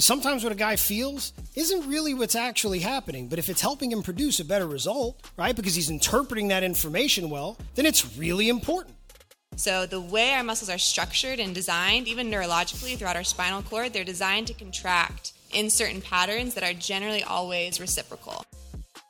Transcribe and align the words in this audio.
Because 0.00 0.06
sometimes 0.06 0.42
what 0.42 0.50
a 0.50 0.56
guy 0.56 0.76
feels 0.76 1.34
isn't 1.54 1.86
really 1.86 2.14
what's 2.14 2.34
actually 2.34 2.78
happening, 2.78 3.28
but 3.28 3.38
if 3.38 3.50
it's 3.50 3.60
helping 3.60 3.92
him 3.92 4.02
produce 4.02 4.40
a 4.40 4.46
better 4.46 4.66
result, 4.66 5.20
right, 5.36 5.54
because 5.54 5.74
he's 5.74 5.90
interpreting 5.90 6.48
that 6.48 6.62
information 6.62 7.28
well, 7.28 7.58
then 7.74 7.84
it's 7.84 8.16
really 8.16 8.48
important. 8.48 8.96
So, 9.56 9.84
the 9.84 10.00
way 10.00 10.32
our 10.32 10.42
muscles 10.42 10.70
are 10.70 10.78
structured 10.78 11.38
and 11.38 11.54
designed, 11.54 12.08
even 12.08 12.30
neurologically 12.30 12.96
throughout 12.96 13.16
our 13.16 13.24
spinal 13.24 13.60
cord, 13.60 13.92
they're 13.92 14.02
designed 14.02 14.46
to 14.46 14.54
contract 14.54 15.34
in 15.52 15.68
certain 15.68 16.00
patterns 16.00 16.54
that 16.54 16.64
are 16.64 16.72
generally 16.72 17.22
always 17.22 17.78
reciprocal. 17.78 18.42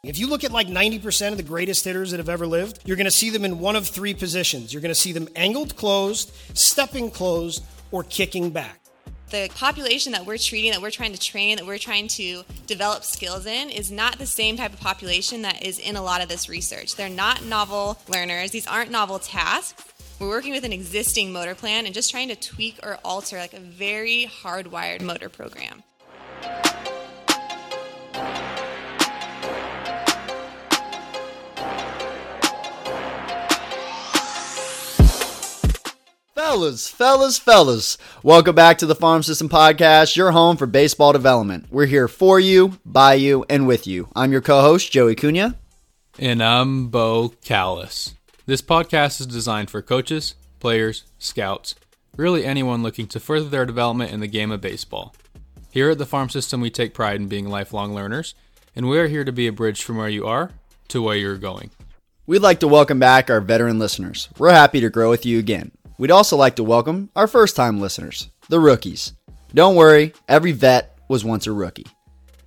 If 0.03 0.19
you 0.19 0.27
look 0.27 0.43
at 0.43 0.51
like 0.51 0.67
90% 0.67 1.31
of 1.31 1.37
the 1.37 1.45
greatest 1.45 1.85
hitters 1.85 2.11
that 2.11 2.19
have 2.19 2.29
ever 2.29 2.49
lived, 2.49 2.81
you're 2.85 2.97
going 2.97 3.05
to 3.05 3.13
see 3.13 3.31
them 3.31 3.45
in 3.45 3.61
one 3.61 3.77
of 3.77 3.87
three 3.87 4.13
positions. 4.13 4.75
You're 4.75 4.83
going 4.83 4.89
to 4.89 5.01
see 5.01 5.13
them 5.13 5.29
angled 5.37 5.77
closed, 5.77 6.33
stepping 6.55 7.13
closed, 7.13 7.63
or 7.93 8.03
kicking 8.03 8.51
back 8.51 8.80
the 9.31 9.51
population 9.55 10.13
that 10.13 10.27
we're 10.27 10.39
treating, 10.39 10.73
that 10.73 10.83
we're 10.83 10.91
trying 10.91 11.13
to 11.13 11.21
train, 11.21 11.57
that 11.57 11.67
we're 11.67 11.79
trying 11.79 12.09
to 12.09 12.43
develop 12.67 13.05
skills 13.05 13.47
in 13.47 13.71
is 13.71 13.91
not 13.91 14.19
the 14.19 14.27
same 14.27 14.57
type 14.57 14.73
of 14.73 14.81
population 14.81 15.43
that 15.43 15.63
is 15.63 15.79
in 15.79 15.97
a 15.97 16.03
lot 16.03 16.23
of 16.23 16.29
this 16.29 16.49
research. 16.49 16.97
They're 16.97 17.09
not 17.09 17.45
novel 17.45 17.99
learners, 18.09 18.51
these 18.51 18.67
aren't 18.67 18.91
novel 18.91 19.19
tasks. 19.19 19.85
We're 20.19 20.29
working 20.29 20.53
with 20.53 20.65
an 20.65 20.73
existing 20.73 21.33
motor 21.33 21.55
plan 21.55 21.87
and 21.87 21.95
just 21.95 22.11
trying 22.11 22.29
to 22.29 22.37
tweak 22.37 22.79
or 22.83 22.99
alter 23.05 23.39
like 23.39 23.55
a 23.55 23.61
very 23.61 24.31
hardwired 24.43 25.01
motor 25.01 25.31
program. 25.31 25.83
Fellas, 36.51 36.89
fellas, 36.89 37.39
fellas, 37.39 37.99
welcome 38.25 38.57
back 38.57 38.79
to 38.79 38.87
the 38.87 38.97
Farm 38.97 39.23
System 39.23 39.49
Podcast, 39.49 40.17
your 40.17 40.33
home 40.33 40.57
for 40.57 40.67
baseball 40.67 41.13
development. 41.13 41.67
We're 41.71 41.87
here 41.87 42.09
for 42.09 42.41
you, 42.41 42.81
by 42.85 43.15
you, 43.15 43.45
and 43.49 43.69
with 43.69 43.87
you. 43.87 44.09
I'm 44.17 44.33
your 44.33 44.41
co 44.41 44.61
host, 44.61 44.91
Joey 44.91 45.15
Cunha. 45.15 45.55
And 46.19 46.43
I'm 46.43 46.89
Bo 46.89 47.35
Callis. 47.45 48.17
This 48.47 48.63
podcast 48.63 49.21
is 49.21 49.29
designed 49.29 49.71
for 49.71 49.81
coaches, 49.81 50.35
players, 50.59 51.05
scouts, 51.21 51.77
really 52.17 52.45
anyone 52.45 52.83
looking 52.83 53.07
to 53.07 53.21
further 53.21 53.49
their 53.49 53.65
development 53.65 54.11
in 54.11 54.19
the 54.19 54.27
game 54.27 54.51
of 54.51 54.61
baseball. 54.61 55.15
Here 55.71 55.91
at 55.91 55.99
the 55.99 56.05
Farm 56.05 56.31
System, 56.31 56.61
we 56.61 56.69
take 56.69 56.95
pride 56.95 57.21
in 57.21 57.29
being 57.29 57.49
lifelong 57.49 57.95
learners, 57.95 58.35
and 58.75 58.89
we 58.89 58.99
are 58.99 59.07
here 59.07 59.23
to 59.23 59.31
be 59.31 59.47
a 59.47 59.53
bridge 59.53 59.85
from 59.85 59.99
where 59.99 60.09
you 60.09 60.27
are 60.27 60.51
to 60.89 61.01
where 61.01 61.17
you're 61.17 61.37
going. 61.37 61.71
We'd 62.27 62.41
like 62.43 62.59
to 62.61 62.69
welcome 62.69 62.99
back 62.99 63.31
our 63.31 63.41
veteran 63.41 63.79
listeners. 63.79 64.29
We're 64.37 64.51
happy 64.51 64.81
to 64.81 64.91
grow 64.91 65.11
with 65.11 65.25
you 65.25 65.39
again. 65.39 65.71
We'd 66.01 66.11
also 66.11 66.39
like 66.39 66.57
to 66.57 66.65
welcome 66.65 67.11
our 67.15 67.27
first 67.27 67.57
time 67.57 67.79
listeners, 67.79 68.31
the 68.49 68.59
rookies. 68.59 69.13
Don't 69.53 69.77
worry, 69.77 70.15
every 70.27 70.53
vet 70.53 70.99
was 71.11 71.27
once 71.27 71.47
a 71.47 71.53
rookie. 71.53 71.87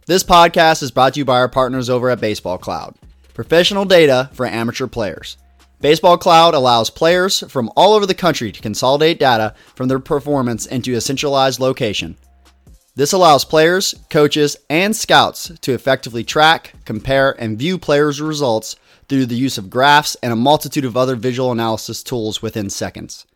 This 0.08 0.24
podcast 0.24 0.82
is 0.82 0.90
brought 0.90 1.14
to 1.14 1.20
you 1.20 1.26
by 1.26 1.38
our 1.38 1.48
partners 1.48 1.88
over 1.88 2.10
at 2.10 2.20
Baseball 2.20 2.58
Cloud, 2.58 2.96
professional 3.36 3.86
data 3.86 4.32
for 4.34 4.48
amateur 4.48 4.88
players. 4.88 5.38
Baseball 5.82 6.18
Cloud 6.18 6.56
allows 6.56 6.90
players 6.90 7.42
from 7.42 7.70
all 7.76 7.94
over 7.94 8.08
the 8.08 8.16
country 8.16 8.52
to 8.52 8.60
consolidate 8.60 9.20
data 9.20 9.54
from 9.76 9.88
their 9.88 10.00
performance 10.00 10.66
into 10.66 10.96
a 10.96 11.02
centralized 11.02 11.60
location. 11.60 12.18
This 12.96 13.14
allows 13.14 13.46
players, 13.46 13.94
coaches, 14.10 14.58
and 14.68 14.96
scouts 14.96 15.52
to 15.62 15.74
effectively 15.74 16.24
track, 16.24 16.74
compare, 16.86 17.40
and 17.40 17.60
view 17.60 17.78
players' 17.78 18.20
results 18.20 18.78
through 19.08 19.28
the 19.28 19.36
use 19.36 19.60
of 19.60 19.70
graphs 19.70 20.18
and 20.24 20.34
a 20.34 20.36
multitude 20.36 20.86
of 20.86 20.98
other 20.98 21.16
visual 21.16 21.52
analysis 21.52 22.02
tools 22.02 22.42
within 22.42 22.72
seconds. 22.72 23.28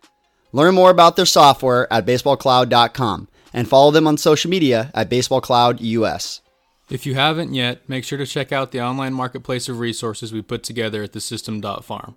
Learn 0.52 0.76
more 0.76 0.90
about 0.90 1.16
their 1.16 1.26
software 1.26 1.92
at 1.92 2.06
baseballcloud.com 2.06 3.28
and 3.54 3.68
follow 3.68 3.92
them 3.92 4.08
on 4.08 4.18
social 4.18 4.50
media 4.50 4.92
at 4.94 5.10
baseballcloudus. 5.10 6.42
If 6.90 7.06
you 7.06 7.16
haven't 7.16 7.54
yet, 7.54 7.88
make 7.90 8.06
sure 8.06 8.18
to 8.18 8.26
check 8.26 8.52
out 8.52 8.72
the 8.72 8.82
online 8.82 9.14
marketplace 9.14 9.68
of 9.68 9.80
resources 9.80 10.32
we 10.32 10.42
put 10.42 10.64
together 10.64 11.04
at 11.04 11.12
thesystem.farm. 11.12 12.16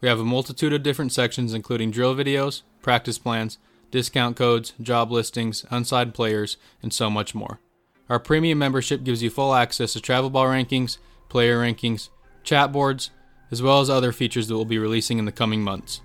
We 0.00 0.08
have 0.08 0.20
a 0.20 0.24
multitude 0.24 0.72
of 0.72 0.82
different 0.82 1.12
sections 1.12 1.54
including 1.54 1.90
drill 1.90 2.14
videos, 2.14 2.62
practice 2.82 3.18
plans, 3.18 3.58
discount 3.90 4.36
codes, 4.36 4.74
job 4.80 5.10
listings, 5.10 5.64
unsigned 5.70 6.14
players, 6.14 6.56
and 6.82 6.92
so 6.92 7.10
much 7.10 7.34
more. 7.34 7.60
Our 8.08 8.18
premium 8.18 8.58
membership 8.58 9.04
gives 9.04 9.22
you 9.22 9.30
full 9.30 9.54
access 9.54 9.92
to 9.94 10.00
travel 10.00 10.30
ball 10.30 10.46
rankings, 10.46 10.98
player 11.28 11.60
rankings, 11.60 12.08
chat 12.44 12.72
boards, 12.72 13.10
as 13.50 13.62
well 13.62 13.80
as 13.80 13.90
other 13.90 14.12
features 14.12 14.48
that 14.48 14.54
we'll 14.54 14.64
be 14.64 14.78
releasing 14.78 15.18
in 15.18 15.24
the 15.24 15.32
coming 15.32 15.62
months. 15.62 16.00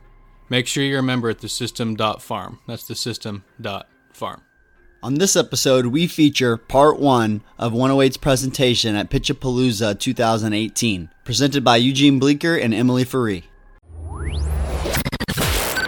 Make 0.49 0.67
sure 0.67 0.83
you're 0.83 0.99
a 0.99 1.03
member 1.03 1.29
at 1.29 1.39
the 1.39 1.49
system.farm. 1.49 2.59
That's 2.67 2.87
the 2.87 2.95
system.farm. 2.95 4.41
On 5.03 5.15
this 5.15 5.35
episode, 5.35 5.87
we 5.87 6.07
feature 6.07 6.57
part 6.57 6.99
one 6.99 7.41
of 7.59 7.71
108's 7.71 8.17
presentation 8.17 8.95
at 8.95 9.09
Pitchapalooza 9.09 9.99
2018, 9.99 11.09
presented 11.23 11.63
by 11.63 11.77
Eugene 11.77 12.17
Bleecker 12.17 12.55
and 12.55 12.73
Emily 12.73 13.05
Ferree. 13.05 13.43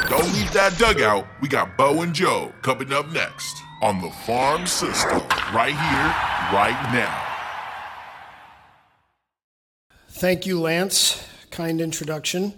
Don't 0.10 0.34
leave 0.34 0.54
that 0.54 0.76
dugout. 0.78 1.26
We 1.42 1.48
got 1.48 1.76
Bo 1.78 2.02
and 2.02 2.14
Joe 2.14 2.54
coming 2.62 2.94
up 2.94 3.12
next 3.12 3.56
on 3.82 4.02
the 4.02 4.10
Farm 4.10 4.68
System, 4.68 5.22
right 5.54 5.74
here, 5.74 6.14
right 6.54 6.90
now. 6.94 7.26
Thank 10.10 10.46
you, 10.46 10.60
Lance. 10.60 11.26
Kind 11.50 11.82
introduction. 11.82 12.54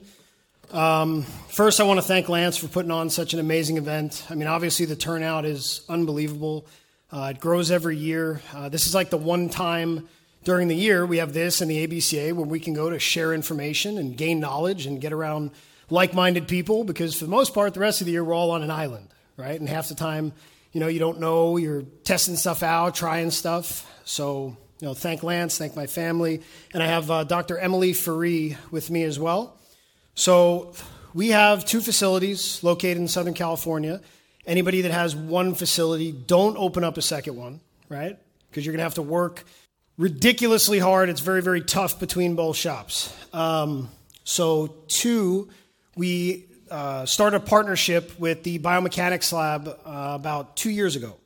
Um, 0.72 1.24
first, 1.50 1.82
I 1.82 1.84
want 1.84 1.98
to 1.98 2.06
thank 2.06 2.30
Lance 2.30 2.56
for 2.56 2.70
putting 2.70 2.92
on 2.92 3.10
such 3.10 3.34
an 3.34 3.42
amazing 3.42 3.76
event. 3.76 4.26
I 4.30 4.36
mean, 4.36 4.48
obviously, 4.48 4.86
the 4.86 4.96
turnout 4.96 5.44
is 5.44 5.82
unbelievable. 5.90 6.66
Uh, 7.12 7.34
it 7.36 7.42
grows 7.42 7.72
every 7.72 7.98
year. 7.98 8.42
Uh, 8.56 8.70
this 8.70 8.88
is 8.88 8.96
like 8.96 9.10
the 9.10 9.18
one 9.18 9.50
time 9.50 10.08
during 10.46 10.70
the 10.70 10.76
year 10.76 11.06
we 11.06 11.18
have 11.18 11.34
this 11.34 11.60
and 11.60 11.70
the 11.70 11.86
ABCA 11.86 12.32
where 12.34 12.46
we 12.46 12.60
can 12.60 12.74
go 12.74 12.90
to 12.90 13.00
share 13.00 13.34
information 13.34 13.98
and 13.98 14.16
gain 14.16 14.40
knowledge 14.40 14.86
and 14.86 15.02
get 15.02 15.12
around 15.12 15.52
like 15.90 16.14
minded 16.14 16.48
people 16.48 16.86
because, 16.86 17.16
for 17.16 17.26
the 17.26 17.32
most 17.32 17.54
part, 17.54 17.74
the 17.74 17.82
rest 17.82 18.00
of 18.00 18.06
the 18.06 18.14
year 18.14 18.24
we're 18.24 18.34
all 18.34 18.52
on 18.52 18.64
an 18.64 18.72
island, 18.72 19.10
right? 19.36 19.60
And 19.60 19.68
half 19.68 19.90
the 19.90 19.96
time, 19.96 20.32
you 20.72 20.80
know, 20.80 20.88
you 20.88 21.00
don't 21.00 21.20
know, 21.20 21.58
you're 21.58 21.84
testing 22.06 22.38
stuff 22.38 22.64
out, 22.64 22.96
trying 22.96 23.32
stuff. 23.32 23.86
So, 24.06 24.56
you 24.80 24.88
know, 24.88 24.94
thank 24.94 25.22
Lance, 25.22 25.58
thank 25.58 25.76
my 25.76 25.88
family. 25.88 26.42
And 26.74 26.82
I 26.82 26.86
have 26.86 27.12
uh, 27.12 27.26
Dr. 27.26 27.58
Emily 27.58 27.92
Ferree 27.92 28.56
with 28.72 28.90
me 28.90 29.04
as 29.04 29.20
well. 29.20 29.58
So 30.16 30.74
we 31.14 31.30
have 31.30 31.66
two 31.66 31.82
facilities 31.82 32.64
located 32.64 32.98
in 32.98 33.08
Southern 33.08 33.34
California. 33.34 34.02
Anybody 34.46 34.82
that 34.82 34.92
has 34.92 35.16
one 35.16 35.56
facility, 35.56 36.12
don't 36.12 36.58
open 36.58 36.84
up 36.84 36.98
a 36.98 37.02
second 37.02 37.36
one, 37.36 37.60
right? 37.90 38.18
Because 38.50 38.66
you're 38.66 38.74
going 38.74 38.80
to 38.80 38.84
have 38.84 38.96
to 38.96 39.02
work 39.02 39.44
ridiculously 39.98 40.80
hard. 40.80 41.10
It's 41.10 41.22
very, 41.22 41.42
very 41.42 41.62
tough 41.62 42.00
between 42.00 42.36
both 42.36 42.56
shops. 42.56 43.16
Um, 43.34 43.90
so, 44.24 44.76
two, 44.88 45.50
we 45.96 46.46
uh, 46.70 47.06
started 47.06 47.38
a 47.38 47.40
partnership 47.42 48.20
with 48.20 48.44
the 48.44 48.60
Biomechanics 48.60 49.32
Lab 49.32 49.68
uh, 49.68 49.76
about 49.86 50.56
two 50.56 50.70
years 50.70 50.96
ago. 50.96 51.18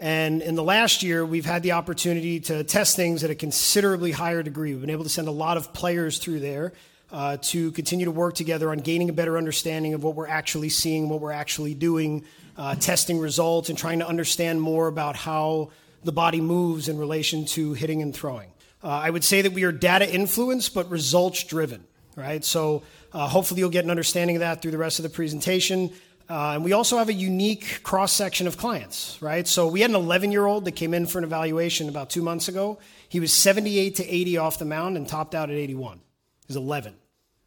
And 0.00 0.42
in 0.42 0.54
the 0.54 0.62
last 0.62 1.02
year, 1.02 1.26
we've 1.26 1.46
had 1.46 1.64
the 1.64 1.72
opportunity 1.72 2.38
to 2.40 2.62
test 2.62 2.94
things 2.94 3.24
at 3.24 3.30
a 3.30 3.34
considerably 3.34 4.12
higher 4.12 4.44
degree. 4.44 4.72
We've 4.72 4.80
been 4.80 4.90
able 4.90 5.04
to 5.04 5.10
send 5.10 5.26
a 5.26 5.32
lot 5.32 5.56
of 5.56 5.72
players 5.72 6.18
through 6.18 6.40
there 6.40 6.72
uh, 7.10 7.38
to 7.40 7.72
continue 7.72 8.04
to 8.04 8.10
work 8.10 8.34
together 8.34 8.70
on 8.70 8.78
gaining 8.78 9.08
a 9.08 9.12
better 9.12 9.38
understanding 9.38 9.94
of 9.94 10.02
what 10.02 10.14
we're 10.14 10.28
actually 10.28 10.68
seeing, 10.68 11.08
what 11.08 11.20
we're 11.20 11.32
actually 11.32 11.74
doing, 11.74 12.24
uh, 12.56 12.74
testing 12.74 13.18
results, 13.18 13.68
and 13.68 13.78
trying 13.78 14.00
to 14.00 14.06
understand 14.06 14.60
more 14.60 14.88
about 14.88 15.16
how 15.16 15.70
the 16.04 16.12
body 16.12 16.40
moves 16.40 16.88
in 16.88 16.98
relation 16.98 17.44
to 17.44 17.72
hitting 17.72 18.02
and 18.02 18.14
throwing. 18.14 18.50
Uh, 18.82 18.88
I 18.88 19.10
would 19.10 19.24
say 19.24 19.42
that 19.42 19.52
we 19.52 19.64
are 19.64 19.72
data 19.72 20.08
influenced, 20.12 20.74
but 20.74 20.88
results 20.90 21.42
driven, 21.44 21.84
right? 22.14 22.44
So 22.44 22.82
uh, 23.12 23.26
hopefully 23.26 23.60
you'll 23.60 23.70
get 23.70 23.84
an 23.84 23.90
understanding 23.90 24.36
of 24.36 24.40
that 24.40 24.62
through 24.62 24.70
the 24.70 24.78
rest 24.78 24.98
of 24.98 25.02
the 25.02 25.08
presentation. 25.08 25.90
Uh, 26.30 26.52
and 26.54 26.64
we 26.64 26.72
also 26.72 26.98
have 26.98 27.08
a 27.08 27.14
unique 27.14 27.82
cross 27.82 28.12
section 28.12 28.46
of 28.46 28.58
clients, 28.58 29.20
right? 29.22 29.48
So 29.48 29.66
we 29.66 29.80
had 29.80 29.90
an 29.90 29.96
11 29.96 30.30
year 30.30 30.44
old 30.44 30.66
that 30.66 30.72
came 30.72 30.92
in 30.92 31.06
for 31.06 31.18
an 31.18 31.24
evaluation 31.24 31.88
about 31.88 32.10
two 32.10 32.22
months 32.22 32.48
ago. 32.48 32.78
He 33.08 33.18
was 33.18 33.32
78 33.32 33.96
to 33.96 34.06
80 34.06 34.36
off 34.36 34.58
the 34.58 34.66
mound 34.66 34.96
and 34.96 35.08
topped 35.08 35.34
out 35.34 35.48
at 35.48 35.56
81 35.56 36.00
is 36.48 36.56
11. 36.56 36.94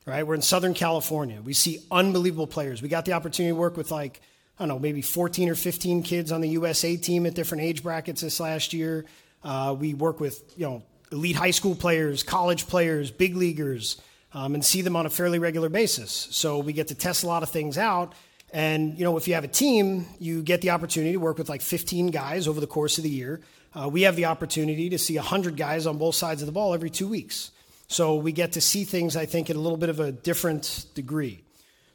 Right? 0.06 0.26
We're 0.26 0.36
in 0.36 0.42
Southern 0.42 0.74
California. 0.74 1.42
We 1.42 1.54
see 1.54 1.80
unbelievable 1.92 2.48
players. 2.48 2.82
We 2.82 2.90
got 2.90 3.06
the 3.06 3.14
opportunity 3.14 3.54
to 3.54 3.60
work 3.60 3.78
with 3.78 3.92
like, 3.92 4.20
I 4.58 4.64
don't 4.64 4.70
know, 4.70 4.80
maybe 4.80 5.02
14 5.02 5.50
or 5.50 5.56
15 5.56 6.02
kids 6.02 6.32
on 6.32 6.42
the 6.42 6.50
USA 6.50 6.98
team 6.98 7.26
at 7.26 7.36
different 7.36 7.64
age 7.64 7.84
brackets 7.84 8.22
this 8.22 8.40
last 8.40 8.74
year. 8.74 9.06
Uh, 9.44 9.76
we 9.78 9.94
work 9.94 10.20
with, 10.20 10.54
you 10.58 10.66
know, 10.66 10.84
elite 11.12 11.36
high 11.36 11.52
school 11.52 11.76
players, 11.76 12.24
college 12.24 12.68
players, 12.68 13.12
big 13.12 13.36
leaguers, 13.36 14.02
um, 14.34 14.56
and 14.56 14.64
see 14.64 14.82
them 14.82 14.96
on 14.96 15.06
a 15.06 15.10
fairly 15.10 15.40
regular 15.40 15.70
basis. 15.70 16.28
So 16.32 16.60
we 16.60 16.74
get 16.74 16.88
to 16.88 16.96
test 16.96 17.24
a 17.24 17.28
lot 17.28 17.44
of 17.44 17.50
things 17.50 17.78
out. 17.78 18.14
And, 18.54 18.98
you 18.98 19.04
know, 19.04 19.18
if 19.18 19.28
you 19.28 19.36
have 19.36 19.44
a 19.44 19.50
team, 19.50 20.06
you 20.20 20.42
get 20.42 20.62
the 20.62 20.72
opportunity 20.72 21.14
to 21.14 21.20
work 21.20 21.38
with 21.38 21.48
like 21.48 21.62
15 21.62 22.08
guys 22.08 22.48
over 22.48 22.60
the 22.60 22.68
course 22.68 22.98
of 22.98 23.04
the 23.04 23.10
year. 23.10 23.42
Uh, 23.74 23.88
we 23.88 24.02
have 24.02 24.16
the 24.16 24.26
opportunity 24.26 24.90
to 24.90 24.98
see 24.98 25.16
100 25.16 25.56
guys 25.56 25.86
on 25.86 25.98
both 25.98 26.16
sides 26.16 26.42
of 26.42 26.46
the 26.48 26.52
ball 26.52 26.74
every 26.74 26.90
two 26.90 27.08
weeks. 27.08 27.52
So 27.92 28.16
we 28.16 28.32
get 28.32 28.54
to 28.54 28.62
see 28.62 28.86
things, 28.86 29.18
I 29.18 29.26
think, 29.26 29.50
in 29.50 29.58
a 29.58 29.60
little 29.60 29.78
bit 29.78 29.90
of 29.90 30.00
a 30.00 30.14
different 30.14 30.86
degree. 30.96 31.44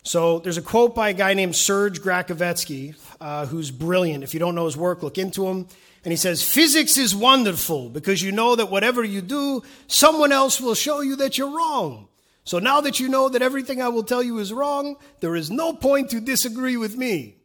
So 0.02 0.40
there's 0.40 0.58
a 0.58 0.62
quote 0.62 0.94
by 0.94 1.08
a 1.08 1.14
guy 1.14 1.32
named 1.32 1.56
Serge 1.56 2.02
Gracovetsky, 2.02 2.94
uh, 3.18 3.46
who's 3.46 3.70
brilliant. 3.70 4.22
If 4.22 4.34
you 4.34 4.40
don't 4.40 4.54
know 4.54 4.66
his 4.66 4.76
work, 4.76 5.02
look 5.02 5.16
into 5.16 5.46
him. 5.46 5.66
And 6.04 6.12
he 6.12 6.16
says, 6.16 6.42
Physics 6.42 6.98
is 6.98 7.16
wonderful 7.16 7.88
because 7.88 8.22
you 8.22 8.30
know 8.30 8.54
that 8.56 8.70
whatever 8.70 9.02
you 9.02 9.22
do, 9.22 9.62
someone 9.86 10.32
else 10.32 10.60
will 10.60 10.74
show 10.74 11.00
you 11.00 11.16
that 11.16 11.38
you're 11.38 11.56
wrong. 11.56 12.08
So 12.44 12.58
now 12.58 12.82
that 12.82 13.00
you 13.00 13.08
know 13.08 13.30
that 13.30 13.40
everything 13.40 13.80
I 13.80 13.88
will 13.88 14.04
tell 14.04 14.22
you 14.22 14.38
is 14.38 14.52
wrong, 14.52 14.96
there 15.20 15.34
is 15.34 15.50
no 15.50 15.72
point 15.72 16.10
to 16.10 16.20
disagree 16.20 16.76
with 16.76 16.98
me. 16.98 17.36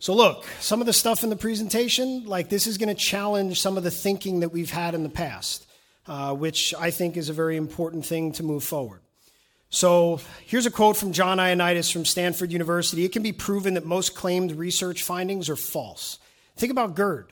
So, 0.00 0.14
look, 0.14 0.46
some 0.60 0.80
of 0.80 0.86
the 0.86 0.92
stuff 0.94 1.24
in 1.24 1.28
the 1.28 1.36
presentation, 1.36 2.24
like 2.24 2.48
this 2.48 2.66
is 2.66 2.78
going 2.78 2.88
to 2.88 2.94
challenge 2.94 3.60
some 3.60 3.76
of 3.76 3.84
the 3.84 3.90
thinking 3.90 4.40
that 4.40 4.48
we've 4.48 4.70
had 4.70 4.94
in 4.94 5.02
the 5.02 5.08
past, 5.10 5.67
uh, 6.08 6.34
which 6.34 6.74
I 6.74 6.90
think 6.90 7.16
is 7.16 7.28
a 7.28 7.32
very 7.32 7.56
important 7.56 8.06
thing 8.06 8.32
to 8.32 8.42
move 8.42 8.64
forward. 8.64 9.00
So, 9.70 10.20
here's 10.46 10.64
a 10.64 10.70
quote 10.70 10.96
from 10.96 11.12
John 11.12 11.36
Ioannidis 11.36 11.92
from 11.92 12.06
Stanford 12.06 12.50
University. 12.50 13.04
It 13.04 13.12
can 13.12 13.22
be 13.22 13.32
proven 13.32 13.74
that 13.74 13.84
most 13.84 14.14
claimed 14.14 14.52
research 14.52 15.02
findings 15.02 15.50
are 15.50 15.56
false. 15.56 16.18
Think 16.56 16.72
about 16.72 16.96
GIRD, 16.96 17.26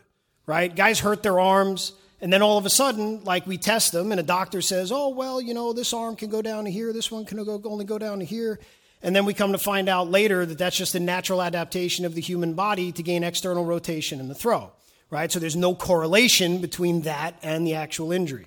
right? 0.44 0.74
Guys 0.74 1.00
hurt 1.00 1.22
their 1.22 1.40
arms, 1.40 1.92
and 2.20 2.30
then 2.30 2.42
all 2.42 2.58
of 2.58 2.66
a 2.66 2.70
sudden, 2.70 3.24
like 3.24 3.46
we 3.46 3.56
test 3.56 3.92
them, 3.92 4.10
and 4.12 4.20
a 4.20 4.22
doctor 4.22 4.60
says, 4.60 4.92
oh, 4.92 5.08
well, 5.08 5.40
you 5.40 5.54
know, 5.54 5.72
this 5.72 5.94
arm 5.94 6.14
can 6.14 6.28
go 6.28 6.42
down 6.42 6.64
to 6.64 6.70
here, 6.70 6.92
this 6.92 7.10
one 7.10 7.24
can 7.24 7.42
go, 7.42 7.58
only 7.64 7.86
go 7.86 7.98
down 7.98 8.18
to 8.18 8.26
here. 8.26 8.60
And 9.02 9.16
then 9.16 9.24
we 9.24 9.32
come 9.32 9.52
to 9.52 9.58
find 9.58 9.88
out 9.88 10.10
later 10.10 10.44
that 10.44 10.58
that's 10.58 10.76
just 10.76 10.94
a 10.94 11.00
natural 11.00 11.42
adaptation 11.42 12.04
of 12.04 12.14
the 12.14 12.20
human 12.20 12.52
body 12.52 12.92
to 12.92 13.02
gain 13.02 13.24
external 13.24 13.64
rotation 13.64 14.20
in 14.20 14.28
the 14.28 14.34
throw, 14.34 14.72
right? 15.08 15.32
So 15.32 15.38
there's 15.38 15.56
no 15.56 15.74
correlation 15.74 16.60
between 16.60 17.02
that 17.02 17.38
and 17.42 17.66
the 17.66 17.74
actual 17.74 18.12
injury. 18.12 18.46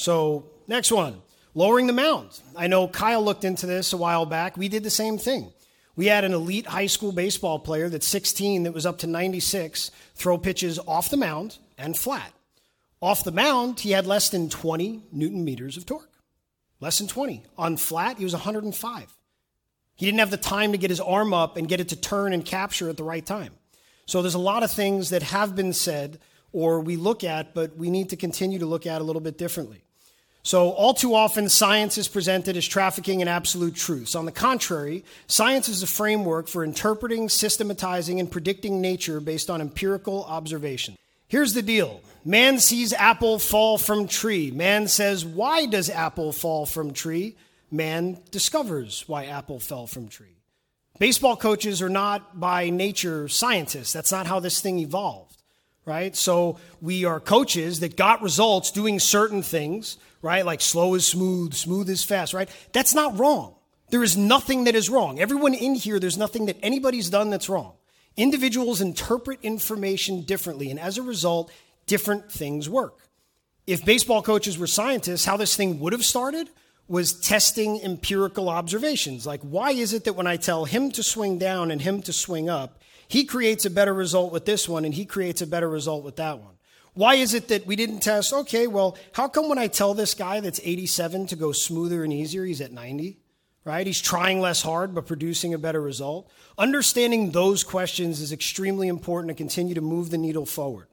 So, 0.00 0.46
next 0.66 0.90
one 0.90 1.20
lowering 1.52 1.86
the 1.86 1.92
mound. 1.92 2.40
I 2.56 2.68
know 2.68 2.88
Kyle 2.88 3.22
looked 3.22 3.44
into 3.44 3.66
this 3.66 3.92
a 3.92 3.98
while 3.98 4.24
back. 4.24 4.56
We 4.56 4.70
did 4.70 4.82
the 4.82 4.88
same 4.88 5.18
thing. 5.18 5.52
We 5.94 6.06
had 6.06 6.24
an 6.24 6.32
elite 6.32 6.66
high 6.66 6.86
school 6.86 7.12
baseball 7.12 7.58
player 7.58 7.90
that's 7.90 8.06
16 8.06 8.62
that 8.62 8.72
was 8.72 8.86
up 8.86 8.96
to 8.98 9.06
96 9.06 9.90
throw 10.14 10.38
pitches 10.38 10.78
off 10.78 11.10
the 11.10 11.18
mound 11.18 11.58
and 11.76 11.98
flat. 11.98 12.32
Off 13.02 13.24
the 13.24 13.30
mound, 13.30 13.80
he 13.80 13.90
had 13.90 14.06
less 14.06 14.30
than 14.30 14.48
20 14.48 15.02
newton 15.12 15.44
meters 15.44 15.76
of 15.76 15.84
torque. 15.84 16.08
Less 16.80 16.96
than 16.96 17.06
20. 17.06 17.42
On 17.58 17.76
flat, 17.76 18.16
he 18.16 18.24
was 18.24 18.32
105. 18.32 19.18
He 19.96 20.06
didn't 20.06 20.20
have 20.20 20.30
the 20.30 20.38
time 20.38 20.72
to 20.72 20.78
get 20.78 20.88
his 20.88 21.00
arm 21.00 21.34
up 21.34 21.58
and 21.58 21.68
get 21.68 21.80
it 21.80 21.90
to 21.90 21.96
turn 21.96 22.32
and 22.32 22.42
capture 22.42 22.88
at 22.88 22.96
the 22.96 23.04
right 23.04 23.26
time. 23.26 23.52
So 24.06 24.22
there's 24.22 24.32
a 24.32 24.38
lot 24.38 24.62
of 24.62 24.70
things 24.70 25.10
that 25.10 25.24
have 25.24 25.54
been 25.54 25.74
said 25.74 26.20
or 26.52 26.80
we 26.80 26.96
look 26.96 27.22
at, 27.22 27.54
but 27.54 27.76
we 27.76 27.90
need 27.90 28.08
to 28.08 28.16
continue 28.16 28.58
to 28.60 28.66
look 28.66 28.86
at 28.86 29.02
a 29.02 29.04
little 29.04 29.20
bit 29.20 29.36
differently. 29.36 29.84
So, 30.42 30.70
all 30.70 30.94
too 30.94 31.14
often, 31.14 31.50
science 31.50 31.98
is 31.98 32.08
presented 32.08 32.56
as 32.56 32.66
trafficking 32.66 33.20
in 33.20 33.28
absolute 33.28 33.74
truths. 33.74 34.14
On 34.14 34.24
the 34.24 34.32
contrary, 34.32 35.04
science 35.26 35.68
is 35.68 35.82
a 35.82 35.86
framework 35.86 36.48
for 36.48 36.64
interpreting, 36.64 37.28
systematizing, 37.28 38.18
and 38.20 38.30
predicting 38.30 38.80
nature 38.80 39.20
based 39.20 39.50
on 39.50 39.60
empirical 39.60 40.24
observation. 40.24 40.96
Here's 41.28 41.52
the 41.52 41.62
deal 41.62 42.00
man 42.24 42.58
sees 42.58 42.92
apple 42.92 43.38
fall 43.38 43.76
from 43.76 44.08
tree. 44.08 44.50
Man 44.50 44.88
says, 44.88 45.24
Why 45.24 45.66
does 45.66 45.90
apple 45.90 46.32
fall 46.32 46.64
from 46.64 46.92
tree? 46.92 47.36
man 47.70 48.18
discovers 48.30 49.04
why 49.06 49.26
apple 49.26 49.60
fell 49.60 49.86
from 49.86 50.08
tree. 50.08 50.36
Baseball 50.98 51.36
coaches 51.36 51.80
are 51.80 51.88
not 51.88 52.38
by 52.38 52.68
nature 52.68 53.28
scientists. 53.28 53.92
That's 53.92 54.12
not 54.12 54.26
how 54.26 54.40
this 54.40 54.60
thing 54.60 54.78
evolved, 54.78 55.36
right? 55.86 56.14
So 56.14 56.58
we 56.80 57.04
are 57.04 57.20
coaches 57.20 57.80
that 57.80 57.96
got 57.96 58.22
results 58.22 58.70
doing 58.70 58.98
certain 58.98 59.42
things, 59.42 59.96
right? 60.22 60.44
Like 60.44 60.60
slow 60.60 60.94
is 60.94 61.06
smooth, 61.06 61.54
smooth 61.54 61.88
is 61.88 62.04
fast, 62.04 62.34
right? 62.34 62.48
That's 62.72 62.94
not 62.94 63.18
wrong. 63.18 63.54
There 63.90 64.02
is 64.02 64.16
nothing 64.16 64.64
that 64.64 64.74
is 64.74 64.88
wrong. 64.88 65.18
Everyone 65.18 65.54
in 65.54 65.74
here, 65.74 65.98
there's 65.98 66.18
nothing 66.18 66.46
that 66.46 66.58
anybody's 66.62 67.10
done 67.10 67.30
that's 67.30 67.48
wrong. 67.48 67.74
Individuals 68.16 68.80
interpret 68.80 69.40
information 69.42 70.22
differently, 70.22 70.70
and 70.70 70.78
as 70.78 70.98
a 70.98 71.02
result, 71.02 71.50
different 71.86 72.30
things 72.30 72.68
work. 72.68 72.98
If 73.66 73.84
baseball 73.84 74.22
coaches 74.22 74.58
were 74.58 74.66
scientists, 74.66 75.24
how 75.24 75.36
this 75.36 75.56
thing 75.56 75.80
would 75.80 75.92
have 75.92 76.04
started 76.04 76.50
was 76.88 77.12
testing 77.12 77.80
empirical 77.82 78.48
observations. 78.48 79.24
Like, 79.24 79.40
why 79.42 79.70
is 79.70 79.92
it 79.92 80.04
that 80.04 80.14
when 80.14 80.26
I 80.26 80.36
tell 80.36 80.64
him 80.64 80.90
to 80.92 81.04
swing 81.04 81.38
down 81.38 81.70
and 81.70 81.80
him 81.80 82.02
to 82.02 82.12
swing 82.12 82.48
up, 82.48 82.82
he 83.06 83.24
creates 83.24 83.64
a 83.64 83.70
better 83.70 83.94
result 83.94 84.32
with 84.32 84.44
this 84.44 84.68
one 84.68 84.84
and 84.84 84.92
he 84.94 85.04
creates 85.04 85.40
a 85.40 85.46
better 85.46 85.68
result 85.68 86.04
with 86.04 86.16
that 86.16 86.40
one? 86.40 86.54
Why 86.94 87.14
is 87.14 87.34
it 87.34 87.48
that 87.48 87.66
we 87.66 87.76
didn't 87.76 88.00
test, 88.00 88.32
okay, 88.32 88.66
well, 88.66 88.96
how 89.12 89.28
come 89.28 89.48
when 89.48 89.58
I 89.58 89.68
tell 89.68 89.94
this 89.94 90.14
guy 90.14 90.40
that's 90.40 90.60
87 90.62 91.28
to 91.28 91.36
go 91.36 91.52
smoother 91.52 92.02
and 92.02 92.12
easier, 92.12 92.44
he's 92.44 92.60
at 92.60 92.72
90? 92.72 93.18
Right? 93.64 93.86
He's 93.86 94.00
trying 94.00 94.40
less 94.40 94.62
hard 94.62 94.94
but 94.94 95.06
producing 95.06 95.52
a 95.52 95.58
better 95.58 95.80
result. 95.80 96.30
Understanding 96.56 97.30
those 97.30 97.62
questions 97.62 98.20
is 98.20 98.32
extremely 98.32 98.88
important 98.88 99.28
to 99.28 99.34
continue 99.34 99.74
to 99.74 99.82
move 99.82 100.10
the 100.10 100.18
needle 100.18 100.46
forward. 100.46 100.88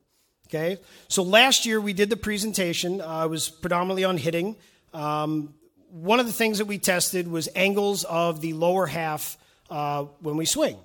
Okay? 0.47 0.77
So 1.07 1.23
last 1.23 1.65
year 1.65 1.79
we 1.79 1.93
did 1.93 2.09
the 2.09 2.17
presentation. 2.17 3.01
Uh, 3.01 3.25
it 3.25 3.29
was 3.29 3.49
predominantly 3.49 4.03
on 4.03 4.17
hitting. 4.17 4.57
Um, 4.93 5.53
one 5.89 6.19
of 6.19 6.25
the 6.25 6.33
things 6.33 6.57
that 6.57 6.65
we 6.65 6.77
tested 6.77 7.27
was 7.27 7.49
angles 7.55 8.03
of 8.03 8.41
the 8.41 8.53
lower 8.53 8.85
half 8.85 9.37
uh, 9.69 10.03
when 10.19 10.37
we 10.37 10.45
swing, 10.45 10.77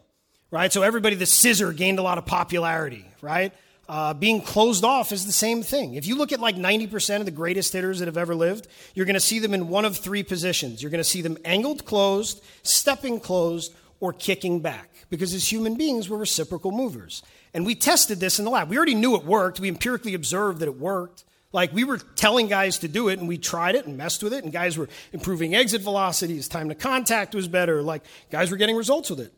right? 0.50 0.72
So 0.72 0.82
everybody, 0.82 1.16
the 1.16 1.26
scissor 1.26 1.72
gained 1.72 1.98
a 1.98 2.02
lot 2.02 2.18
of 2.18 2.26
popularity, 2.26 3.04
right? 3.20 3.52
Uh, 3.88 4.14
being 4.14 4.40
closed 4.40 4.84
off 4.84 5.12
is 5.12 5.26
the 5.26 5.32
same 5.32 5.62
thing. 5.62 5.94
If 5.94 6.06
you 6.06 6.16
look 6.16 6.32
at 6.32 6.40
like 6.40 6.56
90% 6.56 7.18
of 7.18 7.24
the 7.24 7.30
greatest 7.32 7.72
hitters 7.72 7.98
that 7.98 8.06
have 8.06 8.16
ever 8.16 8.34
lived, 8.34 8.68
you're 8.94 9.06
going 9.06 9.14
to 9.14 9.20
see 9.20 9.38
them 9.38 9.54
in 9.54 9.68
one 9.68 9.84
of 9.84 9.96
three 9.96 10.22
positions. 10.22 10.82
You're 10.82 10.90
going 10.90 11.02
to 11.02 11.08
see 11.08 11.20
them 11.20 11.36
angled 11.44 11.84
closed, 11.84 12.42
stepping 12.62 13.20
closed, 13.20 13.74
or 14.00 14.12
kicking 14.12 14.60
back. 14.60 14.88
Because 15.10 15.34
as 15.34 15.50
human 15.50 15.76
beings, 15.76 16.08
we're 16.08 16.16
reciprocal 16.16 16.70
movers. 16.70 17.22
And 17.54 17.66
we 17.66 17.74
tested 17.74 18.18
this 18.18 18.38
in 18.38 18.44
the 18.44 18.50
lab. 18.50 18.70
We 18.70 18.76
already 18.76 18.94
knew 18.94 19.14
it 19.16 19.24
worked. 19.24 19.60
We 19.60 19.68
empirically 19.68 20.14
observed 20.14 20.60
that 20.60 20.68
it 20.68 20.78
worked. 20.78 21.24
Like 21.52 21.72
we 21.72 21.84
were 21.84 21.98
telling 21.98 22.48
guys 22.48 22.78
to 22.78 22.88
do 22.88 23.08
it 23.08 23.18
and 23.18 23.28
we 23.28 23.36
tried 23.36 23.74
it 23.74 23.86
and 23.86 23.96
messed 23.96 24.22
with 24.22 24.32
it 24.32 24.42
and 24.42 24.52
guys 24.52 24.78
were 24.78 24.88
improving 25.12 25.54
exit 25.54 25.82
velocities, 25.82 26.48
time 26.48 26.70
to 26.70 26.74
contact 26.74 27.34
was 27.34 27.46
better. 27.46 27.82
Like 27.82 28.02
guys 28.30 28.50
were 28.50 28.56
getting 28.56 28.76
results 28.76 29.10
with 29.10 29.20
it. 29.20 29.34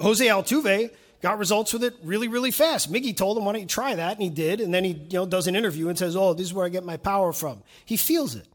Jose 0.00 0.26
Altuve 0.26 0.90
got 1.24 1.38
results 1.38 1.72
with 1.72 1.82
it 1.82 1.96
really, 2.02 2.28
really 2.28 2.50
fast. 2.50 2.92
Miggy 2.92 3.16
told 3.16 3.38
him, 3.38 3.46
why 3.46 3.52
don't 3.52 3.62
you 3.62 3.66
try 3.66 3.94
that? 3.94 4.12
And 4.12 4.22
he 4.22 4.28
did. 4.28 4.60
And 4.60 4.74
then 4.74 4.84
he 4.84 4.90
you 4.90 5.20
know, 5.20 5.24
does 5.26 5.46
an 5.46 5.56
interview 5.56 5.88
and 5.88 5.98
says, 5.98 6.14
oh, 6.14 6.34
this 6.34 6.48
is 6.48 6.52
where 6.52 6.66
I 6.66 6.68
get 6.68 6.84
my 6.84 6.98
power 6.98 7.32
from. 7.32 7.62
He 7.86 7.96
feels 7.96 8.34
it. 8.34 8.46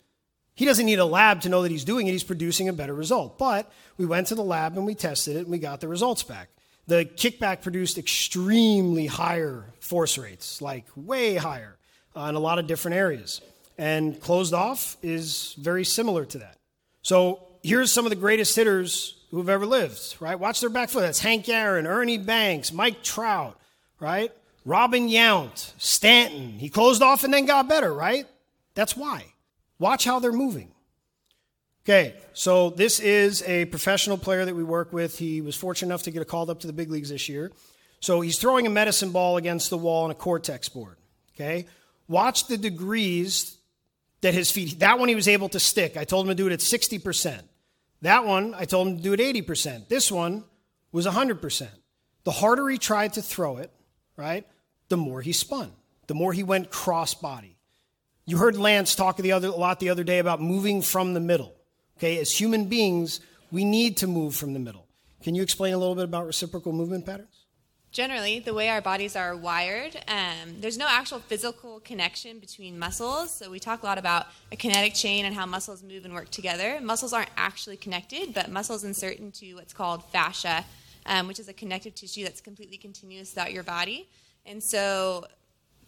He 0.54 0.66
doesn't 0.66 0.86
need 0.86 1.00
a 1.00 1.06
lab 1.06 1.42
to 1.42 1.50
know 1.50 1.64
that 1.64 1.72
he's 1.72 1.84
doing 1.84 2.06
it. 2.06 2.12
He's 2.12 2.24
producing 2.24 2.70
a 2.70 2.74
better 2.74 2.94
result. 2.94 3.40
But 3.40 3.72
we 3.98 4.06
went 4.06 4.28
to 4.28 4.36
the 4.36 4.44
lab 4.44 4.78
and 4.78 4.86
we 4.86 4.94
tested 4.94 5.36
it 5.36 5.40
and 5.40 5.50
we 5.50 5.58
got 5.58 5.82
the 5.82 5.88
results 5.88 6.22
back. 6.22 6.50
The 6.86 7.06
kickback 7.06 7.64
produced 7.64 7.98
extremely 7.98 9.08
higher 9.08 9.66
force 9.80 10.20
rates, 10.20 10.62
like 10.62 10.86
way 10.96 11.38
higher 11.38 11.76
uh, 12.16 12.22
in 12.22 12.36
a 12.36 12.40
lot 12.40 12.60
of 12.60 12.68
different 12.68 12.98
areas. 12.98 13.42
And 13.80 14.22
closed 14.22 14.54
off 14.54 14.96
is 15.02 15.56
very 15.58 15.86
similar 15.86 16.24
to 16.26 16.38
that. 16.38 16.58
So 17.02 17.48
here's 17.64 17.92
some 17.92 18.06
of 18.06 18.12
the 18.12 18.16
greatest 18.16 18.56
hitters 18.56 19.19
who've 19.32 19.50
ever 19.50 19.66
lived, 19.66 20.16
right? 20.20 20.40
Watch 20.40 20.62
their 20.62 20.70
back 20.70 20.90
foot. 20.90 21.02
That's 21.02 21.20
Hank 21.20 21.48
Aaron, 21.50 21.88
Ernie 21.88 22.18
Banks, 22.18 22.72
Mike 22.72 23.04
Trout, 23.04 23.60
right? 24.00 24.32
Robin 24.66 25.08
Yount, 25.08 25.74
Stanton. 25.78 26.60
He 26.60 26.70
closed 26.70 27.02
off 27.02 27.24
and 27.24 27.34
then 27.34 27.46
got 27.46 27.68
better, 27.68 27.94
right? 27.94 28.26
That's 28.76 28.96
why. 28.96 29.26
Watch 29.80 30.06
how 30.06 30.20
they're 30.20 30.32
moving. 30.32 30.72
Okay, 31.86 32.16
so 32.34 32.70
this 32.70 33.00
is 33.00 33.42
a 33.44 33.66
professional 33.66 34.18
player 34.18 34.46
that 34.46 34.56
we 34.56 34.64
work 34.64 34.94
with. 34.94 35.18
He 35.18 35.42
was 35.42 35.56
fortunate 35.56 35.88
enough 35.88 36.04
to 36.04 36.12
get 36.12 36.28
called 36.28 36.50
up 36.50 36.60
to 36.60 36.68
the 36.68 36.74
big 36.74 36.92
leagues 36.92 37.10
this 37.10 37.30
year. 37.30 37.52
So 38.00 38.22
he's 38.22 38.38
throwing 38.38 38.68
a 38.68 38.70
medicine 38.70 39.12
ball 39.12 39.38
against 39.38 39.70
the 39.70 39.78
wall 39.78 40.06
on 40.06 40.12
a 40.12 40.16
Cortex 40.16 40.70
board. 40.70 40.98
Okay, 41.36 41.66
Watch 42.10 42.48
the 42.48 42.58
degrees 42.58 43.56
that 44.22 44.34
his 44.34 44.52
feet, 44.52 44.80
that 44.80 44.98
one 45.00 45.08
he 45.08 45.16
was 45.16 45.28
able 45.28 45.48
to 45.50 45.60
stick. 45.60 45.96
I 45.96 46.04
told 46.04 46.26
him 46.26 46.30
to 46.30 46.36
do 46.36 46.48
it 46.48 46.54
at 46.54 46.60
60%. 46.60 47.42
That 48.02 48.26
one, 48.26 48.54
I 48.54 48.66
told 48.66 48.88
him 48.88 48.98
to 48.98 49.04
do 49.04 49.14
it 49.14 49.20
80%. 49.20 49.88
This 49.88 50.12
one 50.12 50.44
was 50.92 51.06
100%. 51.06 51.68
The 52.24 52.32
harder 52.32 52.70
he 52.70 52.78
tried 52.78 53.14
to 53.14 53.22
throw 53.22 53.58
it, 53.58 53.72
right, 54.16 54.46
the 54.90 54.98
more 54.98 55.22
he 55.22 55.34
spun, 55.34 55.72
the 56.08 56.14
more 56.14 56.34
he 56.34 56.44
went 56.44 56.72
cross 56.72 57.14
body. 57.14 57.58
You 58.26 58.38
heard 58.38 58.58
Lance 58.58 58.96
talk 58.96 59.18
the 59.18 59.32
other, 59.32 59.48
a 59.48 59.52
lot 59.52 59.80
the 59.80 59.90
other 59.90 60.04
day 60.04 60.20
about 60.20 60.42
moving 60.42 60.82
from 60.82 61.14
the 61.14 61.20
middle. 61.20 61.56
Okay, 61.98 62.20
as 62.20 62.32
human 62.32 62.66
beings, 62.66 63.20
we 63.52 63.66
need 63.66 63.98
to 63.98 64.08
move 64.08 64.36
from 64.36 64.54
the 64.54 64.60
middle. 64.60 64.86
Can 65.24 65.36
you 65.36 65.44
explain 65.44 65.74
a 65.74 65.78
little 65.78 65.96
bit 65.96 66.06
about 66.06 66.28
reciprocal 66.28 66.72
movement 66.72 67.06
patterns? 67.06 67.39
Generally 67.92 68.40
the 68.40 68.54
way 68.54 68.70
our 68.70 68.82
bodies 68.82 69.16
are 69.16 69.36
wired 69.36 69.96
um, 70.08 70.56
there's 70.60 70.78
no 70.78 70.88
actual 70.88 71.20
physical 71.20 71.80
connection 71.80 72.40
between 72.40 72.78
muscles 72.78 73.32
so 73.32 73.50
we 73.50 73.60
talk 73.60 73.84
a 73.84 73.86
lot 73.86 73.98
about 73.98 74.28
a 74.52 74.56
kinetic 74.56 74.94
chain 74.94 75.26
and 75.26 75.36
how 75.36 75.46
muscles 75.46 75.84
move 75.84 76.06
and 76.06 76.14
work 76.14 76.30
together 76.30 76.80
muscles 76.82 77.14
aren't 77.14 77.30
actually 77.38 77.78
connected 77.78 78.34
but 78.34 78.50
muscles 78.50 78.84
insert 78.84 79.18
into 79.18 79.56
what's 79.56 79.74
called 79.74 80.04
fascia 80.12 80.64
um, 81.06 81.28
which 81.28 81.40
is 81.40 81.48
a 81.48 81.54
connective 81.54 81.96
tissue 81.96 82.24
that's 82.24 82.42
completely 82.42 82.78
continuous 82.78 83.32
throughout 83.32 83.52
your 83.52 83.64
body 83.64 84.08
and 84.46 84.62
so 84.62 85.26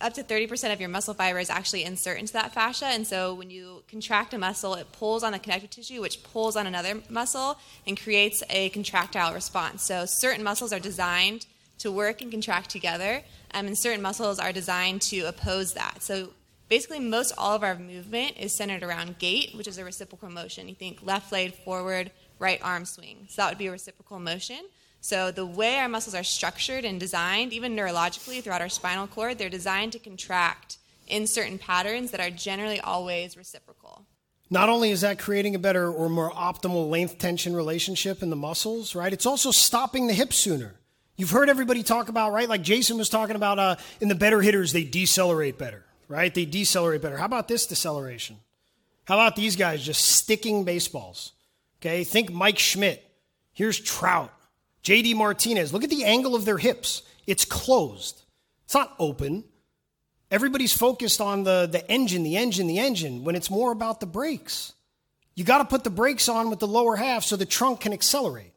up 0.02 0.14
to 0.14 0.24
30% 0.24 0.74
of 0.74 0.80
your 0.80 0.90
muscle 0.90 1.14
fibers 1.14 1.50
actually 1.50 1.84
insert 1.84 2.18
into 2.18 2.34
that 2.34 2.54
fascia. 2.54 2.88
And 2.88 3.06
so 3.06 3.34
when 3.34 3.50
you 3.50 3.84
contract 3.88 4.34
a 4.34 4.38
muscle, 4.38 4.74
it 4.74 4.92
pulls 4.92 5.24
on 5.24 5.32
the 5.32 5.40
connective 5.40 5.70
tissue, 5.70 6.02
which 6.02 6.24
pulls 6.24 6.56
on 6.56 6.66
another 6.66 7.02
muscle 7.10 7.60
and 7.86 8.00
creates 8.00 8.44
a 8.50 8.70
contractile 8.70 9.34
response. 9.34 9.84
So 9.84 10.06
certain 10.06 10.44
muscles 10.44 10.74
are 10.74 10.80
designed 10.80 11.46
to 11.82 11.92
work 11.92 12.22
and 12.22 12.32
contract 12.32 12.70
together, 12.70 13.24
um, 13.54 13.68
and 13.68 13.78
certain 13.78 14.02
muscles 14.02 14.40
are 14.40 14.52
designed 14.52 15.02
to 15.04 15.22
oppose 15.22 15.74
that. 15.74 16.02
So 16.02 16.30
basically, 16.70 17.00
most 17.00 17.34
all 17.38 17.56
of 17.56 17.64
our 17.64 17.76
movement 17.76 18.38
is 18.40 18.56
centered 18.56 18.84
around 18.84 19.20
gait, 19.20 19.56
which 19.56 19.68
is 19.68 19.78
a 19.78 19.84
reciprocal 19.84 20.30
motion. 20.30 20.70
You 20.70 20.76
think 20.76 21.00
left 21.04 21.32
leg 21.32 21.54
forward, 21.54 22.12
right 22.40 22.60
arm 22.64 22.86
swing. 22.86 23.28
So 23.30 23.42
that 23.42 23.50
would 23.50 23.58
be 23.58 23.68
a 23.68 23.72
reciprocal 23.72 24.20
motion. 24.20 24.62
So 25.02 25.32
the 25.32 25.46
way 25.46 25.78
our 25.80 25.90
muscles 25.90 26.16
are 26.16 26.24
structured 26.24 26.86
and 26.86 27.00
designed, 27.00 27.54
even 27.54 27.76
neurologically 27.76 28.44
throughout 28.44 28.62
our 28.62 28.70
spinal 28.70 29.08
cord, 29.08 29.38
they're 29.38 29.50
designed 29.50 29.94
to 29.94 30.00
contract 30.00 30.78
in 31.08 31.26
certain 31.28 31.58
patterns 31.58 32.12
that 32.12 32.22
are 32.22 32.30
generally 32.30 32.80
always 32.80 33.36
reciprocal. 33.36 34.06
Not 34.52 34.70
only 34.70 34.92
is 34.92 35.02
that 35.02 35.18
creating 35.18 35.56
a 35.56 35.60
better 35.60 35.92
or 35.92 36.10
more 36.10 36.30
optimal 36.32 36.90
length 36.90 37.18
tension 37.18 37.56
relationship 37.56 38.22
in 38.22 38.30
the 38.30 38.36
muscles, 38.36 38.94
right? 38.94 39.12
It's 39.12 39.26
also 39.26 39.52
stopping 39.52 40.08
the 40.08 40.14
hip 40.14 40.34
sooner. 40.34 40.76
You've 41.22 41.30
heard 41.30 41.50
everybody 41.50 41.84
talk 41.84 42.10
about, 42.10 42.32
right? 42.34 42.50
Like 42.50 42.64
Jason 42.64 42.98
was 42.98 43.08
talking 43.08 43.36
about 43.36 43.60
uh, 43.60 43.76
in 44.00 44.08
the 44.08 44.16
better 44.16 44.42
hitters, 44.42 44.74
they 44.74 44.84
decelerate 44.84 45.56
better, 45.56 45.86
right? 46.08 46.34
They 46.34 46.46
decelerate 46.46 47.04
better. 47.04 47.16
How 47.16 47.26
about 47.26 47.48
this 47.48 47.68
deceleration? 47.68 48.38
How 49.06 49.20
about 49.20 49.36
these 49.36 49.56
guys 49.56 49.86
just 49.86 50.04
sticking 50.04 50.64
baseballs? 50.64 51.34
Okay, 51.78 52.04
think 52.06 52.32
Mike 52.32 52.58
Schmidt. 52.58 53.08
Here's 53.54 53.80
Trout. 53.80 54.34
JD 54.84 55.14
Martinez, 55.14 55.72
look 55.72 55.84
at 55.84 55.92
the 55.92 56.06
angle 56.06 56.34
of 56.34 56.44
their 56.44 56.58
hips. 56.58 57.04
It's 57.28 57.46
closed, 57.46 58.24
it's 58.66 58.74
not 58.74 58.96
open. 58.98 59.44
Everybody's 60.32 60.76
focused 60.76 61.22
on 61.22 61.44
the, 61.44 61.70
the 61.72 61.88
engine, 61.88 62.24
the 62.24 62.36
engine, 62.36 62.66
the 62.66 62.80
engine, 62.80 63.24
when 63.24 63.36
it's 63.36 63.52
more 63.52 63.72
about 63.72 64.00
the 64.00 64.08
brakes. 64.08 64.74
You 65.36 65.44
got 65.44 65.60
to 65.60 65.66
put 65.66 65.84
the 65.84 65.92
brakes 65.92 66.28
on 66.28 66.50
with 66.50 66.58
the 66.58 66.68
lower 66.68 66.96
half 66.96 67.24
so 67.24 67.36
the 67.36 67.46
trunk 67.46 67.82
can 67.82 67.94
accelerate. 67.94 68.54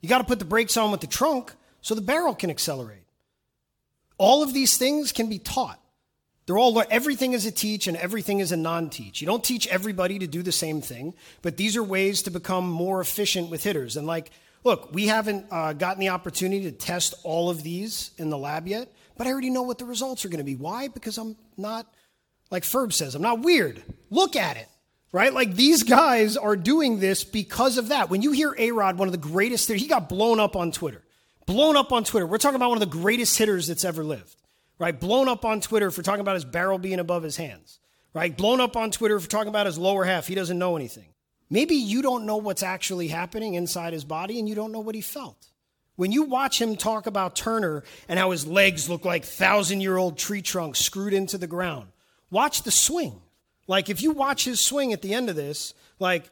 You 0.00 0.08
got 0.08 0.18
to 0.18 0.24
put 0.24 0.40
the 0.40 0.44
brakes 0.44 0.76
on 0.76 0.90
with 0.90 1.02
the 1.02 1.06
trunk 1.06 1.54
so 1.80 1.94
the 1.94 2.00
barrel 2.00 2.34
can 2.34 2.50
accelerate. 2.50 3.04
All 4.18 4.42
of 4.42 4.52
these 4.52 4.76
things 4.76 5.12
can 5.12 5.28
be 5.28 5.38
taught. 5.38 5.80
They're 6.46 6.58
all 6.58 6.82
everything 6.90 7.32
is 7.32 7.46
a 7.46 7.52
teach 7.52 7.86
and 7.86 7.96
everything 7.96 8.40
is 8.40 8.50
a 8.50 8.56
non-teach. 8.56 9.20
You 9.20 9.26
don't 9.26 9.44
teach 9.44 9.68
everybody 9.68 10.18
to 10.18 10.26
do 10.26 10.42
the 10.42 10.52
same 10.52 10.80
thing, 10.80 11.14
but 11.42 11.56
these 11.56 11.76
are 11.76 11.82
ways 11.82 12.22
to 12.22 12.30
become 12.30 12.68
more 12.68 13.00
efficient 13.00 13.50
with 13.50 13.62
hitters. 13.62 13.96
And 13.96 14.06
like 14.06 14.30
Look, 14.62 14.92
we 14.92 15.06
haven't 15.06 15.46
uh, 15.50 15.72
gotten 15.72 16.00
the 16.00 16.10
opportunity 16.10 16.64
to 16.64 16.72
test 16.72 17.14
all 17.22 17.48
of 17.48 17.62
these 17.62 18.10
in 18.18 18.28
the 18.28 18.36
lab 18.36 18.68
yet, 18.68 18.92
but 19.16 19.26
I 19.26 19.32
already 19.32 19.50
know 19.50 19.62
what 19.62 19.78
the 19.78 19.86
results 19.86 20.24
are 20.24 20.28
going 20.28 20.38
to 20.38 20.44
be. 20.44 20.54
Why? 20.56 20.88
Because 20.88 21.16
I'm 21.16 21.36
not, 21.56 21.86
like 22.50 22.64
Ferb 22.64 22.92
says, 22.92 23.14
I'm 23.14 23.22
not 23.22 23.40
weird. 23.40 23.82
Look 24.10 24.36
at 24.36 24.58
it, 24.58 24.68
right? 25.12 25.32
Like 25.32 25.54
these 25.54 25.82
guys 25.82 26.36
are 26.36 26.56
doing 26.56 27.00
this 27.00 27.24
because 27.24 27.78
of 27.78 27.88
that. 27.88 28.10
When 28.10 28.20
you 28.20 28.32
hear 28.32 28.54
A 28.58 28.70
Rod, 28.72 28.98
one 28.98 29.08
of 29.08 29.12
the 29.12 29.18
greatest, 29.18 29.70
he 29.70 29.86
got 29.86 30.10
blown 30.10 30.38
up 30.38 30.56
on 30.56 30.72
Twitter. 30.72 31.02
Blown 31.50 31.76
up 31.76 31.90
on 31.90 32.04
Twitter. 32.04 32.28
We're 32.28 32.38
talking 32.38 32.54
about 32.54 32.68
one 32.68 32.80
of 32.80 32.88
the 32.88 32.98
greatest 32.98 33.36
hitters 33.36 33.66
that's 33.66 33.84
ever 33.84 34.04
lived, 34.04 34.36
right? 34.78 34.98
Blown 34.98 35.26
up 35.26 35.44
on 35.44 35.60
Twitter 35.60 35.90
for 35.90 36.00
talking 36.00 36.20
about 36.20 36.36
his 36.36 36.44
barrel 36.44 36.78
being 36.78 37.00
above 37.00 37.24
his 37.24 37.36
hands, 37.36 37.80
right? 38.14 38.36
Blown 38.36 38.60
up 38.60 38.76
on 38.76 38.92
Twitter 38.92 39.18
for 39.18 39.28
talking 39.28 39.48
about 39.48 39.66
his 39.66 39.76
lower 39.76 40.04
half. 40.04 40.28
He 40.28 40.36
doesn't 40.36 40.60
know 40.60 40.76
anything. 40.76 41.08
Maybe 41.50 41.74
you 41.74 42.02
don't 42.02 42.24
know 42.24 42.36
what's 42.36 42.62
actually 42.62 43.08
happening 43.08 43.54
inside 43.54 43.92
his 43.92 44.04
body 44.04 44.38
and 44.38 44.48
you 44.48 44.54
don't 44.54 44.70
know 44.70 44.78
what 44.78 44.94
he 44.94 45.00
felt. 45.00 45.48
When 45.96 46.12
you 46.12 46.22
watch 46.22 46.60
him 46.60 46.76
talk 46.76 47.08
about 47.08 47.34
Turner 47.34 47.82
and 48.08 48.16
how 48.16 48.30
his 48.30 48.46
legs 48.46 48.88
look 48.88 49.04
like 49.04 49.24
thousand 49.24 49.80
year 49.80 49.96
old 49.96 50.18
tree 50.18 50.42
trunks 50.42 50.78
screwed 50.78 51.12
into 51.12 51.36
the 51.36 51.48
ground, 51.48 51.88
watch 52.30 52.62
the 52.62 52.70
swing. 52.70 53.20
Like 53.66 53.90
if 53.90 54.02
you 54.02 54.12
watch 54.12 54.44
his 54.44 54.60
swing 54.60 54.92
at 54.92 55.02
the 55.02 55.14
end 55.14 55.28
of 55.28 55.34
this, 55.34 55.74
like, 55.98 56.30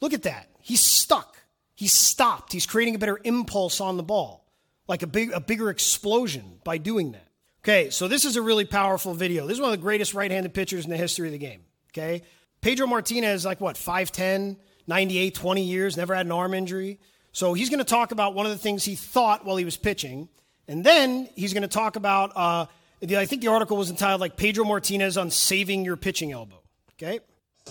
look 0.00 0.12
at 0.12 0.24
that. 0.24 0.48
He's 0.60 0.84
stuck. 0.84 1.36
He's 1.76 1.94
stopped. 1.94 2.52
He's 2.52 2.66
creating 2.66 2.96
a 2.96 2.98
better 2.98 3.20
impulse 3.22 3.80
on 3.80 3.96
the 3.96 4.02
ball, 4.02 4.42
like 4.88 5.02
a, 5.02 5.06
big, 5.06 5.32
a 5.32 5.40
bigger 5.40 5.70
explosion 5.70 6.60
by 6.64 6.78
doing 6.78 7.12
that. 7.12 7.28
Okay, 7.64 7.90
so 7.90 8.06
this 8.06 8.24
is 8.24 8.36
a 8.36 8.42
really 8.42 8.64
powerful 8.64 9.12
video. 9.12 9.46
This 9.46 9.54
is 9.54 9.60
one 9.60 9.72
of 9.72 9.78
the 9.78 9.82
greatest 9.82 10.14
right 10.14 10.30
handed 10.30 10.54
pitchers 10.54 10.84
in 10.84 10.90
the 10.90 10.96
history 10.96 11.28
of 11.28 11.32
the 11.32 11.38
game. 11.38 11.62
Okay, 11.92 12.22
Pedro 12.60 12.86
Martinez, 12.86 13.44
like 13.44 13.60
what, 13.60 13.76
5'10, 13.76 14.56
98, 14.86 15.34
20 15.34 15.62
years, 15.62 15.96
never 15.96 16.14
had 16.14 16.26
an 16.26 16.32
arm 16.32 16.54
injury. 16.54 17.00
So 17.32 17.54
he's 17.54 17.68
going 17.68 17.80
to 17.80 17.84
talk 17.84 18.12
about 18.12 18.34
one 18.34 18.46
of 18.46 18.52
the 18.52 18.58
things 18.58 18.84
he 18.84 18.94
thought 18.94 19.44
while 19.44 19.56
he 19.56 19.64
was 19.64 19.76
pitching. 19.76 20.28
And 20.68 20.84
then 20.84 21.28
he's 21.34 21.52
going 21.52 21.62
to 21.62 21.68
talk 21.68 21.96
about, 21.96 22.32
uh, 22.34 22.66
the, 23.00 23.18
I 23.18 23.26
think 23.26 23.42
the 23.42 23.48
article 23.48 23.76
was 23.76 23.90
entitled 23.90 24.20
like 24.20 24.36
Pedro 24.36 24.64
Martinez 24.64 25.18
on 25.18 25.30
saving 25.30 25.84
your 25.84 25.96
pitching 25.96 26.32
elbow. 26.32 26.62
Okay? 26.94 27.20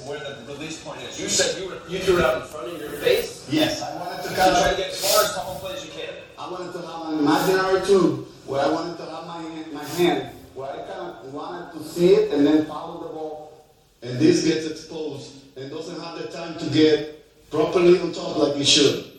Where 0.05 0.19
the 0.19 0.53
release 0.53 0.83
point 0.83 1.01
is. 1.01 1.19
You 1.19 1.27
said 1.27 1.61
you, 1.61 1.69
were, 1.69 1.79
you 1.87 1.99
threw 1.99 2.19
it 2.19 2.25
out 2.25 2.41
in 2.41 2.47
front 2.47 2.67
of 2.67 2.79
your 2.79 2.89
face? 2.91 3.47
Yes, 3.49 3.81
I 3.81 3.95
wanted 3.95 4.23
to 4.23 4.29
You 4.29 4.35
kind 4.35 4.51
try 4.51 4.71
to 4.71 4.77
get 4.77 4.89
as 4.91 5.13
far 5.13 5.23
as 5.23 5.31
home 5.31 5.59
plate 5.59 5.77
as 5.77 5.85
you 5.85 5.91
can. 5.91 6.13
I 6.37 6.51
wanted 6.51 6.73
to 6.73 6.79
have 6.79 7.04
imaginary 7.19 7.85
tube 7.85 8.27
where 8.45 8.61
I 8.61 8.71
wanted 8.71 8.97
to 8.97 9.05
have 9.05 9.27
my, 9.27 9.41
my 9.73 9.83
hand, 9.83 10.29
where 10.53 10.69
I 10.69 10.77
kind 10.77 11.15
of 11.15 11.33
wanted 11.33 11.73
to 11.73 11.83
see 11.83 12.13
it 12.13 12.33
and 12.33 12.45
then 12.45 12.65
follow 12.65 13.07
the 13.07 13.13
ball. 13.13 13.65
And 14.01 14.19
this 14.19 14.45
gets 14.45 14.67
exposed 14.67 15.33
and 15.57 15.69
doesn't 15.69 15.99
have 15.99 16.17
the 16.17 16.27
time 16.27 16.57
to 16.59 16.65
get 16.67 17.49
properly 17.49 17.99
on 17.99 18.11
top 18.11 18.37
like 18.37 18.57
it 18.57 18.67
should. 18.67 19.11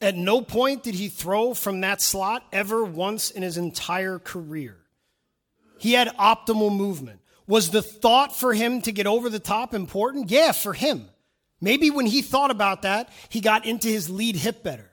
At 0.00 0.16
no 0.16 0.42
point 0.42 0.82
did 0.82 0.94
he 0.94 1.08
throw 1.08 1.54
from 1.54 1.80
that 1.80 2.02
slot 2.02 2.44
ever 2.52 2.84
once 2.84 3.30
in 3.30 3.42
his 3.42 3.56
entire 3.56 4.18
career. 4.18 4.76
He 5.78 5.94
had 5.94 6.08
optimal 6.16 6.74
movement. 6.74 7.20
Was 7.46 7.70
the 7.70 7.82
thought 7.82 8.36
for 8.36 8.52
him 8.52 8.82
to 8.82 8.92
get 8.92 9.06
over 9.06 9.30
the 9.30 9.38
top 9.38 9.72
important? 9.72 10.30
Yeah, 10.30 10.52
for 10.52 10.72
him. 10.72 11.08
Maybe 11.60 11.90
when 11.90 12.06
he 12.06 12.20
thought 12.20 12.50
about 12.50 12.82
that, 12.82 13.08
he 13.28 13.40
got 13.40 13.64
into 13.64 13.88
his 13.88 14.10
lead 14.10 14.36
hip 14.36 14.62
better, 14.62 14.90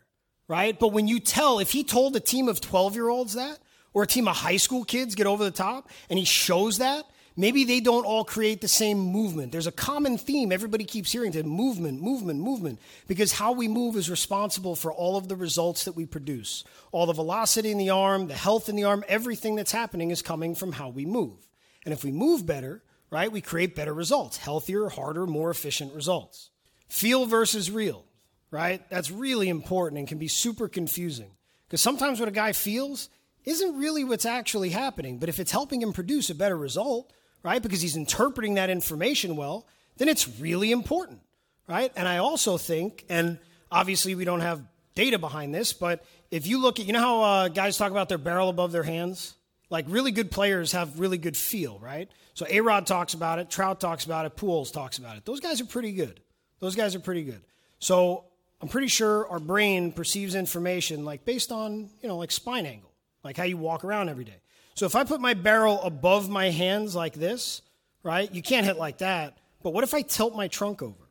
right? 0.47 0.77
But 0.77 0.89
when 0.89 1.07
you 1.07 1.19
tell, 1.19 1.59
if 1.59 1.71
he 1.71 1.83
told 1.83 2.15
a 2.15 2.19
team 2.19 2.47
of 2.47 2.61
12 2.61 2.95
year 2.95 3.09
olds 3.09 3.33
that, 3.33 3.59
or 3.93 4.03
a 4.03 4.07
team 4.07 4.27
of 4.27 4.35
high 4.35 4.57
school 4.57 4.83
kids 4.83 5.15
get 5.15 5.27
over 5.27 5.43
the 5.43 5.51
top, 5.51 5.89
and 6.09 6.17
he 6.17 6.25
shows 6.25 6.79
that, 6.79 7.05
maybe 7.35 7.63
they 7.63 7.79
don't 7.79 8.05
all 8.05 8.23
create 8.23 8.61
the 8.61 8.67
same 8.67 8.97
movement. 8.97 9.51
There's 9.51 9.67
a 9.67 9.71
common 9.71 10.17
theme 10.17 10.51
everybody 10.51 10.83
keeps 10.83 11.11
hearing 11.11 11.31
to 11.33 11.43
movement, 11.43 12.01
movement, 12.01 12.39
movement, 12.39 12.79
because 13.07 13.33
how 13.33 13.51
we 13.51 13.67
move 13.67 13.95
is 13.95 14.09
responsible 14.09 14.75
for 14.75 14.91
all 14.91 15.15
of 15.17 15.27
the 15.27 15.35
results 15.35 15.85
that 15.85 15.95
we 15.95 16.05
produce. 16.05 16.63
All 16.91 17.05
the 17.05 17.13
velocity 17.13 17.71
in 17.71 17.77
the 17.77 17.89
arm, 17.89 18.27
the 18.27 18.33
health 18.33 18.69
in 18.69 18.75
the 18.75 18.83
arm, 18.83 19.03
everything 19.07 19.55
that's 19.55 19.71
happening 19.71 20.11
is 20.11 20.21
coming 20.21 20.55
from 20.55 20.73
how 20.73 20.89
we 20.89 21.05
move. 21.05 21.47
And 21.85 21.93
if 21.93 22.03
we 22.03 22.11
move 22.11 22.45
better, 22.45 22.81
right, 23.09 23.31
we 23.31 23.41
create 23.41 23.75
better 23.75 23.93
results, 23.93 24.37
healthier, 24.37 24.89
harder, 24.89 25.27
more 25.27 25.51
efficient 25.51 25.93
results. 25.93 26.49
Feel 26.87 27.25
versus 27.25 27.71
real, 27.71 28.05
right? 28.53 28.87
That's 28.89 29.09
really 29.09 29.49
important 29.49 29.97
and 29.97 30.07
can 30.07 30.19
be 30.19 30.27
super 30.27 30.67
confusing. 30.67 31.31
Because 31.67 31.81
sometimes 31.81 32.19
what 32.19 32.29
a 32.29 32.31
guy 32.31 32.51
feels 32.51 33.09
isn't 33.45 33.77
really 33.79 34.03
what's 34.03 34.27
actually 34.27 34.69
happening. 34.69 35.17
But 35.17 35.27
if 35.27 35.39
it's 35.39 35.51
helping 35.51 35.81
him 35.81 35.91
produce 35.91 36.29
a 36.29 36.35
better 36.35 36.55
result, 36.55 37.11
right, 37.41 37.61
because 37.61 37.81
he's 37.81 37.95
interpreting 37.95 38.53
that 38.53 38.69
information 38.69 39.35
well, 39.35 39.67
then 39.97 40.07
it's 40.07 40.39
really 40.39 40.71
important, 40.71 41.21
right? 41.67 41.91
And 41.95 42.07
I 42.07 42.17
also 42.17 42.59
think, 42.59 43.03
and 43.09 43.39
obviously 43.71 44.13
we 44.13 44.23
don't 44.23 44.41
have 44.41 44.61
data 44.93 45.17
behind 45.17 45.53
this, 45.53 45.73
but 45.73 46.05
if 46.29 46.45
you 46.45 46.61
look 46.61 46.79
at, 46.79 46.85
you 46.85 46.93
know 46.93 46.99
how 46.99 47.21
uh, 47.23 47.47
guys 47.47 47.75
talk 47.75 47.89
about 47.89 48.07
their 48.07 48.19
barrel 48.19 48.49
above 48.49 48.71
their 48.71 48.83
hands? 48.83 49.33
Like 49.71 49.85
really 49.87 50.11
good 50.11 50.29
players 50.29 50.73
have 50.73 50.99
really 50.99 51.17
good 51.17 51.35
feel, 51.35 51.79
right? 51.79 52.07
So 52.35 52.45
A 52.47 52.61
Rod 52.61 52.85
talks 52.85 53.15
about 53.15 53.39
it, 53.39 53.49
Trout 53.49 53.79
talks 53.79 54.05
about 54.05 54.27
it, 54.27 54.37
Pujols 54.37 54.71
talks 54.71 54.99
about 54.99 55.17
it. 55.17 55.25
Those 55.25 55.39
guys 55.39 55.59
are 55.59 55.65
pretty 55.65 55.93
good. 55.93 56.19
Those 56.59 56.75
guys 56.75 56.93
are 56.93 56.99
pretty 56.99 57.23
good. 57.23 57.41
So 57.79 58.25
I'm 58.63 58.69
pretty 58.69 58.87
sure 58.87 59.27
our 59.27 59.41
brain 59.41 59.91
perceives 59.91 60.35
information 60.35 61.03
like 61.03 61.25
based 61.25 61.51
on, 61.51 61.89
you 62.01 62.07
know, 62.07 62.15
like 62.15 62.31
spine 62.31 62.65
angle, 62.65 62.93
like 63.21 63.35
how 63.35 63.43
you 63.43 63.57
walk 63.57 63.83
around 63.83 64.07
every 64.07 64.23
day. 64.23 64.37
So 64.73 64.85
if 64.85 64.95
I 64.95 65.03
put 65.03 65.19
my 65.19 65.33
barrel 65.33 65.81
above 65.81 66.29
my 66.29 66.49
hands 66.49 66.95
like 66.95 67.15
this, 67.15 67.61
right? 68.03 68.33
You 68.33 68.41
can't 68.41 68.65
hit 68.65 68.77
like 68.77 68.99
that. 68.99 69.37
But 69.63 69.73
what 69.73 69.83
if 69.83 69.93
I 69.93 70.01
tilt 70.01 70.33
my 70.33 70.47
trunk 70.47 70.81
over, 70.81 71.09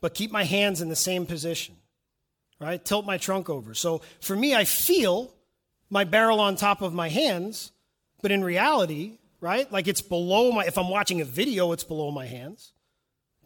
but 0.00 0.14
keep 0.14 0.30
my 0.30 0.44
hands 0.44 0.80
in 0.80 0.88
the 0.88 0.96
same 0.96 1.26
position, 1.26 1.74
right? 2.58 2.82
Tilt 2.82 3.04
my 3.04 3.18
trunk 3.18 3.50
over. 3.50 3.74
So 3.74 4.00
for 4.22 4.34
me, 4.34 4.54
I 4.54 4.64
feel 4.64 5.34
my 5.90 6.04
barrel 6.04 6.40
on 6.40 6.56
top 6.56 6.80
of 6.80 6.94
my 6.94 7.10
hands, 7.10 7.70
but 8.22 8.32
in 8.32 8.42
reality, 8.42 9.18
right? 9.42 9.70
Like 9.70 9.88
it's 9.88 10.00
below 10.00 10.52
my, 10.52 10.64
if 10.64 10.78
I'm 10.78 10.88
watching 10.88 11.20
a 11.20 11.26
video, 11.26 11.72
it's 11.72 11.84
below 11.84 12.10
my 12.10 12.24
hands. 12.24 12.72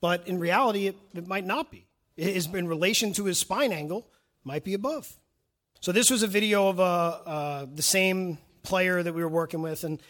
But 0.01 0.29
in 0.29 0.39
reality, 0.39 0.87
it, 0.87 0.97
it 1.13 1.27
might 1.27 1.45
not 1.45 1.73
be. 1.73 1.89
Is 2.17 2.47
in 2.47 2.69
relation 2.69 3.13
to 3.15 3.25
his 3.25 3.39
spine 3.39 3.73
angle, 3.73 4.09
might 4.45 4.65
be 4.65 4.75
above. 4.75 5.19
So 5.81 5.93
this 5.93 6.11
was 6.11 6.23
a 6.23 6.27
video 6.27 6.69
of 6.69 6.79
uh, 6.79 6.85
uh, 6.85 7.67
the 7.73 7.83
same 7.83 8.39
player 8.63 9.03
that 9.03 9.13
we 9.13 9.23
were 9.23 9.29
working 9.29 9.63
with, 9.63 9.83
and 9.85 10.01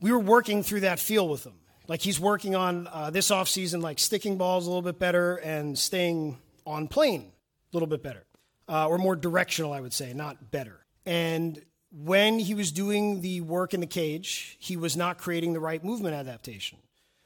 we 0.00 0.12
were 0.12 0.18
working 0.18 0.62
through 0.62 0.80
that 0.80 1.00
feel 1.00 1.28
with 1.28 1.44
him. 1.44 1.54
Like 1.88 2.02
he's 2.02 2.20
working 2.20 2.54
on 2.54 2.86
uh, 2.92 3.10
this 3.10 3.30
offseason, 3.30 3.82
like 3.82 3.98
sticking 3.98 4.36
balls 4.36 4.66
a 4.66 4.70
little 4.70 4.82
bit 4.82 4.98
better 4.98 5.36
and 5.36 5.78
staying 5.78 6.38
on 6.66 6.86
plane 6.86 7.32
a 7.72 7.76
little 7.76 7.88
bit 7.88 8.02
better, 8.02 8.24
uh, 8.68 8.86
or 8.86 8.98
more 8.98 9.16
directional, 9.16 9.72
I 9.72 9.80
would 9.80 9.94
say, 9.94 10.12
not 10.12 10.50
better. 10.50 10.84
And 11.06 11.62
when 11.90 12.38
he 12.38 12.54
was 12.54 12.70
doing 12.70 13.22
the 13.22 13.40
work 13.40 13.72
in 13.72 13.80
the 13.80 13.86
cage, 13.86 14.56
he 14.60 14.76
was 14.76 14.96
not 14.96 15.16
creating 15.16 15.54
the 15.54 15.60
right 15.60 15.82
movement 15.82 16.14
adaptation. 16.14 16.78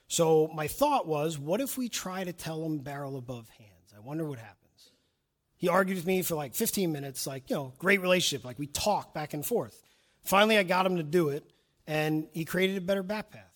So 0.07 0.49
my 0.55 0.69
thought 0.69 1.07
was, 1.07 1.39
what 1.39 1.61
if 1.61 1.77
we 1.77 1.89
try 1.89 2.23
to 2.23 2.33
tell 2.33 2.65
him 2.65 2.79
barrel 2.79 3.17
above 3.17 3.49
hands? 3.59 3.72
Wonder 4.05 4.25
what 4.25 4.39
happens. 4.39 4.59
He 5.57 5.69
argued 5.69 5.97
with 5.97 6.07
me 6.07 6.23
for 6.23 6.35
like 6.35 6.55
15 6.55 6.91
minutes, 6.91 7.27
like, 7.27 7.49
you 7.49 7.57
know, 7.57 7.73
great 7.79 8.01
relationship. 8.01 8.45
Like 8.45 8.59
we 8.59 8.67
talk 8.67 9.15
back 9.15 9.33
and 9.33 9.47
forth. 9.47 9.81
Finally, 10.25 10.59
I 10.59 10.63
got 10.63 10.87
him 10.87 10.97
to 10.97 11.03
do 11.03 11.29
it, 11.29 11.45
and 11.87 12.27
he 12.33 12.45
created 12.45 12.77
a 12.77 12.81
better 12.81 13.03
back 13.03 13.31
path. 13.31 13.53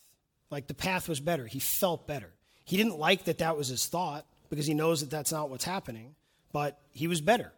Like 0.50 0.66
the 0.66 0.74
path 0.74 1.08
was 1.08 1.20
better. 1.20 1.46
He 1.46 1.58
felt 1.58 2.06
better. 2.06 2.32
He 2.64 2.76
didn't 2.76 2.98
like 2.98 3.24
that 3.24 3.38
that 3.38 3.56
was 3.56 3.68
his 3.68 3.86
thought 3.86 4.26
because 4.50 4.66
he 4.66 4.74
knows 4.74 5.00
that 5.00 5.10
that's 5.10 5.32
not 5.32 5.50
what's 5.50 5.64
happening, 5.64 6.14
but 6.52 6.80
he 6.92 7.08
was 7.08 7.20
better. 7.20 7.52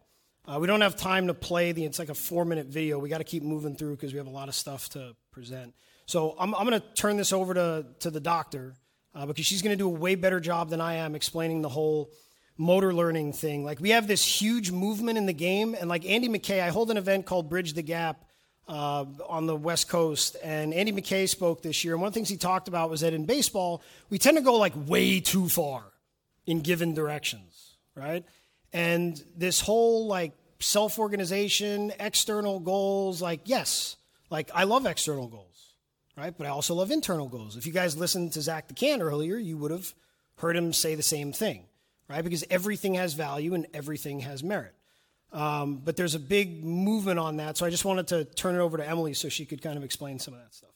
Uh, 0.47 0.57
we 0.59 0.67
don't 0.67 0.81
have 0.81 0.95
time 0.95 1.27
to 1.27 1.33
play 1.33 1.71
the. 1.71 1.85
It's 1.85 1.99
like 1.99 2.09
a 2.09 2.15
four-minute 2.15 2.67
video. 2.67 2.97
We 2.97 3.09
got 3.09 3.19
to 3.19 3.23
keep 3.23 3.43
moving 3.43 3.75
through 3.75 3.95
because 3.95 4.13
we 4.13 4.17
have 4.17 4.27
a 4.27 4.31
lot 4.31 4.47
of 4.47 4.55
stuff 4.55 4.89
to 4.89 5.15
present. 5.31 5.75
So 6.05 6.35
I'm, 6.39 6.55
I'm 6.55 6.67
going 6.67 6.79
to 6.79 6.87
turn 6.95 7.17
this 7.17 7.31
over 7.31 7.53
to 7.53 7.85
to 7.99 8.09
the 8.09 8.19
doctor 8.19 8.73
uh, 9.13 9.25
because 9.25 9.45
she's 9.45 9.61
going 9.61 9.77
to 9.77 9.83
do 9.83 9.87
a 9.87 9.91
way 9.91 10.15
better 10.15 10.39
job 10.39 10.69
than 10.69 10.81
I 10.81 10.95
am 10.95 11.13
explaining 11.13 11.61
the 11.61 11.69
whole 11.69 12.09
motor 12.59 12.93
learning 12.93 13.33
thing. 13.33 13.63
Like 13.63 13.79
we 13.79 13.91
have 13.91 14.07
this 14.07 14.23
huge 14.23 14.69
movement 14.69 15.17
in 15.17 15.25
the 15.25 15.33
game, 15.33 15.75
and 15.79 15.89
like 15.89 16.05
Andy 16.05 16.27
McKay, 16.27 16.61
I 16.61 16.69
hold 16.69 16.91
an 16.91 16.97
event 16.97 17.25
called 17.25 17.49
Bridge 17.49 17.73
the 17.73 17.81
Gap 17.81 18.25
uh, 18.67 19.05
on 19.27 19.47
the 19.47 19.55
West 19.55 19.89
Coast, 19.89 20.35
and 20.43 20.73
Andy 20.73 20.91
McKay 20.91 21.27
spoke 21.27 21.63
this 21.63 21.83
year. 21.83 21.93
And 21.93 22.01
one 22.01 22.09
of 22.09 22.13
the 22.13 22.17
things 22.17 22.29
he 22.29 22.37
talked 22.37 22.67
about 22.67 22.89
was 22.89 23.01
that 23.01 23.13
in 23.13 23.25
baseball, 23.25 23.81
we 24.09 24.19
tend 24.19 24.37
to 24.37 24.43
go 24.43 24.55
like 24.55 24.73
way 24.75 25.19
too 25.19 25.49
far 25.49 25.83
in 26.45 26.59
given 26.59 26.93
directions, 26.93 27.77
right? 27.95 28.25
And 28.73 29.21
this 29.35 29.61
whole 29.61 30.07
like 30.07 30.33
self 30.59 30.99
organization, 30.99 31.93
external 31.99 32.59
goals, 32.59 33.21
like, 33.21 33.41
yes, 33.45 33.95
like 34.29 34.51
I 34.53 34.65
love 34.65 34.85
external 34.85 35.27
goals, 35.27 35.73
right? 36.17 36.37
But 36.37 36.45
I 36.45 36.49
also 36.49 36.75
love 36.75 36.91
internal 36.91 37.29
goals. 37.29 37.55
If 37.55 37.65
you 37.65 37.71
guys 37.71 37.97
listened 37.97 38.33
to 38.33 38.41
Zach 38.41 38.67
Dechant 38.67 38.99
earlier, 38.99 39.37
you 39.37 39.57
would 39.57 39.71
have 39.71 39.93
heard 40.37 40.55
him 40.55 40.73
say 40.73 40.95
the 40.95 41.03
same 41.03 41.33
thing, 41.33 41.65
right? 42.09 42.23
Because 42.23 42.43
everything 42.49 42.95
has 42.95 43.13
value 43.13 43.53
and 43.53 43.67
everything 43.73 44.21
has 44.21 44.43
merit. 44.43 44.73
Um, 45.31 45.81
but 45.85 45.95
there's 45.95 46.15
a 46.15 46.19
big 46.19 46.63
movement 46.63 47.19
on 47.19 47.37
that. 47.37 47.55
So 47.55 47.65
I 47.65 47.69
just 47.69 47.85
wanted 47.85 48.07
to 48.07 48.25
turn 48.25 48.55
it 48.55 48.59
over 48.59 48.77
to 48.77 48.87
Emily 48.87 49.13
so 49.13 49.29
she 49.29 49.45
could 49.45 49.61
kind 49.61 49.77
of 49.77 49.83
explain 49.83 50.17
some 50.17 50.33
of 50.33 50.39
that 50.39 50.53
stuff. 50.53 50.71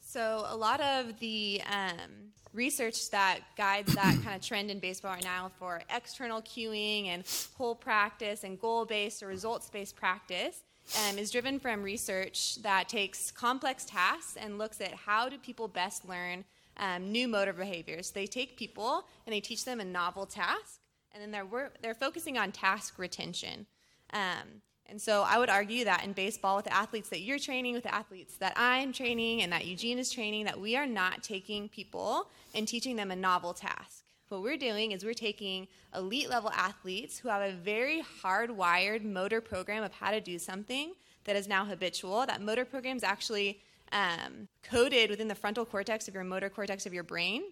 So, 0.00 0.46
a 0.48 0.56
lot 0.56 0.80
of 0.80 1.18
the 1.18 1.60
um, 1.70 2.32
research 2.54 3.10
that 3.10 3.40
guides 3.58 3.94
that 3.94 4.18
kind 4.24 4.34
of 4.34 4.40
trend 4.40 4.70
in 4.70 4.78
baseball 4.78 5.12
right 5.12 5.22
now 5.22 5.50
for 5.58 5.82
external 5.94 6.40
cueing 6.40 7.08
and 7.08 7.24
whole 7.58 7.74
practice 7.74 8.42
and 8.42 8.58
goal 8.58 8.86
based 8.86 9.22
or 9.22 9.26
results 9.26 9.68
based 9.68 9.96
practice 9.96 10.62
um, 10.96 11.18
is 11.18 11.30
driven 11.30 11.60
from 11.60 11.82
research 11.82 12.56
that 12.62 12.88
takes 12.88 13.30
complex 13.30 13.84
tasks 13.84 14.38
and 14.40 14.56
looks 14.56 14.80
at 14.80 14.94
how 14.94 15.28
do 15.28 15.36
people 15.36 15.68
best 15.68 16.08
learn 16.08 16.42
um, 16.78 17.10
new 17.10 17.28
motor 17.28 17.52
behaviors. 17.52 18.10
They 18.10 18.26
take 18.26 18.56
people 18.56 19.04
and 19.26 19.34
they 19.34 19.40
teach 19.40 19.64
them 19.64 19.80
a 19.80 19.84
novel 19.84 20.26
task, 20.26 20.80
and 21.12 21.22
then 21.22 21.30
they're, 21.30 21.70
they're 21.82 21.94
focusing 21.94 22.38
on 22.38 22.52
task 22.52 22.98
retention. 22.98 23.66
Um, 24.12 24.62
and 24.86 25.00
so 25.00 25.24
I 25.26 25.38
would 25.38 25.50
argue 25.50 25.84
that 25.84 26.04
in 26.04 26.12
baseball, 26.12 26.56
with 26.56 26.64
the 26.64 26.74
athletes 26.74 27.10
that 27.10 27.20
you're 27.20 27.38
training, 27.38 27.74
with 27.74 27.82
the 27.82 27.94
athletes 27.94 28.36
that 28.38 28.54
I'm 28.56 28.92
training, 28.92 29.42
and 29.42 29.52
that 29.52 29.66
Eugene 29.66 29.98
is 29.98 30.10
training, 30.10 30.46
that 30.46 30.58
we 30.58 30.76
are 30.76 30.86
not 30.86 31.22
taking 31.22 31.68
people 31.68 32.30
and 32.54 32.66
teaching 32.66 32.96
them 32.96 33.10
a 33.10 33.16
novel 33.16 33.52
task. 33.52 34.04
What 34.30 34.42
we're 34.42 34.56
doing 34.56 34.92
is 34.92 35.04
we're 35.04 35.14
taking 35.14 35.68
elite 35.94 36.28
level 36.28 36.50
athletes 36.50 37.18
who 37.18 37.28
have 37.28 37.42
a 37.42 37.52
very 37.52 38.02
hardwired 38.22 39.04
motor 39.04 39.40
program 39.40 39.82
of 39.82 39.92
how 39.92 40.10
to 40.10 40.20
do 40.20 40.38
something 40.38 40.92
that 41.24 41.36
is 41.36 41.48
now 41.48 41.64
habitual. 41.64 42.24
That 42.26 42.42
motor 42.42 42.64
program 42.64 42.96
is 42.96 43.04
actually 43.04 43.60
um, 43.92 44.48
coded 44.62 45.10
within 45.10 45.28
the 45.28 45.34
frontal 45.34 45.64
cortex 45.64 46.08
of 46.08 46.14
your 46.14 46.24
motor 46.24 46.50
cortex 46.50 46.86
of 46.86 46.94
your 46.94 47.02
brain, 47.04 47.42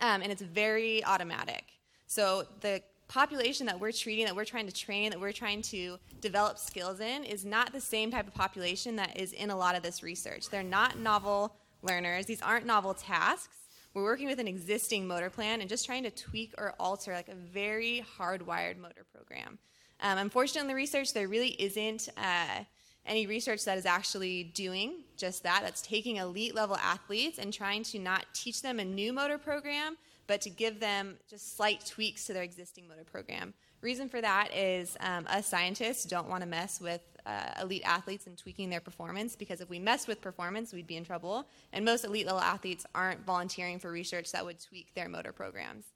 um, 0.00 0.22
and 0.22 0.32
it's 0.32 0.42
very 0.42 1.04
automatic. 1.04 1.64
So 2.06 2.44
the 2.60 2.82
population 3.08 3.66
that 3.66 3.78
we're 3.78 3.92
treating, 3.92 4.24
that 4.24 4.36
we're 4.36 4.44
trying 4.44 4.66
to 4.66 4.72
train, 4.72 5.10
that 5.10 5.20
we're 5.20 5.32
trying 5.32 5.62
to 5.62 5.98
develop 6.20 6.58
skills 6.58 7.00
in, 7.00 7.24
is 7.24 7.44
not 7.44 7.72
the 7.72 7.80
same 7.80 8.10
type 8.10 8.26
of 8.26 8.34
population 8.34 8.96
that 8.96 9.16
is 9.16 9.32
in 9.32 9.50
a 9.50 9.56
lot 9.56 9.74
of 9.74 9.82
this 9.82 10.02
research. 10.02 10.48
They're 10.48 10.62
not 10.62 10.98
novel 10.98 11.56
learners, 11.82 12.26
these 12.26 12.42
aren't 12.42 12.66
novel 12.66 12.94
tasks. 12.94 13.56
We're 13.92 14.04
working 14.04 14.28
with 14.28 14.38
an 14.38 14.46
existing 14.46 15.08
motor 15.08 15.30
plan 15.30 15.60
and 15.60 15.68
just 15.68 15.84
trying 15.84 16.04
to 16.04 16.10
tweak 16.10 16.54
or 16.58 16.74
alter 16.78 17.12
like 17.12 17.28
a 17.28 17.34
very 17.34 18.04
hardwired 18.16 18.78
motor 18.78 19.04
program. 19.12 19.58
Um, 20.00 20.18
unfortunately, 20.18 20.60
in 20.60 20.68
the 20.68 20.74
research, 20.76 21.12
there 21.12 21.26
really 21.26 21.60
isn't 21.60 22.08
uh, 22.16 22.64
any 23.06 23.26
research 23.26 23.64
that 23.64 23.78
is 23.78 23.86
actually 23.86 24.44
doing 24.44 25.04
just 25.16 25.42
that. 25.42 25.62
That's 25.62 25.82
taking 25.82 26.16
elite 26.16 26.54
level 26.54 26.76
athletes 26.76 27.38
and 27.38 27.52
trying 27.52 27.82
to 27.84 27.98
not 27.98 28.26
teach 28.34 28.62
them 28.62 28.78
a 28.78 28.84
new 28.84 29.12
motor 29.12 29.38
program, 29.38 29.96
but 30.26 30.40
to 30.42 30.50
give 30.50 30.80
them 30.80 31.16
just 31.28 31.56
slight 31.56 31.84
tweaks 31.84 32.26
to 32.26 32.32
their 32.32 32.42
existing 32.42 32.86
motor 32.88 33.04
program. 33.04 33.54
Reason 33.80 34.08
for 34.08 34.20
that 34.20 34.54
is 34.54 34.96
um, 35.00 35.26
us 35.28 35.46
scientists 35.46 36.04
don't 36.04 36.28
want 36.28 36.42
to 36.42 36.48
mess 36.48 36.80
with 36.80 37.00
uh, 37.24 37.52
elite 37.62 37.82
athletes 37.84 38.26
and 38.26 38.36
tweaking 38.36 38.70
their 38.70 38.80
performance 38.80 39.36
because 39.36 39.60
if 39.60 39.70
we 39.70 39.78
mess 39.78 40.06
with 40.06 40.20
performance, 40.20 40.72
we'd 40.72 40.86
be 40.86 40.96
in 40.96 41.04
trouble. 41.04 41.46
And 41.72 41.84
most 41.84 42.04
elite 42.04 42.26
level 42.26 42.40
athletes 42.40 42.84
aren't 42.94 43.24
volunteering 43.24 43.78
for 43.78 43.90
research 43.90 44.32
that 44.32 44.44
would 44.44 44.60
tweak 44.60 44.94
their 44.94 45.08
motor 45.08 45.32
programs. 45.32 45.89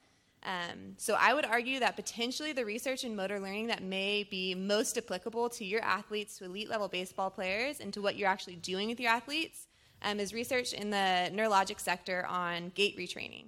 Um, 0.44 0.94
so 0.98 1.16
I 1.18 1.32
would 1.32 1.46
argue 1.46 1.80
that 1.80 1.96
potentially 1.96 2.52
the 2.52 2.64
research 2.64 3.04
in 3.04 3.16
motor 3.16 3.40
learning 3.40 3.68
that 3.68 3.82
may 3.82 4.24
be 4.24 4.54
most 4.54 4.98
applicable 4.98 5.48
to 5.50 5.64
your 5.64 5.82
athletes, 5.82 6.38
to 6.38 6.44
elite 6.44 6.68
level 6.68 6.88
baseball 6.88 7.30
players, 7.30 7.80
and 7.80 7.92
to 7.94 8.02
what 8.02 8.16
you're 8.16 8.28
actually 8.28 8.56
doing 8.56 8.88
with 8.88 9.00
your 9.00 9.10
athletes 9.10 9.66
um, 10.02 10.20
is 10.20 10.34
research 10.34 10.72
in 10.74 10.90
the 10.90 11.30
neurologic 11.32 11.80
sector 11.80 12.26
on 12.26 12.72
gait 12.74 12.96
retraining. 12.98 13.46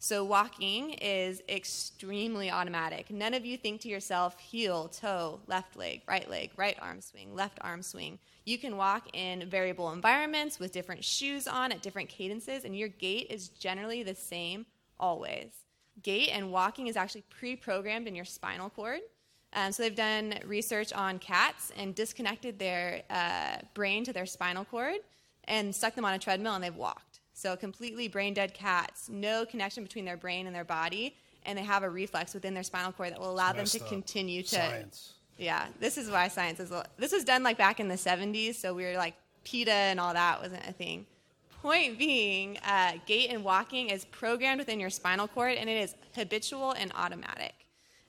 So 0.00 0.24
walking 0.24 0.94
is 0.94 1.42
extremely 1.48 2.50
automatic. 2.50 3.08
None 3.08 3.34
of 3.34 3.46
you 3.46 3.56
think 3.56 3.82
to 3.82 3.88
yourself, 3.88 4.36
heel, 4.40 4.88
toe, 4.88 5.38
left 5.46 5.76
leg, 5.76 6.02
right 6.08 6.28
leg, 6.28 6.50
right 6.56 6.76
arm 6.82 7.00
swing, 7.00 7.36
left 7.36 7.58
arm 7.60 7.82
swing. 7.82 8.18
You 8.44 8.58
can 8.58 8.76
walk 8.76 9.10
in 9.12 9.48
variable 9.48 9.92
environments 9.92 10.58
with 10.58 10.72
different 10.72 11.04
shoes 11.04 11.46
on 11.46 11.70
at 11.70 11.82
different 11.82 12.08
cadences, 12.08 12.64
and 12.64 12.76
your 12.76 12.88
gait 12.88 13.28
is 13.30 13.48
generally 13.48 14.02
the 14.02 14.16
same 14.16 14.66
always. 14.98 15.52
Gait 16.02 16.30
and 16.30 16.50
walking 16.50 16.86
is 16.86 16.96
actually 16.96 17.24
pre 17.28 17.56
programmed 17.56 18.08
in 18.08 18.14
your 18.14 18.24
spinal 18.24 18.70
cord. 18.70 19.00
Um, 19.54 19.70
so 19.70 19.82
they've 19.82 19.94
done 19.94 20.34
research 20.46 20.92
on 20.92 21.18
cats 21.18 21.72
and 21.76 21.94
disconnected 21.94 22.58
their 22.58 23.02
uh, 23.10 23.58
brain 23.74 24.04
to 24.04 24.12
their 24.12 24.24
spinal 24.24 24.64
cord 24.64 25.00
and 25.44 25.74
stuck 25.74 25.94
them 25.94 26.04
on 26.04 26.14
a 26.14 26.18
treadmill, 26.18 26.54
and 26.54 26.64
they've 26.64 26.74
walked. 26.74 27.20
So 27.34 27.56
completely 27.56 28.08
brain 28.08 28.34
dead 28.34 28.54
cats, 28.54 29.08
no 29.10 29.44
connection 29.44 29.82
between 29.82 30.04
their 30.04 30.16
brain 30.16 30.46
and 30.46 30.54
their 30.54 30.64
body, 30.64 31.16
and 31.44 31.58
they 31.58 31.64
have 31.64 31.82
a 31.82 31.90
reflex 31.90 32.34
within 32.34 32.54
their 32.54 32.62
spinal 32.62 32.92
cord 32.92 33.10
that 33.10 33.20
will 33.20 33.30
allow 33.30 33.52
them 33.52 33.66
to 33.66 33.78
continue 33.80 34.42
to. 34.42 34.48
Science. 34.48 35.14
Yeah, 35.38 35.66
this 35.80 35.98
is 35.98 36.10
why 36.10 36.28
science 36.28 36.60
is. 36.60 36.72
This 36.98 37.12
was 37.12 37.24
done 37.24 37.42
like 37.42 37.58
back 37.58 37.80
in 37.80 37.88
the 37.88 37.96
70s, 37.96 38.54
so 38.54 38.74
we 38.74 38.84
were 38.84 38.94
like 38.94 39.14
PETA 39.44 39.72
and 39.72 39.98
all 39.98 40.14
that 40.14 40.40
wasn't 40.40 40.66
a 40.68 40.72
thing. 40.72 41.06
Point 41.62 41.96
being, 41.96 42.58
uh, 42.66 42.94
gait 43.06 43.30
and 43.30 43.44
walking 43.44 43.90
is 43.90 44.04
programmed 44.06 44.58
within 44.58 44.80
your 44.80 44.90
spinal 44.90 45.28
cord, 45.28 45.56
and 45.56 45.70
it 45.70 45.80
is 45.80 45.94
habitual 46.14 46.72
and 46.72 46.92
automatic. 46.96 47.54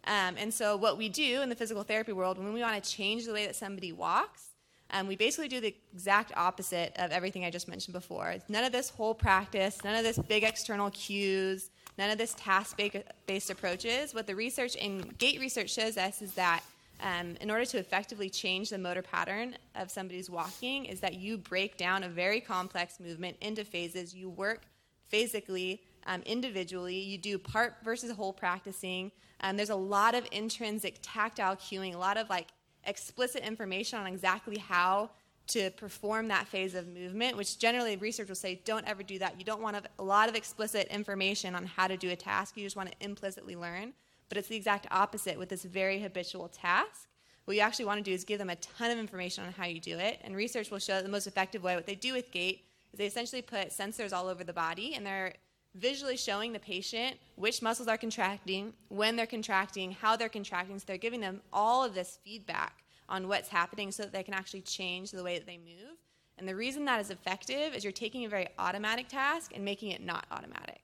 Um, 0.06 0.36
and 0.38 0.52
so, 0.52 0.76
what 0.76 0.98
we 0.98 1.08
do 1.08 1.42
in 1.42 1.50
the 1.50 1.56
physical 1.56 1.84
therapy 1.84 2.14
world 2.14 2.38
when 2.38 2.52
we 2.52 2.62
want 2.62 2.84
to 2.84 2.90
change 2.90 3.26
the 3.26 3.34
way 3.34 3.46
that 3.46 3.56
somebody 3.56 3.92
walks 3.92 4.54
um, 4.94 5.08
we 5.08 5.16
basically 5.16 5.48
do 5.48 5.60
the 5.60 5.76
exact 5.92 6.32
opposite 6.38 6.94
of 6.98 7.12
everything 7.12 7.44
I 7.44 7.50
just 7.50 7.68
mentioned 7.68 7.94
before. 7.94 8.36
None 8.48 8.64
of 8.64 8.72
this 8.72 8.92
whole 8.92 9.16
practice, 9.16 9.84
none 9.84 9.96
of 9.96 10.04
this 10.04 10.20
big 10.20 10.44
external 10.44 10.92
cues, 10.92 11.72
none 11.98 12.12
of 12.12 12.20
this 12.20 12.36
task 12.38 12.80
based 13.26 13.50
approaches. 13.50 14.14
What 14.14 14.28
the 14.28 14.36
research 14.36 14.76
in 14.76 15.00
gait 15.18 15.40
research 15.40 15.74
shows 15.74 15.98
us 15.98 16.22
is 16.22 16.34
that 16.36 16.62
um, 17.04 17.36
in 17.42 17.52
order 17.52 17.66
to 17.66 17.78
effectively 17.78 18.30
change 18.30 18.70
the 18.70 18.78
motor 18.78 19.02
pattern 19.02 19.58
of 19.76 19.92
somebody's 19.92 20.30
walking, 20.30 20.86
is 20.86 21.02
that 21.02 21.16
you 21.16 21.38
break 21.38 21.76
down 21.76 22.04
a 22.04 22.10
very 22.10 22.40
complex 22.40 23.00
movement 23.00 23.36
into 23.42 23.66
phases. 23.66 24.16
You 24.16 24.30
work 24.30 24.62
physically, 25.10 25.82
um, 26.08 26.22
individually. 26.26 26.98
You 26.98 27.18
do 27.18 27.38
part 27.38 27.76
versus 27.84 28.10
whole 28.12 28.32
practicing. 28.32 29.12
Um, 29.42 29.58
there's 29.58 29.70
a 29.70 29.76
lot 29.76 30.16
of 30.16 30.26
intrinsic 30.32 31.00
tactile 31.02 31.58
cueing, 31.58 31.94
a 31.94 31.98
lot 31.98 32.16
of 32.16 32.30
like 32.30 32.48
explicit 32.86 33.44
information 33.44 34.00
on 34.00 34.08
exactly 34.08 34.58
how 34.58 35.10
to 35.48 35.72
perform 35.72 36.30
that 36.30 36.48
phase 36.48 36.74
of 36.74 36.88
movement, 36.88 37.36
which 37.36 37.60
generally 37.60 37.98
research 37.98 38.30
will 38.30 38.36
say 38.36 38.62
don't 38.64 38.88
ever 38.88 39.04
do 39.04 39.20
that. 39.20 39.38
You 39.38 39.44
don't 39.44 39.62
want 39.62 39.76
a 40.00 40.04
lot 40.04 40.30
of 40.30 40.36
explicit 40.36 40.88
information 40.88 41.54
on 41.54 41.66
how 41.66 41.88
to 41.88 41.98
do 41.98 42.12
a 42.12 42.16
task, 42.16 42.56
you 42.56 42.64
just 42.64 42.78
want 42.78 42.92
to 42.92 42.96
implicitly 43.06 43.58
learn. 43.58 43.94
But 44.34 44.40
it's 44.40 44.48
the 44.48 44.56
exact 44.56 44.88
opposite 44.90 45.38
with 45.38 45.50
this 45.50 45.64
very 45.64 46.02
habitual 46.02 46.48
task. 46.48 47.08
What 47.46 47.56
you 47.56 47.62
actually 47.62 47.86
want 47.86 48.00
to 48.00 48.04
do 48.04 48.16
is 48.16 48.24
give 48.24 48.40
them 48.40 48.50
a 48.50 48.56
ton 48.56 48.90
of 48.90 48.98
information 48.98 49.44
on 49.44 49.54
how 49.54 49.66
you 49.66 49.80
do 49.80 50.00
it, 50.00 50.20
and 50.24 50.36
research 50.36 50.72
will 50.72 50.80
show 50.80 50.94
that 50.94 51.04
the 51.04 51.10
most 51.10 51.28
effective 51.28 51.62
way. 51.62 51.76
What 51.76 51.86
they 51.86 51.94
do 51.94 52.14
with 52.14 52.32
gait 52.32 52.64
is 52.92 52.98
they 52.98 53.06
essentially 53.06 53.44
put 53.44 53.70
sensors 53.70 54.12
all 54.12 54.28
over 54.28 54.44
the 54.44 54.52
body, 54.52 54.96
and 54.96 55.06
they're 55.06 55.36
visually 55.76 56.18
showing 56.18 56.52
the 56.52 56.58
patient 56.58 57.18
which 57.36 57.62
muscles 57.62 57.88
are 57.88 57.96
contracting, 57.96 58.74
when 58.88 59.16
they're 59.16 59.28
contracting, 59.28 59.92
how 59.92 60.16
they're 60.16 60.30
contracting. 60.30 60.80
So 60.80 60.86
they're 60.88 60.98
giving 60.98 61.22
them 61.22 61.40
all 61.54 61.84
of 61.84 61.94
this 61.94 62.18
feedback 62.26 62.84
on 63.08 63.28
what's 63.28 63.50
happening 63.50 63.92
so 63.92 64.02
that 64.02 64.14
they 64.14 64.24
can 64.24 64.34
actually 64.34 64.62
change 64.62 65.12
the 65.12 65.24
way 65.24 65.38
that 65.38 65.46
they 65.46 65.60
move. 65.60 66.00
And 66.40 66.50
the 66.50 66.56
reason 66.56 66.86
that 66.86 67.00
is 67.00 67.12
effective 67.12 67.76
is 67.76 67.84
you're 67.84 67.94
taking 67.94 68.26
a 68.26 68.30
very 68.30 68.48
automatic 68.58 69.10
task 69.10 69.52
and 69.54 69.64
making 69.64 69.92
it 69.92 70.04
not 70.04 70.26
automatic. 70.32 70.82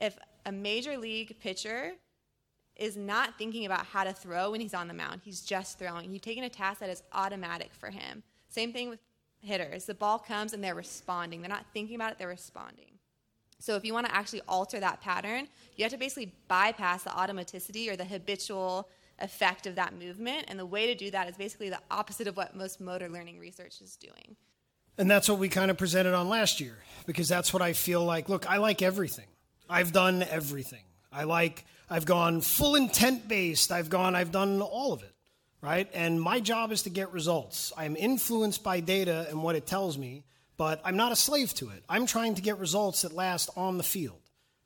If 0.00 0.18
a 0.44 0.50
major 0.50 0.98
league 0.98 1.38
pitcher 1.38 1.92
is 2.76 2.96
not 2.96 3.38
thinking 3.38 3.66
about 3.66 3.86
how 3.86 4.04
to 4.04 4.12
throw 4.12 4.50
when 4.50 4.60
he's 4.60 4.74
on 4.74 4.88
the 4.88 4.94
mound, 4.94 5.20
he's 5.24 5.40
just 5.40 5.78
throwing. 5.78 6.12
You've 6.12 6.22
taken 6.22 6.44
a 6.44 6.48
task 6.48 6.80
that 6.80 6.90
is 6.90 7.02
automatic 7.12 7.70
for 7.72 7.90
him. 7.90 8.22
Same 8.48 8.72
thing 8.72 8.90
with 8.90 8.98
hitters. 9.40 9.84
The 9.84 9.94
ball 9.94 10.18
comes 10.18 10.52
and 10.52 10.62
they're 10.62 10.74
responding. 10.74 11.40
They're 11.40 11.48
not 11.48 11.66
thinking 11.72 11.94
about 11.94 12.12
it, 12.12 12.18
they're 12.18 12.28
responding. 12.28 12.98
So 13.60 13.76
if 13.76 13.84
you 13.84 13.94
want 13.94 14.06
to 14.06 14.14
actually 14.14 14.42
alter 14.48 14.80
that 14.80 15.00
pattern, 15.00 15.48
you 15.76 15.84
have 15.84 15.92
to 15.92 15.98
basically 15.98 16.32
bypass 16.48 17.04
the 17.04 17.10
automaticity 17.10 17.90
or 17.90 17.96
the 17.96 18.04
habitual 18.04 18.88
effect 19.20 19.66
of 19.66 19.76
that 19.76 19.94
movement. 19.98 20.44
And 20.48 20.58
the 20.58 20.66
way 20.66 20.86
to 20.86 20.94
do 20.94 21.10
that 21.12 21.28
is 21.28 21.36
basically 21.36 21.70
the 21.70 21.80
opposite 21.90 22.26
of 22.26 22.36
what 22.36 22.56
most 22.56 22.80
motor 22.80 23.08
learning 23.08 23.38
research 23.38 23.80
is 23.80 23.96
doing. 23.96 24.36
And 24.98 25.10
that's 25.10 25.28
what 25.28 25.38
we 25.38 25.48
kind 25.48 25.70
of 25.70 25.78
presented 25.78 26.14
on 26.14 26.28
last 26.28 26.60
year 26.60 26.76
because 27.06 27.28
that's 27.28 27.52
what 27.52 27.62
I 27.62 27.72
feel 27.72 28.04
like. 28.04 28.28
Look, 28.28 28.48
I 28.48 28.58
like 28.58 28.82
everything. 28.82 29.26
I've 29.68 29.92
done 29.92 30.22
everything. 30.22 30.84
I 31.14 31.24
like 31.24 31.64
I've 31.88 32.06
gone 32.06 32.40
full 32.40 32.74
intent 32.74 33.28
based. 33.28 33.70
I've 33.70 33.88
gone 33.88 34.16
I've 34.16 34.32
done 34.32 34.60
all 34.60 34.92
of 34.92 35.02
it, 35.02 35.14
right? 35.60 35.88
And 35.94 36.20
my 36.20 36.40
job 36.40 36.72
is 36.72 36.82
to 36.82 36.90
get 36.90 37.12
results. 37.12 37.72
I'm 37.76 37.96
influenced 37.96 38.62
by 38.62 38.80
data 38.80 39.26
and 39.30 39.42
what 39.42 39.54
it 39.54 39.66
tells 39.66 39.96
me, 39.96 40.24
but 40.56 40.80
I'm 40.84 40.96
not 40.96 41.12
a 41.12 41.16
slave 41.16 41.54
to 41.54 41.70
it. 41.70 41.84
I'm 41.88 42.06
trying 42.06 42.34
to 42.34 42.42
get 42.42 42.58
results 42.58 43.02
that 43.02 43.12
last 43.12 43.50
on 43.56 43.78
the 43.78 43.84
field, 43.84 44.20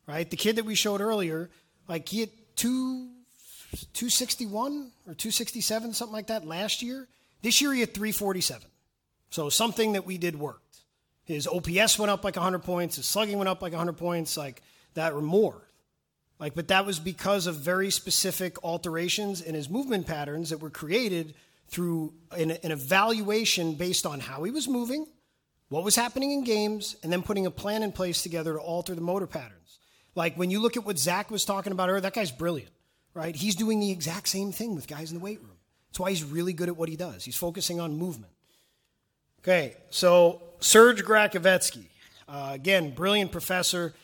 right? 0.06 0.28
The 0.28 0.36
kid 0.36 0.56
that 0.56 0.64
we 0.64 0.74
showed 0.74 1.00
earlier, 1.00 1.50
like 1.86 2.08
he 2.08 2.20
had 2.20 2.30
two 2.56 3.10
261 3.92 4.92
or 5.06 5.14
267, 5.14 5.92
something 5.92 6.12
like 6.12 6.28
that 6.28 6.46
last 6.46 6.82
year. 6.82 7.06
This 7.42 7.60
year 7.60 7.72
he 7.72 7.80
had 7.80 7.94
347. 7.94 8.66
So 9.30 9.50
something 9.50 9.92
that 9.92 10.06
we 10.06 10.16
did 10.16 10.38
worked. 10.38 10.80
His 11.24 11.46
OPS 11.46 11.98
went 11.98 12.10
up 12.10 12.24
like 12.24 12.36
100 12.36 12.60
points, 12.60 12.96
his 12.96 13.06
slugging 13.06 13.36
went 13.36 13.48
up 13.48 13.60
like 13.60 13.72
100 13.72 13.98
points, 13.98 14.36
like 14.38 14.62
that 14.94 15.12
or 15.12 15.20
more. 15.20 15.67
Like, 16.38 16.54
but 16.54 16.68
that 16.68 16.86
was 16.86 17.00
because 17.00 17.46
of 17.46 17.56
very 17.56 17.90
specific 17.90 18.62
alterations 18.64 19.40
in 19.40 19.54
his 19.54 19.68
movement 19.68 20.06
patterns 20.06 20.50
that 20.50 20.58
were 20.58 20.70
created 20.70 21.34
through 21.68 22.12
an, 22.30 22.52
an 22.52 22.70
evaluation 22.70 23.74
based 23.74 24.06
on 24.06 24.20
how 24.20 24.44
he 24.44 24.50
was 24.50 24.68
moving, 24.68 25.06
what 25.68 25.84
was 25.84 25.96
happening 25.96 26.30
in 26.30 26.44
games, 26.44 26.96
and 27.02 27.12
then 27.12 27.22
putting 27.22 27.44
a 27.44 27.50
plan 27.50 27.82
in 27.82 27.92
place 27.92 28.22
together 28.22 28.54
to 28.54 28.60
alter 28.60 28.94
the 28.94 29.00
motor 29.00 29.26
patterns. 29.26 29.78
Like 30.14 30.36
when 30.36 30.50
you 30.50 30.60
look 30.60 30.76
at 30.76 30.86
what 30.86 30.98
Zach 30.98 31.30
was 31.30 31.44
talking 31.44 31.72
about 31.72 31.88
earlier, 31.88 32.00
that 32.02 32.14
guy's 32.14 32.30
brilliant 32.30 32.70
right? 33.18 33.34
He's 33.34 33.56
doing 33.56 33.80
the 33.80 33.90
exact 33.90 34.28
same 34.28 34.52
thing 34.52 34.76
with 34.76 34.86
guys 34.86 35.10
in 35.10 35.18
the 35.18 35.24
weight 35.24 35.40
room. 35.40 35.56
That's 35.90 35.98
why 35.98 36.10
he's 36.10 36.22
really 36.22 36.52
good 36.52 36.68
at 36.68 36.76
what 36.76 36.88
he 36.88 36.94
does. 36.96 37.24
He's 37.24 37.36
focusing 37.36 37.80
on 37.80 37.96
movement. 37.96 38.32
Okay, 39.40 39.76
so 39.90 40.42
Serge 40.60 41.04
Gracovetsky, 41.04 41.86
uh, 42.28 42.50
again, 42.52 42.90
brilliant 42.94 43.32
professor. 43.32 43.94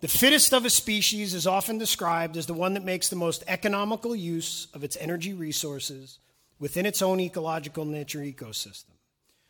The 0.00 0.08
fittest 0.08 0.52
of 0.52 0.64
a 0.64 0.70
species 0.70 1.34
is 1.34 1.46
often 1.46 1.78
described 1.78 2.36
as 2.36 2.46
the 2.46 2.54
one 2.54 2.74
that 2.74 2.84
makes 2.84 3.08
the 3.08 3.16
most 3.16 3.42
economical 3.46 4.14
use 4.14 4.66
of 4.74 4.84
its 4.84 4.96
energy 5.00 5.32
resources 5.32 6.18
within 6.58 6.86
its 6.86 7.00
own 7.00 7.20
ecological 7.20 7.84
nature 7.84 8.20
ecosystem. 8.20 8.94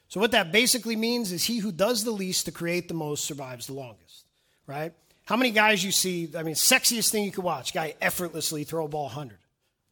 So, 0.09 0.20
what 0.20 0.30
that 0.30 0.52
basically 0.52 0.96
means 0.96 1.33
is 1.33 1.44
he 1.44 1.59
who 1.59 1.72
does 1.72 2.04
the 2.04 2.12
least 2.12 2.44
to 2.44 2.52
create 2.52 2.88
the 2.88 2.94
most 2.94 3.24
survives 3.24 3.66
the 3.66 3.72
longest, 3.72 4.26
right? 4.66 4.92
How 5.24 5.37
many 5.37 5.50
guys 5.50 5.83
you 5.83 5.90
see? 5.90 6.30
I 6.37 6.42
mean, 6.42 6.54
sexiest 6.54 7.11
thing 7.11 7.24
you 7.24 7.33
could 7.33 7.44
watch, 7.44 7.72
guy 7.72 7.94
effortlessly 8.00 8.64
throw 8.64 8.85
a 8.85 8.88
ball 8.88 9.07
100, 9.07 9.38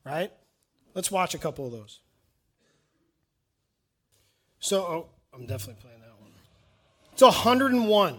right? 0.05 0.31
Let's 0.95 1.11
watch 1.11 1.35
a 1.35 1.38
couple 1.38 1.67
of 1.67 1.73
those. 1.73 2.01
So, 4.61 4.83
oh, 4.83 5.07
I'm 5.35 5.47
definitely 5.47 5.83
playing 5.83 6.01
that 6.01 6.21
one. 6.21 6.31
It's 7.12 7.23
101. 7.23 8.19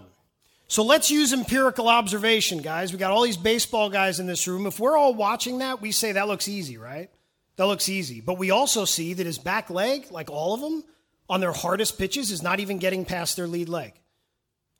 So 0.66 0.82
let's 0.82 1.10
use 1.10 1.32
empirical 1.32 1.88
observation, 1.88 2.62
guys. 2.62 2.92
We 2.92 2.98
got 2.98 3.10
all 3.10 3.22
these 3.22 3.36
baseball 3.36 3.90
guys 3.90 4.18
in 4.18 4.26
this 4.26 4.48
room. 4.48 4.66
If 4.66 4.80
we're 4.80 4.96
all 4.96 5.14
watching 5.14 5.58
that, 5.58 5.80
we 5.80 5.92
say 5.92 6.12
that 6.12 6.28
looks 6.28 6.48
easy, 6.48 6.78
right? 6.78 7.10
That 7.56 7.66
looks 7.66 7.88
easy. 7.88 8.20
But 8.20 8.38
we 8.38 8.50
also 8.50 8.84
see 8.84 9.14
that 9.14 9.26
his 9.26 9.38
back 9.38 9.70
leg, 9.70 10.06
like 10.10 10.30
all 10.30 10.54
of 10.54 10.60
them, 10.60 10.84
on 11.28 11.40
their 11.40 11.52
hardest 11.52 11.98
pitches, 11.98 12.30
is 12.30 12.42
not 12.42 12.60
even 12.60 12.78
getting 12.78 13.04
past 13.04 13.36
their 13.36 13.46
lead 13.46 13.68
leg. 13.68 13.92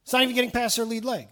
It's 0.03 0.13
not 0.13 0.23
even 0.23 0.35
getting 0.35 0.51
past 0.51 0.77
their 0.77 0.85
lead 0.85 1.05
leg 1.05 1.29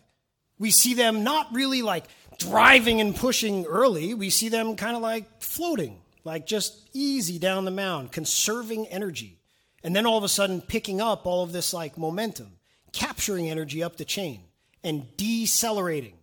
we 0.62 0.70
see 0.70 0.94
them 0.94 1.24
not 1.24 1.52
really 1.52 1.82
like 1.82 2.04
driving 2.38 3.00
and 3.00 3.16
pushing 3.16 3.66
early. 3.66 4.14
We 4.14 4.30
see 4.30 4.48
them 4.48 4.76
kind 4.76 4.94
of 4.94 5.02
like 5.02 5.42
floating, 5.42 6.00
like 6.22 6.46
just 6.46 6.88
easy 6.92 7.40
down 7.40 7.64
the 7.64 7.72
mound, 7.72 8.12
conserving 8.12 8.86
energy. 8.86 9.40
And 9.82 9.94
then 9.94 10.06
all 10.06 10.16
of 10.16 10.22
a 10.22 10.28
sudden 10.28 10.60
picking 10.60 11.00
up 11.00 11.26
all 11.26 11.42
of 11.42 11.50
this 11.50 11.74
like 11.74 11.98
momentum, 11.98 12.52
capturing 12.92 13.50
energy 13.50 13.82
up 13.82 13.96
the 13.96 14.04
chain 14.04 14.42
and 14.84 15.06
decelerating 15.16 16.14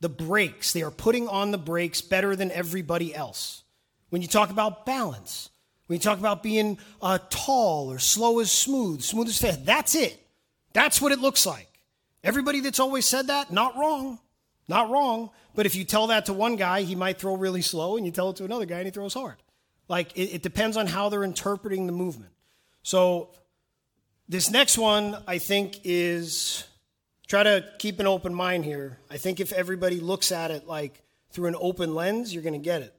the 0.00 0.08
brakes. 0.08 0.72
They 0.72 0.82
are 0.82 0.90
putting 0.90 1.28
on 1.28 1.50
the 1.50 1.58
brakes 1.58 2.00
better 2.00 2.36
than 2.36 2.50
everybody 2.50 3.14
else. 3.14 3.62
When 4.10 4.22
you 4.22 4.28
talk 4.28 4.50
about 4.50 4.84
balance, 4.84 5.50
when 5.86 5.96
you 5.96 6.02
talk 6.02 6.18
about 6.18 6.42
being 6.42 6.78
uh, 7.00 7.18
tall 7.30 7.90
or 7.90 7.98
slow 7.98 8.40
as 8.40 8.50
smooth, 8.52 9.02
smooth 9.02 9.28
as 9.28 9.38
fast, 9.38 9.64
that's 9.64 9.94
it. 9.94 10.18
That's 10.72 11.00
what 11.00 11.12
it 11.12 11.18
looks 11.18 11.46
like. 11.46 11.68
Everybody 12.24 12.60
that's 12.60 12.80
always 12.80 13.06
said 13.06 13.28
that, 13.28 13.52
not 13.52 13.76
wrong. 13.76 14.18
Not 14.68 14.90
wrong. 14.90 15.30
But 15.54 15.66
if 15.66 15.74
you 15.74 15.84
tell 15.84 16.06
that 16.08 16.26
to 16.26 16.32
one 16.32 16.56
guy, 16.56 16.82
he 16.82 16.94
might 16.94 17.18
throw 17.18 17.34
really 17.34 17.62
slow, 17.62 17.96
and 17.96 18.06
you 18.06 18.12
tell 18.12 18.30
it 18.30 18.36
to 18.36 18.44
another 18.44 18.64
guy, 18.64 18.78
and 18.78 18.86
he 18.86 18.90
throws 18.90 19.14
hard. 19.14 19.36
Like, 19.88 20.16
it, 20.16 20.34
it 20.34 20.42
depends 20.42 20.76
on 20.76 20.86
how 20.86 21.08
they're 21.08 21.24
interpreting 21.24 21.86
the 21.86 21.92
movement. 21.92 22.32
So, 22.82 23.30
this 24.28 24.50
next 24.50 24.78
one, 24.78 25.16
I 25.26 25.38
think, 25.38 25.80
is 25.84 26.64
try 27.26 27.42
to 27.42 27.64
keep 27.78 28.00
an 28.00 28.06
open 28.06 28.34
mind 28.34 28.64
here. 28.64 28.98
I 29.10 29.16
think 29.16 29.40
if 29.40 29.52
everybody 29.52 30.00
looks 30.00 30.32
at 30.32 30.50
it 30.50 30.66
like 30.66 31.02
through 31.30 31.48
an 31.48 31.56
open 31.58 31.94
lens, 31.94 32.32
you're 32.32 32.42
going 32.42 32.52
to 32.52 32.58
get 32.58 32.82
it. 32.82 32.94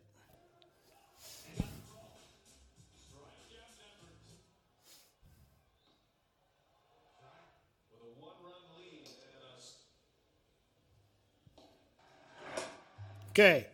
Okay. 13.33 13.65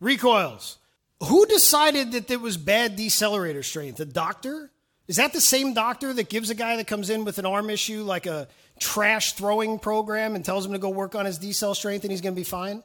Recoils. 0.00 0.76
Who 1.22 1.46
decided 1.46 2.12
that 2.12 2.30
it 2.30 2.40
was 2.40 2.56
bad 2.56 2.98
decelerator 2.98 3.64
strength? 3.64 4.00
A 4.00 4.04
doctor? 4.04 4.72
Is 5.08 5.16
that 5.16 5.32
the 5.32 5.40
same 5.40 5.74
doctor 5.74 6.12
that 6.12 6.28
gives 6.28 6.50
a 6.50 6.54
guy 6.54 6.76
that 6.76 6.86
comes 6.86 7.10
in 7.10 7.24
with 7.24 7.38
an 7.38 7.46
arm 7.46 7.70
issue 7.70 8.02
like 8.02 8.26
a 8.26 8.46
trash 8.78 9.32
throwing 9.32 9.78
program 9.78 10.34
and 10.34 10.44
tells 10.44 10.64
him 10.64 10.72
to 10.72 10.78
go 10.78 10.90
work 10.90 11.14
on 11.14 11.24
his 11.24 11.38
decel 11.38 11.74
strength 11.74 12.04
and 12.04 12.10
he's 12.10 12.20
going 12.20 12.34
to 12.34 12.40
be 12.40 12.44
fine? 12.44 12.82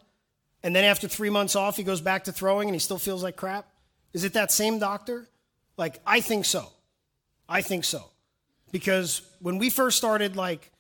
And 0.64 0.74
then 0.74 0.86
after 0.86 1.10
three 1.10 1.30
months 1.30 1.56
off, 1.56 1.76
he 1.76 1.84
goes 1.84 2.00
back 2.00 2.24
to 2.24 2.32
throwing 2.32 2.70
and 2.70 2.76
he 2.76 2.80
still 2.80 2.98
feels 2.98 3.22
like 3.22 3.36
crap? 3.36 3.68
Is 4.14 4.24
it 4.24 4.34
that 4.34 4.52
same 4.52 4.80
doctor? 4.80 5.28
Like, 5.76 6.00
I 6.08 6.22
think 6.22 6.46
so. 6.46 6.72
I 7.50 7.62
think 7.62 7.84
so. 7.84 8.10
Because 8.72 9.22
when 9.40 9.58
we 9.58 9.70
first 9.70 9.98
started, 9.98 10.36
like, 10.36 10.72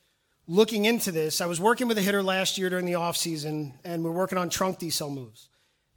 looking 0.47 0.85
into 0.85 1.11
this, 1.11 1.41
I 1.41 1.45
was 1.45 1.59
working 1.59 1.87
with 1.87 1.97
a 1.97 2.01
hitter 2.01 2.23
last 2.23 2.57
year 2.57 2.69
during 2.69 2.85
the 2.85 2.95
off 2.95 3.17
season, 3.17 3.73
and 3.83 4.03
we're 4.03 4.11
working 4.11 4.37
on 4.37 4.49
trunk 4.49 4.79
decel 4.79 5.13
moves. 5.13 5.49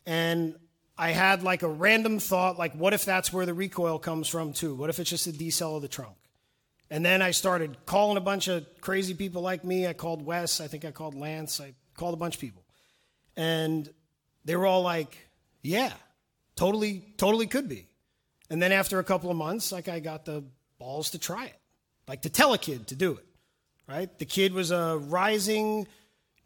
And 0.04 0.56
I 0.98 1.10
had 1.10 1.42
like 1.42 1.62
a 1.62 1.68
random 1.68 2.18
thought, 2.18 2.58
like, 2.58 2.74
what 2.74 2.94
if 2.94 3.04
that's 3.04 3.32
where 3.32 3.46
the 3.46 3.54
recoil 3.54 3.98
comes 3.98 4.28
from 4.28 4.52
too? 4.52 4.74
What 4.74 4.90
if 4.90 4.98
it's 4.98 5.10
just 5.10 5.26
a 5.26 5.32
decel 5.32 5.76
of 5.76 5.82
the 5.82 5.88
trunk? 5.88 6.16
And 6.90 7.04
then 7.04 7.20
I 7.20 7.32
started 7.32 7.76
calling 7.84 8.16
a 8.16 8.20
bunch 8.20 8.48
of 8.48 8.64
crazy 8.80 9.14
people 9.14 9.42
like 9.42 9.64
me. 9.64 9.86
I 9.86 9.92
called 9.92 10.24
Wes. 10.24 10.60
I 10.60 10.68
think 10.68 10.84
I 10.84 10.92
called 10.92 11.14
Lance. 11.14 11.60
I 11.60 11.74
called 11.96 12.14
a 12.14 12.16
bunch 12.16 12.36
of 12.36 12.40
people, 12.40 12.64
and 13.36 13.88
they 14.44 14.54
were 14.54 14.66
all 14.66 14.82
like, 14.82 15.18
"Yeah, 15.62 15.92
totally, 16.54 17.02
totally 17.16 17.48
could 17.48 17.68
be." 17.68 17.88
And 18.50 18.62
then 18.62 18.70
after 18.70 19.00
a 19.00 19.04
couple 19.04 19.30
of 19.30 19.36
months, 19.36 19.72
like 19.72 19.88
I 19.88 19.98
got 19.98 20.24
the 20.24 20.44
balls 20.78 21.10
to 21.10 21.18
try 21.18 21.46
it, 21.46 21.58
like 22.06 22.22
to 22.22 22.30
tell 22.30 22.54
a 22.54 22.58
kid 22.58 22.86
to 22.88 22.94
do 22.94 23.12
it 23.14 23.26
right? 23.88 24.18
The 24.18 24.24
kid 24.24 24.52
was 24.52 24.70
a 24.70 24.98
rising 24.98 25.86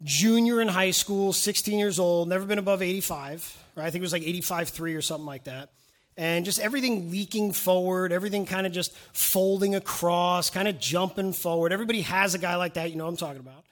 junior 0.03 0.61
in 0.61 0.67
high 0.67 0.91
school, 0.91 1.33
16 1.33 1.77
years 1.77 1.99
old, 1.99 2.27
never 2.27 2.45
been 2.45 2.59
above 2.59 2.81
85, 2.81 3.57
right? 3.75 3.85
I 3.85 3.89
think 3.91 4.01
it 4.01 4.05
was 4.05 4.13
like 4.13 4.23
85.3 4.23 4.97
or 4.97 5.01
something 5.01 5.25
like 5.25 5.45
that. 5.45 5.69
And 6.17 6.43
just 6.45 6.59
everything 6.59 7.09
leaking 7.09 7.53
forward, 7.53 8.11
everything 8.11 8.45
kind 8.45 8.67
of 8.67 8.73
just 8.73 8.93
folding 9.13 9.75
across, 9.75 10.49
kind 10.49 10.67
of 10.67 10.79
jumping 10.79 11.33
forward. 11.33 11.71
Everybody 11.71 12.01
has 12.01 12.35
a 12.35 12.37
guy 12.37 12.55
like 12.55 12.73
that, 12.73 12.91
you 12.91 12.97
know 12.97 13.05
what 13.05 13.11
I'm 13.11 13.17
talking 13.17 13.39
about. 13.39 13.63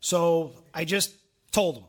So 0.00 0.52
I 0.74 0.84
just 0.84 1.12
told 1.52 1.78
him. 1.78 1.84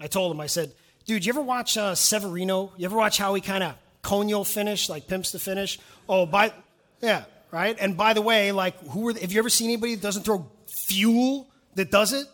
I 0.00 0.08
told 0.08 0.32
him, 0.32 0.40
I 0.40 0.46
said, 0.46 0.72
dude, 1.06 1.24
you 1.24 1.32
ever 1.32 1.40
watch 1.40 1.78
uh, 1.78 1.94
Severino? 1.94 2.72
You 2.76 2.86
ever 2.86 2.96
watch 2.96 3.18
how 3.18 3.34
he 3.34 3.40
kind 3.40 3.62
of 3.62 3.74
conyo 4.02 4.46
finish, 4.46 4.88
like 4.88 5.06
pimps 5.06 5.32
the 5.32 5.38
finish? 5.38 5.78
Oh, 6.08 6.26
by, 6.26 6.52
yeah, 7.00 7.24
right? 7.50 7.76
And 7.80 7.96
by 7.96 8.12
the 8.12 8.22
way, 8.22 8.52
like, 8.52 8.78
who 8.88 9.00
were, 9.00 9.14
have 9.14 9.32
you 9.32 9.38
ever 9.38 9.48
seen 9.48 9.70
anybody 9.70 9.94
that 9.94 10.02
doesn't 10.02 10.24
throw 10.24 10.50
fuel 10.66 11.48
that 11.76 11.90
does 11.90 12.12
it? 12.12 12.26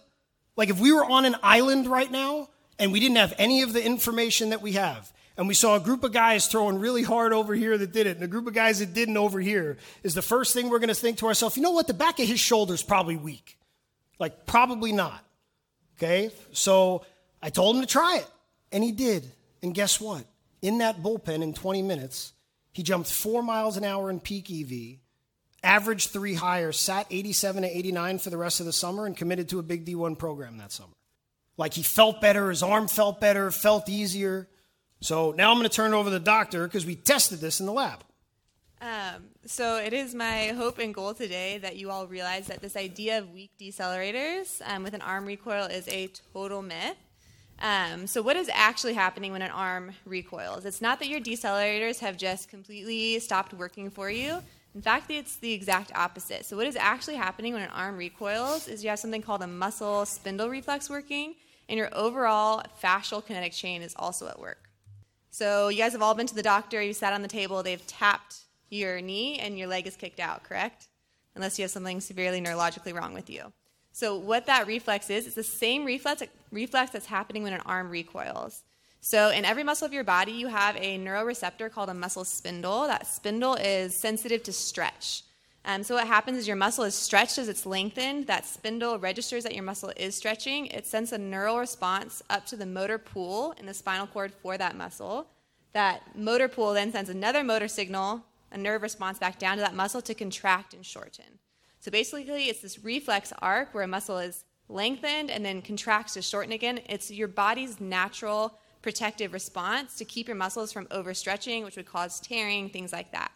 Like 0.57 0.71
if 0.71 0.81
we 0.81 0.93
were 0.93 1.05
on 1.05 1.25
an 1.25 1.37
island 1.43 1.87
right 1.87 2.11
now 2.11 2.49
and 2.79 2.93
we 2.93 3.01
didn't 3.01 3.17
have 3.17 3.35
any 3.39 3.63
of 3.63 3.73
the 3.73 3.85
information 3.85 4.51
that 4.51 4.63
we 4.63 4.73
have, 4.73 5.13
and 5.37 5.49
we 5.49 5.55
saw 5.55 5.77
a 5.77 5.81
group 5.81 6.05
of 6.05 6.13
guys 6.13 6.47
throwing 6.47 6.79
really 6.79 7.03
hard 7.03 7.33
over 7.33 7.55
here 7.55 7.79
that 7.79 7.93
did 7.93 8.07
it, 8.07 8.17
and 8.17 8.25
a 8.25 8.29
group 8.29 8.47
of 8.47 8.55
guys 8.55 8.81
that 8.81 8.93
didn't 8.93 9.17
over 9.17 9.41
here, 9.41 9.79
is 10.03 10.15
the 10.15 10.23
first 10.23 10.53
thing 10.53 10.69
we're 10.69 10.79
going 10.79 10.89
to 10.89 10.95
think 10.95 11.19
to 11.19 11.27
ourselves, 11.27 11.57
you 11.57 11.63
know 11.63 11.71
what? 11.71 11.87
The 11.87 11.95
back 11.95 12.19
of 12.19 12.29
his 12.29 12.39
shoulder's 12.39 12.83
probably 12.83 13.17
weak. 13.17 13.59
Like, 14.19 14.47
probably 14.47 14.93
not. 14.93 15.25
Okay? 15.97 16.31
So 16.53 17.07
I 17.43 17.51
told 17.51 17.77
him 17.77 17.83
to 17.83 17.89
try 17.89 18.19
it, 18.19 18.27
and 18.71 18.85
he 18.85 18.93
did. 18.93 19.31
And 19.63 19.75
guess 19.75 20.01
what? 20.01 20.25
In 20.61 20.79
that 20.79 21.03
bullpen 21.03 21.43
in 21.43 21.55
20 21.55 21.83
minutes, 21.83 22.33
he 22.73 22.83
jumped 22.83 23.11
four 23.11 23.43
miles 23.43 23.77
an 23.77 23.85
hour 23.85 24.11
in 24.11 24.21
peak 24.21 24.51
EV, 24.51 24.99
averaged 25.63 26.11
three 26.11 26.35
higher, 26.35 26.73
sat 26.73 27.07
87 27.11 27.63
to 27.63 27.69
89 27.69 28.19
for 28.19 28.31
the 28.31 28.37
rest 28.37 28.61
of 28.61 28.67
the 28.67 28.73
summer, 28.73 29.07
and 29.07 29.17
committed 29.17 29.49
to 29.51 29.59
a 29.59 29.63
big 29.63 29.85
D1 29.85 30.19
program 30.19 30.59
that 30.59 30.73
summer. 30.73 30.95
Like 31.57 31.75
he 31.75 31.83
felt 31.83 32.21
better, 32.21 32.51
his 32.51 32.63
arm 32.63 32.89
felt 32.89 33.21
better, 33.21 33.51
felt 33.51 33.89
easier. 33.89 34.49
So 35.01 35.33
now 35.33 35.51
I'm 35.51 35.59
going 35.59 35.69
to 35.69 35.75
turn 35.75 35.93
it 35.93 35.97
over 35.97 36.09
to 36.09 36.11
the 36.11 36.21
doctor 36.21 36.65
because 36.67 36.87
we 36.87 36.95
tested 36.95 37.41
this 37.41 37.61
in 37.61 37.67
the 37.67 37.73
lab. 37.73 38.05
Um, 38.81 39.27
so 39.47 39.77
it 39.77 39.93
is 39.93 40.15
my 40.15 40.49
hope 40.49 40.79
and 40.79 40.93
goal 40.93 41.15
today 41.15 41.59
that 41.59 41.77
you 41.77 41.91
all 41.91 42.09
realize 42.09 42.49
that 42.49 42.61
this 42.61 42.77
idea 42.77 43.19
of 43.19 43.31
weak 43.31 43.53
decelerators 43.61 44.61
um, 44.67 44.83
with 44.83 44.95
an 44.95 45.03
arm 45.03 45.25
recoil 45.25 45.67
is 45.67 45.87
a 45.89 46.09
total 46.33 46.63
myth. 46.63 46.97
Um, 47.61 48.09
so 48.09 48.23
what 48.23 48.37
is 48.37 48.51
actually 48.53 48.95
happening 48.95 49.31
when 49.31 49.43
an 49.43 49.53
arm 49.53 49.93
recoils? 50.05 50.65
It's 50.65 50.81
not 50.81 50.99
that 50.99 51.07
your 51.07 51.21
decelerators 51.21 52.01
have 52.01 52.17
just 52.17 52.49
completely 52.49 53.21
stopped 53.21 53.55
working 53.55 53.89
for 53.89 54.11
you. 54.11 54.43
In 54.75 54.81
fact, 54.81 55.11
it's 55.11 55.37
the 55.37 55.53
exact 55.53 55.93
opposite. 55.95 56.47
So 56.47 56.57
what 56.57 56.67
is 56.67 56.77
actually 56.77 57.17
happening 57.17 57.53
when 57.53 57.63
an 57.63 57.71
arm 57.71 57.97
recoils 57.97 58.69
is 58.69 58.83
you 58.83 58.91
have 58.91 58.99
something 58.99 59.21
called 59.21 59.43
a 59.43 59.47
muscle 59.47 60.07
spindle 60.07 60.49
reflex 60.49 60.89
working, 60.89 61.35
and 61.69 61.77
your 61.77 61.91
overall 61.93 62.63
fascial 62.83 63.25
kinetic 63.25 63.53
chain 63.53 63.83
is 63.83 63.95
also 63.99 64.29
at 64.29 64.41
work. 64.41 64.69
So 65.31 65.69
you 65.69 65.79
guys 65.79 65.93
have 65.93 66.03
all 66.03 66.15
been 66.15 66.27
to 66.27 66.35
the 66.35 66.43
doctor, 66.43 66.83
you 66.83 66.93
sat 66.93 67.13
on 67.13 67.23
the 67.23 67.29
table, 67.29 67.63
they've 67.63 67.87
tapped 67.87 68.41
your 68.71 69.01
knee, 69.01 69.39
and 69.39 69.59
your 69.59 69.69
leg 69.69 69.87
is 69.87 69.97
kicked 69.97 70.21
out, 70.21 70.43
correct? 70.45 70.89
Unless 71.35 71.59
you 71.59 71.65
have 71.65 71.71
something 71.71 72.01
severely 72.01 72.41
neurologically 72.41 72.95
wrong 72.95 73.15
with 73.15 73.31
you. 73.31 73.53
So 73.93 74.17
what 74.17 74.47
that 74.47 74.67
reflex 74.67 75.11
is, 75.11 75.27
it's 75.27 75.35
the 75.35 75.43
same 75.43 75.85
reflex, 75.85 76.23
reflex 76.51 76.93
that's 76.93 77.07
happening 77.07 77.43
when 77.43 77.53
an 77.53 77.61
arm 77.67 77.91
recoils. 77.91 78.63
So 79.05 79.31
in 79.31 79.45
every 79.45 79.65
muscle 79.65 79.85
of 79.85 79.93
your 79.93 80.05
body, 80.05 80.31
you 80.31 80.47
have 80.47 80.77
a 80.77 80.97
neuroreceptor 80.97 81.73
called 81.73 81.89
a 81.89 81.95
muscle 81.95 82.25
spindle. 82.25 82.87
That 82.87 83.05
spindle 83.05 83.57
is 83.57 83.97
sensitive 83.97 84.45
to 84.45 84.53
stretch. 84.53 85.25
Um, 85.65 85.83
so 85.83 85.97
what 85.97 86.07
happens 86.07 86.39
is 86.39 86.47
your 86.47 86.57
muscle 86.57 86.85
is 86.85 86.95
stretched 86.95 87.37
as 87.37 87.49
it's 87.49 87.67
lengthened. 87.67 88.29
That 88.29 88.47
spindle 88.47 89.01
registers 89.01 89.43
that 89.43 89.55
your 89.57 89.65
muscle 89.65 89.93
is 89.97 90.15
stretching. 90.15 90.67
It 90.67 90.87
sends 90.87 91.11
a 91.11 91.19
neural 91.19 91.59
response 91.59 92.23
up 92.31 92.47
to 92.47 92.57
the 92.57 92.65
motor 92.65 92.97
pool 92.97 93.57
in 93.59 93.67
the 93.67 93.75
spinal 93.75 94.07
cord 94.07 94.33
for 94.33 94.57
that 94.57 94.77
muscle. 94.77 95.27
That 95.73 96.17
motor 96.17 96.47
pool 96.47 96.73
then 96.73 96.93
sends 96.93 97.11
another 97.11 97.43
motor 97.43 97.67
signal, 97.67 98.25
a 98.53 98.57
nerve 98.57 98.83
response 98.83 99.19
back 99.19 99.37
down 99.37 99.57
to 99.57 99.63
that 99.63 99.75
muscle 99.75 100.03
to 100.03 100.15
contract 100.15 100.75
and 100.75 100.87
shorten. 100.87 101.41
So 101.81 101.91
basically, 101.91 102.45
it's 102.45 102.61
this 102.61 102.85
reflex 102.85 103.33
arc 103.43 103.75
where 103.75 103.83
a 103.83 103.89
muscle 103.89 104.19
is 104.19 104.45
lengthened 104.69 105.29
and 105.29 105.45
then 105.45 105.61
contracts 105.61 106.15
to 106.15 106.23
shorten 106.23 106.53
again. 106.53 106.79
It's 106.89 107.11
your 107.11 107.27
body's 107.27 107.81
natural 107.81 108.61
protective 108.83 109.33
response 109.33 109.97
to 109.97 110.05
keep 110.05 110.27
your 110.29 110.37
muscles 110.37 110.73
from 110.73 110.87
overstretching, 110.87 111.65
which 111.65 111.77
would 111.77 111.87
cause 111.87 112.21
tearing, 112.21 112.69
things 112.69 112.93
like 112.93 113.13
that. 113.13 113.31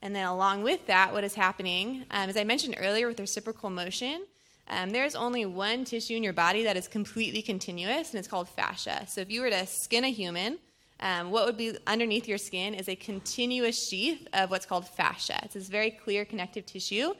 And 0.00 0.14
then, 0.14 0.26
along 0.26 0.62
with 0.62 0.86
that, 0.86 1.12
what 1.12 1.24
is 1.24 1.34
happening, 1.34 2.04
um, 2.10 2.30
as 2.30 2.36
I 2.36 2.44
mentioned 2.44 2.76
earlier 2.78 3.08
with 3.08 3.18
reciprocal 3.18 3.68
motion, 3.68 4.24
um, 4.68 4.90
there's 4.90 5.16
only 5.16 5.44
one 5.44 5.84
tissue 5.84 6.14
in 6.14 6.22
your 6.22 6.32
body 6.32 6.62
that 6.64 6.76
is 6.76 6.86
completely 6.86 7.42
continuous, 7.42 8.10
and 8.10 8.18
it's 8.18 8.28
called 8.28 8.48
fascia. 8.48 9.06
So, 9.08 9.20
if 9.20 9.30
you 9.30 9.40
were 9.40 9.50
to 9.50 9.66
skin 9.66 10.04
a 10.04 10.10
human, 10.10 10.58
um, 11.00 11.30
what 11.30 11.46
would 11.46 11.56
be 11.56 11.76
underneath 11.86 12.28
your 12.28 12.38
skin 12.38 12.74
is 12.74 12.88
a 12.88 12.94
continuous 12.94 13.88
sheath 13.88 14.26
of 14.32 14.50
what's 14.50 14.66
called 14.66 14.86
fascia. 14.86 15.40
It's 15.42 15.54
this 15.54 15.68
very 15.68 15.90
clear 15.90 16.24
connective 16.24 16.64
tissue, 16.64 17.14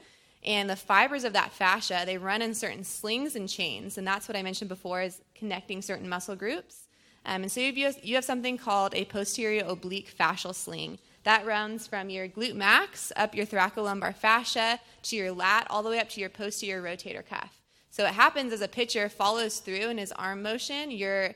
and 0.45 0.69
the 0.69 0.77
fibers 0.77 1.25
of 1.25 1.33
that 1.33 1.51
fascia 1.51 2.03
they 2.05 2.17
run 2.17 2.41
in 2.41 2.53
certain 2.53 2.85
slings 2.85 3.35
and 3.35 3.49
chains, 3.49 3.97
and 3.97 4.07
that's 4.07 4.29
what 4.29 4.37
I 4.37 4.43
mentioned 4.43 4.69
before 4.69 5.01
is 5.01 5.19
connecting 5.35 5.81
certain 5.81 6.07
muscle 6.07 6.37
groups. 6.37 6.87
Um, 7.25 7.43
and 7.43 7.51
so 7.51 7.59
you 7.59 7.85
have, 7.85 8.03
you 8.03 8.15
have 8.15 8.25
something 8.25 8.57
called 8.57 8.95
a 8.95 9.05
posterior 9.05 9.63
oblique 9.65 10.13
fascial 10.17 10.55
sling. 10.55 10.99
That 11.23 11.45
runs 11.45 11.85
from 11.85 12.09
your 12.09 12.27
glute 12.27 12.55
max 12.55 13.11
up 13.15 13.35
your 13.35 13.45
thoracolumbar 13.45 14.15
fascia 14.15 14.79
to 15.03 15.15
your 15.15 15.31
lat, 15.31 15.67
all 15.69 15.83
the 15.83 15.89
way 15.89 15.99
up 15.99 16.09
to 16.09 16.21
your 16.21 16.29
posterior 16.29 16.81
rotator 16.81 17.25
cuff. 17.25 17.61
So 17.91 18.03
what 18.03 18.13
happens 18.13 18.53
as 18.53 18.61
a 18.61 18.67
pitcher 18.67 19.09
follows 19.09 19.59
through 19.59 19.89
in 19.89 19.97
his 19.97 20.11
arm 20.13 20.41
motion, 20.41 20.91
your 20.91 21.35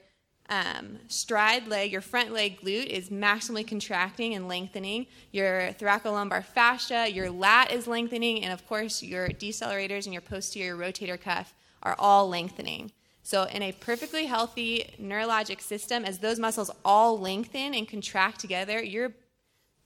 um, 0.50 1.00
stride 1.08 1.68
leg, 1.68 1.92
your 1.92 2.02
front 2.02 2.32
leg 2.32 2.60
glute 2.62 2.88
is 2.88 3.10
maximally 3.10 3.66
contracting 3.66 4.34
and 4.34 4.48
lengthening. 4.48 5.08
Your 5.32 5.74
thoracolumbar 5.74 6.44
fascia, 6.44 7.10
your 7.10 7.30
lat 7.30 7.72
is 7.72 7.88
lengthening, 7.88 8.44
and 8.44 8.54
of 8.54 8.68
course, 8.68 9.02
your 9.02 9.30
decelerators 9.30 10.06
and 10.06 10.14
your 10.14 10.22
posterior 10.22 10.76
rotator 10.76 11.20
cuff 11.20 11.54
are 11.82 11.96
all 11.98 12.30
lengthening. 12.30 12.92
So, 13.26 13.44
in 13.44 13.62
a 13.62 13.72
perfectly 13.72 14.26
healthy 14.26 14.94
neurologic 15.02 15.62
system, 15.62 16.04
as 16.04 16.20
those 16.20 16.40
muscles 16.40 16.70
all 16.84 17.18
lengthen 17.18 17.74
and 17.74 17.88
contract 17.88 18.42
together, 18.42 18.84
your 18.84 19.14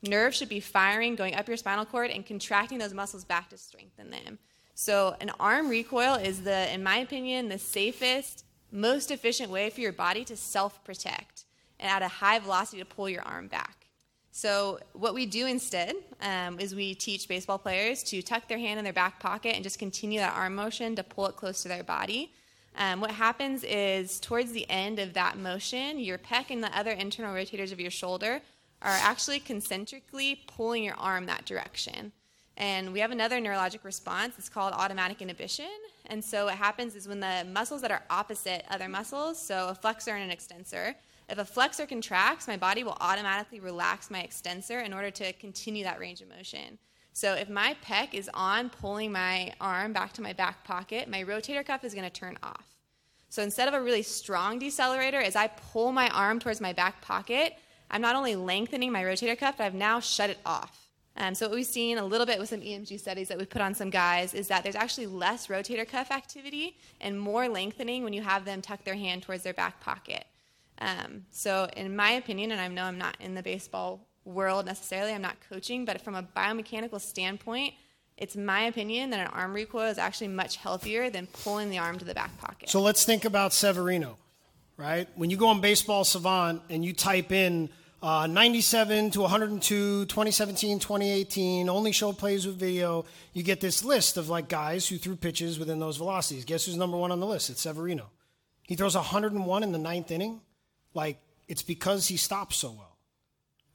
nerve 0.01 0.33
should 0.33 0.49
be 0.49 0.59
firing, 0.59 1.15
going 1.15 1.35
up 1.35 1.47
your 1.47 1.55
spinal 1.57 1.85
cord, 1.85 2.09
and 2.09 2.25
contracting 2.25 2.79
those 2.79 2.95
muscles 2.95 3.23
back 3.23 3.49
to 3.51 3.57
strengthen 3.57 4.09
them. 4.09 4.39
So, 4.73 5.15
an 5.21 5.31
arm 5.39 5.69
recoil 5.69 6.15
is 6.15 6.41
the, 6.41 6.73
in 6.73 6.81
my 6.81 6.97
opinion, 6.97 7.49
the 7.49 7.59
safest, 7.59 8.43
most 8.71 9.11
efficient 9.11 9.51
way 9.51 9.69
for 9.69 9.81
your 9.81 9.93
body 9.93 10.25
to 10.25 10.35
self 10.35 10.83
protect 10.83 11.45
and 11.79 11.91
at 11.91 12.01
a 12.01 12.07
high 12.07 12.39
velocity 12.39 12.79
to 12.79 12.85
pull 12.85 13.07
your 13.07 13.21
arm 13.21 13.47
back. 13.47 13.87
So, 14.31 14.79
what 14.93 15.13
we 15.13 15.27
do 15.27 15.45
instead 15.45 15.95
um, 16.21 16.59
is 16.59 16.73
we 16.73 16.95
teach 16.95 17.27
baseball 17.27 17.59
players 17.59 18.01
to 18.05 18.23
tuck 18.23 18.47
their 18.47 18.57
hand 18.57 18.79
in 18.79 18.83
their 18.83 18.93
back 18.93 19.19
pocket 19.19 19.55
and 19.55 19.63
just 19.63 19.77
continue 19.77 20.19
that 20.19 20.35
arm 20.35 20.55
motion 20.55 20.95
to 20.95 21.03
pull 21.03 21.27
it 21.27 21.35
close 21.35 21.61
to 21.61 21.67
their 21.67 21.83
body. 21.83 22.31
Um, 22.77 23.01
what 23.01 23.11
happens 23.11 23.63
is, 23.63 24.19
towards 24.19 24.51
the 24.51 24.69
end 24.69 24.99
of 24.99 25.13
that 25.13 25.37
motion, 25.37 25.99
your 25.99 26.19
pec 26.19 26.51
and 26.51 26.63
the 26.63 26.77
other 26.77 26.91
internal 26.91 27.33
rotators 27.33 27.71
of 27.71 27.79
your 27.79 27.89
shoulder 27.89 28.39
are 28.83 28.97
actually 29.01 29.39
concentrically 29.39 30.43
pulling 30.45 30.83
your 30.83 30.93
arm 30.95 31.25
that 31.25 31.45
direction. 31.45 32.11
And 32.55 32.93
we 32.93 32.99
have 32.99 33.11
another 33.11 33.39
neurologic 33.39 33.83
response. 33.83 34.35
It's 34.37 34.49
called 34.49 34.73
automatic 34.73 35.21
inhibition. 35.21 35.69
And 36.05 36.23
so 36.23 36.45
what 36.45 36.55
happens 36.55 36.95
is 36.95 37.07
when 37.07 37.19
the 37.19 37.45
muscles 37.51 37.81
that 37.81 37.91
are 37.91 38.03
opposite 38.09 38.63
other 38.69 38.87
muscles, 38.87 39.41
so 39.41 39.69
a 39.69 39.75
flexor 39.75 40.11
and 40.11 40.23
an 40.23 40.31
extensor, 40.31 40.95
if 41.29 41.37
a 41.37 41.45
flexor 41.45 41.85
contracts, 41.85 42.47
my 42.47 42.57
body 42.57 42.83
will 42.83 42.97
automatically 43.01 43.59
relax 43.59 44.09
my 44.09 44.21
extensor 44.21 44.79
in 44.79 44.93
order 44.93 45.11
to 45.11 45.33
continue 45.33 45.83
that 45.83 45.99
range 45.99 46.21
of 46.21 46.29
motion. 46.29 46.77
So 47.17 47.33
if 47.33 47.49
my 47.49 47.75
pec 47.83 48.13
is 48.13 48.29
on 48.35 48.69
pulling 48.69 49.11
my 49.11 49.51
arm 49.59 49.91
back 49.91 50.13
to 50.13 50.21
my 50.21 50.33
back 50.33 50.63
pocket, 50.63 51.09
my 51.09 51.23
rotator 51.23 51.65
cuff 51.65 51.83
is 51.83 51.95
going 51.95 52.03
to 52.03 52.11
turn 52.11 52.37
off. 52.43 52.75
So 53.27 53.41
instead 53.41 53.67
of 53.67 53.73
a 53.73 53.81
really 53.81 54.03
strong 54.03 54.59
decelerator, 54.59 55.23
as 55.23 55.35
I 55.35 55.47
pull 55.47 55.91
my 55.91 56.09
arm 56.11 56.37
towards 56.37 56.61
my 56.61 56.73
back 56.73 57.01
pocket, 57.01 57.55
I'm 57.89 58.01
not 58.01 58.15
only 58.15 58.35
lengthening 58.35 58.91
my 58.91 59.01
rotator 59.01 59.35
cuff, 59.35 59.57
but 59.57 59.63
I've 59.63 59.73
now 59.73 59.99
shut 59.99 60.29
it 60.29 60.37
off. 60.45 60.89
Um, 61.15 61.33
so 61.33 61.47
what 61.47 61.55
we've 61.55 61.65
seen 61.65 61.97
a 61.97 62.05
little 62.05 62.27
bit 62.27 62.37
with 62.37 62.49
some 62.49 62.61
EMG 62.61 62.99
studies 62.99 63.29
that 63.29 63.39
we've 63.39 63.49
put 63.49 63.63
on 63.63 63.73
some 63.73 63.89
guys 63.89 64.35
is 64.35 64.47
that 64.49 64.61
there's 64.61 64.75
actually 64.75 65.07
less 65.07 65.47
rotator 65.47 65.87
cuff 65.87 66.11
activity 66.11 66.77
and 67.01 67.19
more 67.19 67.49
lengthening 67.49 68.03
when 68.03 68.13
you 68.13 68.21
have 68.21 68.45
them 68.45 68.61
tuck 68.61 68.83
their 68.83 68.93
hand 68.93 69.23
towards 69.23 69.41
their 69.41 69.55
back 69.55 69.81
pocket. 69.81 70.25
Um, 70.77 71.25
so 71.31 71.67
in 71.75 71.95
my 71.95 72.11
opinion, 72.11 72.51
and 72.51 72.61
I 72.61 72.67
know 72.67 72.83
I'm 72.83 72.99
not 72.99 73.17
in 73.19 73.33
the 73.33 73.41
baseball 73.41 74.06
world 74.27 74.65
necessarily, 74.65 75.13
I'm 75.13 75.21
not 75.21 75.37
coaching, 75.49 75.85
but 75.85 76.01
from 76.01 76.15
a 76.15 76.23
biomechanical 76.23 76.99
standpoint, 77.01 77.73
it's 78.17 78.35
my 78.35 78.61
opinion 78.63 79.11
that 79.11 79.19
an 79.19 79.27
arm 79.27 79.53
recoil 79.53 79.85
is 79.85 79.97
actually 79.97 80.29
much 80.29 80.57
healthier 80.57 81.09
than 81.09 81.27
pulling 81.27 81.69
the 81.69 81.77
arm 81.77 81.99
to 81.99 82.05
the 82.05 82.13
back 82.13 82.37
pocket. 82.39 82.69
So 82.69 82.81
let's 82.81 83.05
think 83.05 83.25
about 83.25 83.53
Severino, 83.53 84.17
right? 84.75 85.07
When 85.15 85.29
you 85.29 85.37
go 85.37 85.47
on 85.47 85.61
Baseball 85.61 86.03
Savant 86.03 86.61
and 86.69 86.83
you 86.83 86.93
type 86.93 87.31
in 87.31 87.69
uh, 88.01 88.27
97 88.27 89.11
to 89.11 89.21
102, 89.21 90.05
2017, 90.05 90.79
2018, 90.79 91.69
only 91.69 91.91
show 91.91 92.11
plays 92.13 92.45
with 92.45 92.57
video. 92.57 93.05
You 93.33 93.43
get 93.43 93.59
this 93.59 93.83
list 93.83 94.17
of 94.17 94.29
like 94.29 94.49
guys 94.49 94.87
who 94.87 94.97
threw 94.97 95.15
pitches 95.15 95.57
within 95.57 95.79
those 95.79 95.97
velocities. 95.97 96.45
Guess 96.45 96.65
who's 96.65 96.77
number 96.77 96.97
one 96.97 97.11
on 97.11 97.19
the 97.19 97.25
list? 97.25 97.49
It's 97.49 97.61
Severino. 97.61 98.09
He 98.63 98.75
throws 98.75 98.95
101 98.95 99.63
in 99.63 99.71
the 99.71 99.77
ninth 99.77 100.11
inning. 100.11 100.41
Like, 100.93 101.19
it's 101.47 101.63
because 101.63 102.07
he 102.07 102.17
stops 102.17 102.57
so 102.57 102.71
well, 102.71 102.86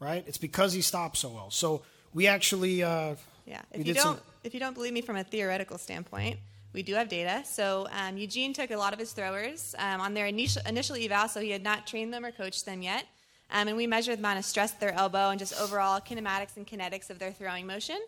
right? 0.03 0.25
It's 0.27 0.39
because 0.39 0.73
he 0.73 0.83
stops 0.83 1.21
so 1.21 1.31
well. 1.31 1.51
So 1.51 1.83
we 2.13 2.27
actually, 2.27 2.83
uh, 2.83 3.15
yeah. 3.47 3.63
If 3.73 3.87
you 3.87 3.95
don't, 3.95 4.03
some... 4.03 4.21
if 4.45 4.55
you 4.55 4.61
don't 4.61 4.75
believe 4.75 4.93
me 4.93 5.01
from 5.01 5.17
a 5.17 5.25
theoretical 5.25 5.79
standpoint, 5.79 6.39
we 6.73 6.83
do 6.83 6.95
have 6.95 7.09
data. 7.09 7.43
So 7.45 7.87
um, 7.93 8.17
Eugene 8.17 8.53
took 8.53 8.71
a 8.71 8.77
lot 8.77 8.93
of 8.93 8.99
his 8.99 9.13
throwers 9.13 9.75
um, 9.79 10.01
on 10.01 10.15
their 10.15 10.27
initial, 10.27 10.63
initial 10.67 10.97
eval, 10.97 11.29
so 11.29 11.41
he 11.41 11.51
had 11.51 11.63
not 11.63 11.87
trained 11.87 12.13
them 12.13 12.25
or 12.25 12.33
coached 12.33 12.65
them 12.67 12.83
yet. 12.83 13.07
Um, 13.51 13.69
and 13.69 13.77
we 13.77 13.87
measured 13.87 14.17
the 14.17 14.21
amount 14.21 14.39
of 14.39 14.45
stress 14.47 14.73
at 14.73 14.81
their 14.81 14.93
elbow 14.93 15.29
and 15.31 15.39
just 15.39 15.59
overall 15.61 16.01
kinematics 16.01 16.57
and 16.57 16.67
kinetics 16.67 17.11
of 17.11 17.19
their 17.19 17.33
throwing 17.33 17.67
motion. 17.67 17.99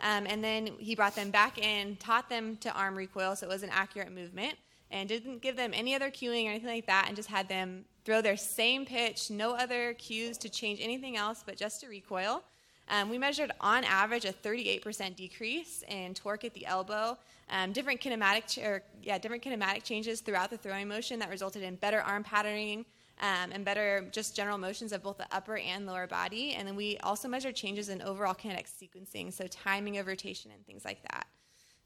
Um, 0.00 0.26
and 0.26 0.42
then 0.42 0.70
he 0.78 0.94
brought 0.94 1.14
them 1.14 1.30
back 1.30 1.58
in, 1.58 1.96
taught 1.96 2.28
them 2.28 2.56
to 2.58 2.72
arm 2.72 2.96
recoil, 2.96 3.36
so 3.36 3.46
it 3.46 3.50
was 3.50 3.62
an 3.62 3.70
accurate 3.70 4.12
movement. 4.12 4.54
And 4.94 5.08
didn't 5.08 5.42
give 5.42 5.56
them 5.56 5.72
any 5.74 5.92
other 5.94 6.08
cueing 6.08 6.46
or 6.46 6.50
anything 6.50 6.68
like 6.68 6.86
that, 6.86 7.06
and 7.08 7.16
just 7.16 7.28
had 7.28 7.48
them 7.48 7.84
throw 8.04 8.22
their 8.22 8.36
same 8.36 8.86
pitch, 8.86 9.28
no 9.28 9.54
other 9.54 9.94
cues 9.94 10.38
to 10.38 10.48
change 10.48 10.78
anything 10.80 11.16
else 11.16 11.42
but 11.44 11.56
just 11.56 11.80
to 11.80 11.88
recoil. 11.88 12.44
Um, 12.88 13.10
we 13.10 13.18
measured 13.18 13.50
on 13.60 13.82
average 13.82 14.24
a 14.24 14.32
38% 14.32 15.16
decrease 15.16 15.82
in 15.88 16.14
torque 16.14 16.44
at 16.44 16.54
the 16.54 16.64
elbow, 16.64 17.18
um, 17.50 17.72
different 17.72 18.00
kinematic 18.00 18.46
ch- 18.46 18.58
or, 18.58 18.82
yeah 19.02 19.18
different 19.18 19.42
kinematic 19.42 19.82
changes 19.82 20.20
throughout 20.20 20.48
the 20.48 20.56
throwing 20.56 20.86
motion 20.86 21.18
that 21.18 21.28
resulted 21.28 21.62
in 21.62 21.74
better 21.76 22.00
arm 22.00 22.22
patterning 22.22 22.86
um, 23.20 23.50
and 23.52 23.64
better 23.64 24.06
just 24.12 24.36
general 24.36 24.58
motions 24.58 24.92
of 24.92 25.02
both 25.02 25.18
the 25.18 25.26
upper 25.32 25.56
and 25.56 25.86
lower 25.86 26.06
body. 26.06 26.54
And 26.54 26.68
then 26.68 26.76
we 26.76 26.98
also 26.98 27.26
measured 27.26 27.56
changes 27.56 27.88
in 27.88 28.00
overall 28.02 28.34
kinetic 28.34 28.66
sequencing, 28.66 29.32
so 29.32 29.46
timing 29.48 29.98
of 29.98 30.06
rotation 30.06 30.50
and 30.52 30.64
things 30.66 30.84
like 30.84 31.02
that. 31.10 31.26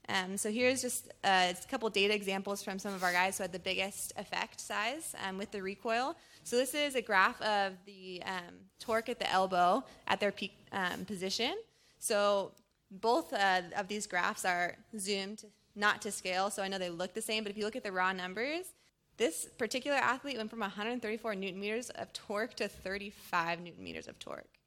Um, 0.09 0.37
so 0.37 0.51
here's 0.51 0.81
just 0.81 1.09
uh, 1.23 1.53
a 1.53 1.69
couple 1.71 1.89
data 1.91 2.15
examples 2.15 2.63
from 2.63 2.79
some 2.79 2.95
of 2.95 3.03
our 3.03 3.13
guys 3.13 3.37
who 3.37 3.45
had 3.45 3.53
the 3.53 3.59
biggest 3.59 4.13
effect 4.17 4.61
size 4.61 5.15
um, 5.27 5.37
with 5.37 5.51
the 5.51 5.63
recoil. 5.63 6.17
So 6.45 6.57
this 6.57 6.75
is 6.75 6.95
a 6.95 7.03
graph 7.03 7.41
of 7.43 7.75
the 7.85 8.23
um, 8.25 8.55
torque 8.79 9.11
at 9.11 9.19
the 9.19 9.31
elbow 9.31 9.85
at 10.07 10.19
their 10.19 10.33
peak 10.33 10.53
um, 10.73 11.05
position. 11.05 11.55
So 11.99 12.53
both 12.91 13.33
uh, 13.35 13.63
of 13.77 13.89
these 13.89 14.07
graphs 14.07 14.45
are 14.45 14.77
zoomed 14.99 15.45
not 15.75 16.01
to 16.03 16.11
scale, 16.11 16.51
so 16.51 16.63
I 16.63 16.69
know 16.69 16.79
they 16.79 16.91
look 16.91 17.15
the 17.15 17.23
same, 17.23 17.45
but 17.45 17.51
if 17.51 17.59
you 17.59 17.65
look 17.65 17.77
at 17.77 17.85
the 17.85 17.93
raw 17.93 18.13
numbers, 18.13 18.73
this 19.19 19.47
particular 19.59 19.97
athlete 19.97 20.37
went 20.37 20.49
from 20.49 20.61
134 20.61 21.35
newton 21.35 21.61
meters 21.61 21.91
of 21.91 22.13
torque 22.13 22.55
to 22.55 22.69
35 22.69 23.61
newton 23.61 23.85
meters 23.85 24.09
of 24.09 24.19
torque. 24.19 24.59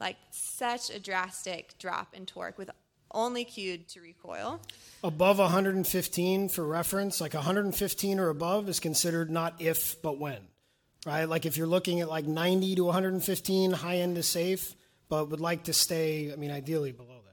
Like 0.00 0.16
such 0.30 0.90
a 0.90 0.98
drastic 0.98 1.78
drop 1.78 2.14
in 2.14 2.26
torque 2.26 2.58
with 2.58 2.70
only 3.12 3.44
cued 3.44 3.88
to 3.88 4.00
recoil. 4.00 4.60
Above 5.02 5.38
115 5.38 6.48
for 6.48 6.66
reference, 6.66 7.20
like 7.20 7.34
115 7.34 8.20
or 8.20 8.28
above 8.28 8.68
is 8.68 8.80
considered 8.80 9.30
not 9.30 9.54
if 9.58 10.00
but 10.02 10.18
when, 10.18 10.38
right? 11.06 11.24
Like 11.24 11.46
if 11.46 11.56
you're 11.56 11.66
looking 11.66 12.00
at 12.00 12.08
like 12.08 12.26
90 12.26 12.76
to 12.76 12.84
115, 12.84 13.72
high 13.72 13.96
end 13.96 14.18
is 14.18 14.26
safe, 14.26 14.74
but 15.08 15.30
would 15.30 15.40
like 15.40 15.64
to 15.64 15.72
stay, 15.72 16.32
I 16.32 16.36
mean, 16.36 16.50
ideally 16.50 16.92
below 16.92 17.08
that. 17.24 17.30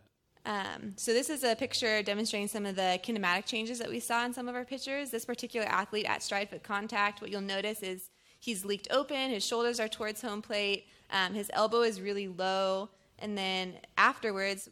Um, 0.47 0.93
so 0.95 1.13
this 1.13 1.29
is 1.29 1.43
a 1.43 1.55
picture 1.55 2.01
demonstrating 2.01 2.47
some 2.47 2.65
of 2.65 2.77
the 2.77 2.99
kinematic 3.03 3.45
changes 3.45 3.79
that 3.79 3.89
we 3.89 3.99
saw 3.99 4.25
in 4.25 4.33
some 4.33 4.47
of 4.47 4.55
our 4.55 4.63
pictures. 4.63 5.11
This 5.11 5.25
particular 5.25 5.67
athlete 5.67 6.05
at 6.05 6.23
stride 6.23 6.49
foot 6.49 6.63
contact, 6.63 7.21
what 7.21 7.29
you'll 7.29 7.41
notice 7.41 7.83
is 7.83 8.09
he's 8.39 8.63
leaked 8.63 8.87
open, 8.89 9.29
his 9.29 9.45
shoulders 9.45 9.79
are 9.79 9.89
towards 9.89 10.21
home 10.21 10.41
plate, 10.41 10.85
um, 11.11 11.33
his 11.33 11.51
elbow 11.53 11.81
is 11.81 12.01
really 12.01 12.29
low, 12.29 12.89
and 13.19 13.37
then 13.37 13.73
afterwards, 13.97 14.69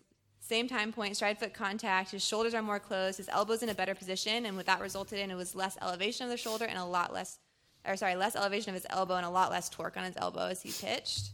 same 0.48 0.68
time 0.68 0.92
point, 0.92 1.16
stride 1.16 1.40
foot 1.40 1.54
contact, 1.54 2.12
his 2.12 2.24
shoulders 2.24 2.54
are 2.54 2.62
more 2.62 2.80
closed, 2.80 3.18
his 3.18 3.30
elbow's 3.30 3.64
in 3.64 3.70
a 3.70 3.74
better 3.74 3.96
position, 3.96 4.46
and 4.46 4.56
what 4.56 4.68
that 4.68 4.80
resulted 4.80 5.20
in 5.20 5.32
it 5.32 5.36
was 5.36 5.56
less 5.56 5.78
elevation 5.82 6.26
of 6.26 6.30
the 6.30 6.38
shoulder 6.38 6.66
and 6.66 6.78
a 6.78 6.86
lot 6.86 7.12
less, 7.12 7.40
or 7.88 7.96
sorry, 7.96 8.16
less 8.16 8.36
elevation 8.36 8.70
of 8.70 8.76
his 8.76 8.86
elbow 8.92 9.16
and 9.16 9.26
a 9.26 9.30
lot 9.30 9.50
less 9.50 9.70
torque 9.70 9.98
on 9.98 10.04
his 10.04 10.16
elbow 10.18 10.48
as 10.48 10.62
he 10.62 10.72
pitched. 10.72 11.32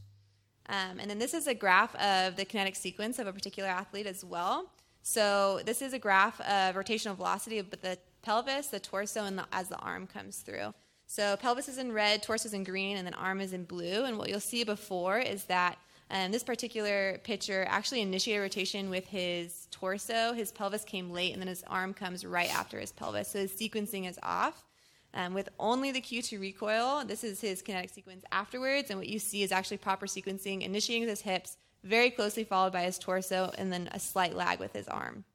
Um, 0.69 0.99
and 0.99 1.09
then 1.09 1.19
this 1.19 1.33
is 1.33 1.47
a 1.47 1.53
graph 1.53 1.93
of 1.95 2.37
the 2.37 2.45
kinetic 2.45 2.75
sequence 2.77 3.19
of 3.19 3.27
a 3.27 3.33
particular 3.33 3.67
athlete 3.67 4.07
as 4.07 4.23
well. 4.23 4.71
So 5.03 5.59
this 5.65 5.81
is 5.81 5.93
a 5.93 5.99
graph 5.99 6.39
of 6.41 6.75
rotational 6.75 7.15
velocity 7.15 7.57
of 7.57 7.69
the 7.69 7.97
pelvis, 8.21 8.67
the 8.67 8.79
torso, 8.79 9.25
and 9.25 9.37
the, 9.37 9.45
as 9.51 9.67
the 9.67 9.77
arm 9.77 10.07
comes 10.07 10.37
through. 10.37 10.73
So 11.07 11.35
pelvis 11.35 11.67
is 11.67 11.77
in 11.77 11.91
red, 11.91 12.23
torso 12.23 12.47
is 12.47 12.53
in 12.53 12.63
green, 12.63 12.95
and 12.95 13.05
then 13.05 13.15
arm 13.15 13.41
is 13.41 13.51
in 13.51 13.65
blue. 13.65 14.05
And 14.05 14.17
what 14.17 14.29
you'll 14.29 14.39
see 14.39 14.63
before 14.63 15.19
is 15.19 15.43
that 15.45 15.77
um, 16.11 16.31
this 16.31 16.43
particular 16.43 17.19
pitcher 17.23 17.65
actually 17.69 18.01
initiated 18.01 18.41
rotation 18.41 18.89
with 18.89 19.07
his 19.07 19.67
torso. 19.71 20.33
His 20.33 20.51
pelvis 20.51 20.83
came 20.83 21.09
late, 21.09 21.31
and 21.31 21.41
then 21.41 21.47
his 21.47 21.63
arm 21.67 21.93
comes 21.93 22.25
right 22.25 22.53
after 22.53 22.79
his 22.79 22.91
pelvis. 22.91 23.29
So 23.29 23.39
his 23.39 23.51
sequencing 23.53 24.09
is 24.09 24.19
off. 24.21 24.65
Um, 25.13 25.33
with 25.33 25.49
only 25.59 25.91
the 25.91 26.01
cue 26.01 26.21
to 26.23 26.39
recoil, 26.39 27.03
this 27.05 27.23
is 27.23 27.41
his 27.41 27.61
kinetic 27.61 27.89
sequence 27.89 28.23
afterwards, 28.31 28.89
and 28.89 28.99
what 28.99 29.07
you 29.07 29.19
see 29.19 29.43
is 29.43 29.51
actually 29.51 29.77
proper 29.77 30.05
sequencing, 30.05 30.61
initiating 30.61 31.03
with 31.03 31.09
his 31.09 31.21
hips, 31.21 31.57
very 31.83 32.09
closely 32.09 32.43
followed 32.43 32.71
by 32.71 32.83
his 32.83 32.97
torso, 32.97 33.51
and 33.57 33.73
then 33.73 33.89
a 33.91 33.99
slight 33.99 34.35
lag 34.35 34.59
with 34.59 34.71
his 34.73 34.87
arm. 34.87 35.25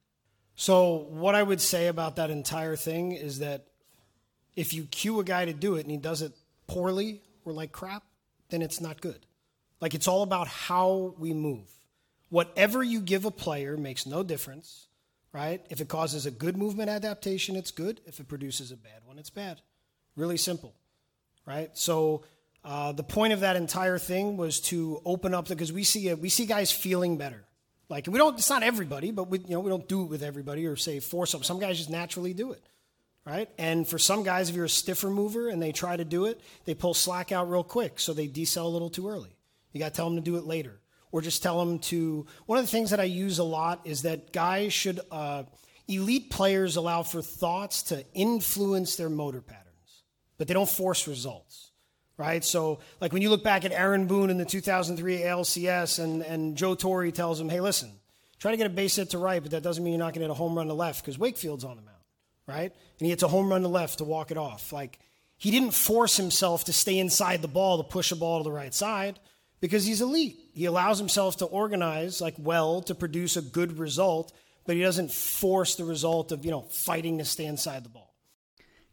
So, 0.54 1.06
what 1.10 1.34
I 1.34 1.42
would 1.42 1.60
say 1.60 1.88
about 1.88 2.16
that 2.16 2.30
entire 2.30 2.76
thing 2.76 3.12
is 3.12 3.40
that 3.40 3.66
if 4.54 4.72
you 4.72 4.84
cue 4.84 5.20
a 5.20 5.24
guy 5.24 5.44
to 5.44 5.52
do 5.52 5.74
it 5.76 5.82
and 5.82 5.90
he 5.90 5.98
does 5.98 6.22
it 6.22 6.32
poorly 6.66 7.20
or 7.44 7.52
like 7.52 7.72
crap, 7.72 8.02
then 8.48 8.62
it's 8.62 8.80
not 8.80 9.02
good. 9.02 9.25
Like, 9.80 9.94
it's 9.94 10.08
all 10.08 10.22
about 10.22 10.48
how 10.48 11.14
we 11.18 11.32
move. 11.32 11.68
Whatever 12.28 12.82
you 12.82 13.00
give 13.00 13.24
a 13.24 13.30
player 13.30 13.76
makes 13.76 14.06
no 14.06 14.22
difference, 14.22 14.88
right? 15.32 15.64
If 15.70 15.80
it 15.80 15.88
causes 15.88 16.26
a 16.26 16.30
good 16.30 16.56
movement 16.56 16.90
adaptation, 16.90 17.56
it's 17.56 17.70
good. 17.70 18.00
If 18.06 18.20
it 18.20 18.28
produces 18.28 18.72
a 18.72 18.76
bad 18.76 19.02
one, 19.04 19.18
it's 19.18 19.30
bad. 19.30 19.60
Really 20.16 20.36
simple, 20.36 20.74
right? 21.46 21.70
So, 21.74 22.24
uh, 22.66 22.90
the 22.90 23.04
point 23.04 23.32
of 23.32 23.40
that 23.40 23.54
entire 23.54 23.96
thing 23.96 24.36
was 24.36 24.58
to 24.58 25.00
open 25.04 25.32
up 25.34 25.46
because 25.46 25.72
we 25.72 25.84
see 25.84 26.12
we 26.14 26.28
see 26.28 26.46
guys 26.46 26.72
feeling 26.72 27.16
better. 27.16 27.44
Like 27.88 28.08
we 28.08 28.18
don't, 28.18 28.36
it's 28.36 28.50
not 28.50 28.64
everybody, 28.64 29.12
but 29.12 29.28
we 29.28 29.38
you 29.38 29.50
know 29.50 29.60
we 29.60 29.70
don't 29.70 29.88
do 29.88 30.02
it 30.02 30.06
with 30.06 30.24
everybody 30.24 30.66
or 30.66 30.74
say 30.74 30.98
force 30.98 31.32
up. 31.36 31.44
Some 31.44 31.60
guys 31.60 31.78
just 31.78 31.90
naturally 31.90 32.34
do 32.34 32.50
it, 32.50 32.62
right? 33.24 33.48
And 33.56 33.86
for 33.86 33.98
some 33.98 34.24
guys, 34.24 34.50
if 34.50 34.56
you're 34.56 34.64
a 34.64 34.68
stiffer 34.68 35.08
mover 35.08 35.48
and 35.48 35.62
they 35.62 35.70
try 35.70 35.96
to 35.96 36.04
do 36.04 36.24
it, 36.24 36.40
they 36.64 36.74
pull 36.74 36.92
slack 36.92 37.30
out 37.30 37.48
real 37.48 37.62
quick, 37.62 38.00
so 38.00 38.12
they 38.12 38.26
decel 38.26 38.64
a 38.64 38.68
little 38.68 38.90
too 38.90 39.08
early. 39.08 39.35
You 39.76 39.80
got 39.80 39.92
to 39.92 39.96
tell 39.96 40.08
them 40.08 40.16
to 40.16 40.22
do 40.22 40.36
it 40.36 40.44
later, 40.44 40.80
or 41.12 41.20
just 41.20 41.42
tell 41.42 41.58
them 41.58 41.78
to. 41.80 42.26
One 42.46 42.58
of 42.58 42.64
the 42.64 42.70
things 42.70 42.90
that 42.90 43.00
I 43.00 43.04
use 43.04 43.38
a 43.38 43.44
lot 43.44 43.82
is 43.84 44.02
that 44.02 44.32
guys 44.32 44.72
should. 44.72 45.00
Uh, 45.10 45.44
elite 45.88 46.30
players 46.30 46.74
allow 46.74 47.04
for 47.04 47.22
thoughts 47.22 47.84
to 47.84 48.04
influence 48.12 48.96
their 48.96 49.08
motor 49.08 49.40
patterns, 49.40 50.02
but 50.36 50.48
they 50.48 50.54
don't 50.54 50.68
force 50.68 51.06
results 51.06 51.66
right? 52.16 52.44
So, 52.44 52.78
like 53.00 53.12
when 53.12 53.22
you 53.22 53.30
look 53.30 53.44
back 53.44 53.64
at 53.64 53.72
Aaron 53.72 54.06
Boone 54.06 54.30
in 54.30 54.38
the 54.38 54.44
2003 54.44 55.18
ALCS, 55.18 56.02
and, 56.02 56.22
and 56.22 56.56
Joe 56.56 56.74
Torre 56.74 57.10
tells 57.10 57.40
him, 57.40 57.48
hey, 57.48 57.60
listen, 57.60 57.90
try 58.38 58.50
to 58.50 58.56
get 58.56 58.66
a 58.66 58.70
base 58.70 58.96
hit 58.96 59.10
to 59.10 59.18
right, 59.18 59.42
but 59.42 59.52
that 59.52 59.62
doesn't 59.62 59.82
mean 59.82 59.92
you're 59.92 59.98
not 59.98 60.14
going 60.14 60.20
to 60.20 60.28
hit 60.28 60.30
a 60.30 60.34
home 60.34 60.56
run 60.56 60.68
to 60.68 60.74
left 60.74 61.04
because 61.04 61.18
Wakefield's 61.18 61.64
on 61.64 61.76
the 61.76 61.82
mound, 61.82 61.96
right? 62.46 62.72
And 62.98 63.04
he 63.04 63.10
hits 63.10 63.22
a 63.22 63.28
home 63.28 63.50
run 63.50 63.62
to 63.62 63.68
left 63.68 63.98
to 63.98 64.04
walk 64.04 64.30
it 64.30 64.38
off. 64.38 64.72
Like, 64.72 64.98
he 65.36 65.50
didn't 65.50 65.72
force 65.72 66.16
himself 66.16 66.64
to 66.64 66.72
stay 66.72 66.98
inside 66.98 67.42
the 67.42 67.48
ball 67.48 67.76
to 67.76 67.84
push 67.84 68.10
a 68.12 68.16
ball 68.16 68.38
to 68.38 68.44
the 68.44 68.52
right 68.52 68.72
side 68.72 69.18
because 69.60 69.84
he's 69.84 70.00
elite. 70.00 70.38
He 70.54 70.64
allows 70.64 70.98
himself 70.98 71.36
to 71.38 71.46
organize 71.46 72.20
like 72.20 72.34
well 72.38 72.82
to 72.82 72.94
produce 72.94 73.36
a 73.36 73.42
good 73.42 73.78
result, 73.78 74.32
but 74.66 74.76
he 74.76 74.82
doesn't 74.82 75.12
force 75.12 75.74
the 75.74 75.84
result 75.84 76.32
of, 76.32 76.44
you 76.44 76.50
know, 76.50 76.62
fighting 76.62 77.18
to 77.18 77.24
stay 77.24 77.46
inside 77.46 77.84
the 77.84 77.88
ball. 77.88 78.14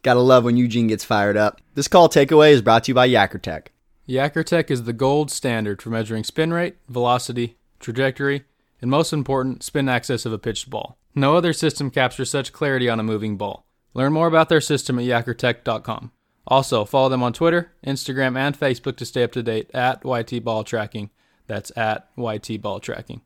Gotta 0.02 0.19
love 0.19 0.43
when 0.43 0.58
Eugene 0.58 0.88
gets 0.88 1.06
fired 1.06 1.38
up. 1.38 1.62
This 1.76 1.88
call 1.88 2.10
takeaway 2.10 2.52
is 2.52 2.62
brought 2.62 2.84
to 2.86 2.91
you 2.91 2.95
by 2.95 3.08
Yakkertech. 3.08 3.67
Yakkertech 4.08 4.69
is 4.69 4.84
the 4.84 4.91
gold 4.91 5.32
standard 5.32 5.82
for 5.82 5.89
measuring 5.89 6.26
spin 6.26 6.54
rate, 6.54 6.76
velocity, 6.89 7.56
trajectory, 7.80 8.43
and 8.82 8.91
most 8.91 9.13
important, 9.13 9.63
spin 9.63 9.88
axis 9.88 10.26
of 10.26 10.34
a 10.34 10.38
pitched 10.38 10.69
ball. 10.69 10.97
No 11.15 11.38
other 11.38 11.54
system 11.54 11.89
captures 11.89 12.30
such 12.30 12.52
clarity 12.52 12.89
on 12.89 12.99
a 12.99 13.04
moving 13.04 13.38
ball. 13.38 13.65
Learn 13.93 14.12
more 14.12 14.28
about 14.28 14.49
their 14.49 14.60
system 14.60 14.99
at 14.99 15.06
yakkertech.com. 15.06 16.12
Also, 16.47 16.84
follow 16.84 17.10
them 17.10 17.23
on 17.23 17.34
Twitter, 17.34 17.71
Instagram, 17.86 18.38
and 18.38 18.60
Facebook 18.60 18.97
to 18.97 19.06
stay 19.06 19.23
up 19.23 19.32
to 19.32 19.43
date 19.43 19.69
at 19.73 20.03
YT 20.03 20.43
Ball 20.43 20.63
Tracking. 20.63 21.10
That's 21.47 21.71
at 21.77 22.10
YT 22.17 22.62
Ball 22.62 22.79
Tracking. 22.79 23.21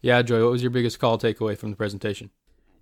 Yeah, 0.00 0.22
Joy, 0.22 0.42
what 0.42 0.52
was 0.52 0.62
your 0.62 0.70
biggest 0.70 0.98
call 0.98 1.18
takeaway 1.18 1.56
from 1.56 1.70
the 1.70 1.76
presentation? 1.76 2.30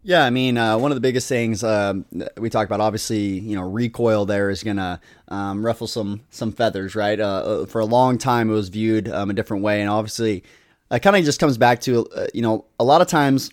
Yeah, 0.03 0.25
I 0.25 0.31
mean, 0.31 0.57
uh, 0.57 0.79
one 0.79 0.93
of 0.93 0.95
the 0.95 1.01
biggest 1.01 1.29
things 1.29 1.65
um, 1.65 2.05
we 2.37 2.49
talked 2.49 2.71
about, 2.71 2.81
obviously, 2.81 3.41
you 3.41 3.57
know, 3.57 3.63
recoil 3.63 4.25
there 4.25 4.51
is 4.51 4.63
going 4.63 4.77
to 4.77 5.01
um, 5.29 5.67
ruffle 5.67 5.89
some 5.89 6.23
some 6.31 6.53
feathers, 6.53 6.95
right? 6.95 7.19
Uh, 7.19 7.25
uh, 7.25 7.67
for 7.67 7.81
a 7.81 7.85
long 7.85 8.17
time, 8.17 8.49
it 8.49 8.53
was 8.53 8.69
viewed 8.69 9.09
um, 9.09 9.31
a 9.31 9.33
different 9.33 9.65
way, 9.65 9.81
and 9.81 9.91
obviously, 9.91 10.45
it 10.93 11.01
kind 11.01 11.17
of 11.17 11.25
just 11.25 11.41
comes 11.41 11.59
back 11.59 11.81
to, 11.81 12.07
uh, 12.15 12.27
you 12.33 12.41
know, 12.41 12.67
a 12.79 12.85
lot 12.85 13.01
of 13.01 13.09
times 13.09 13.51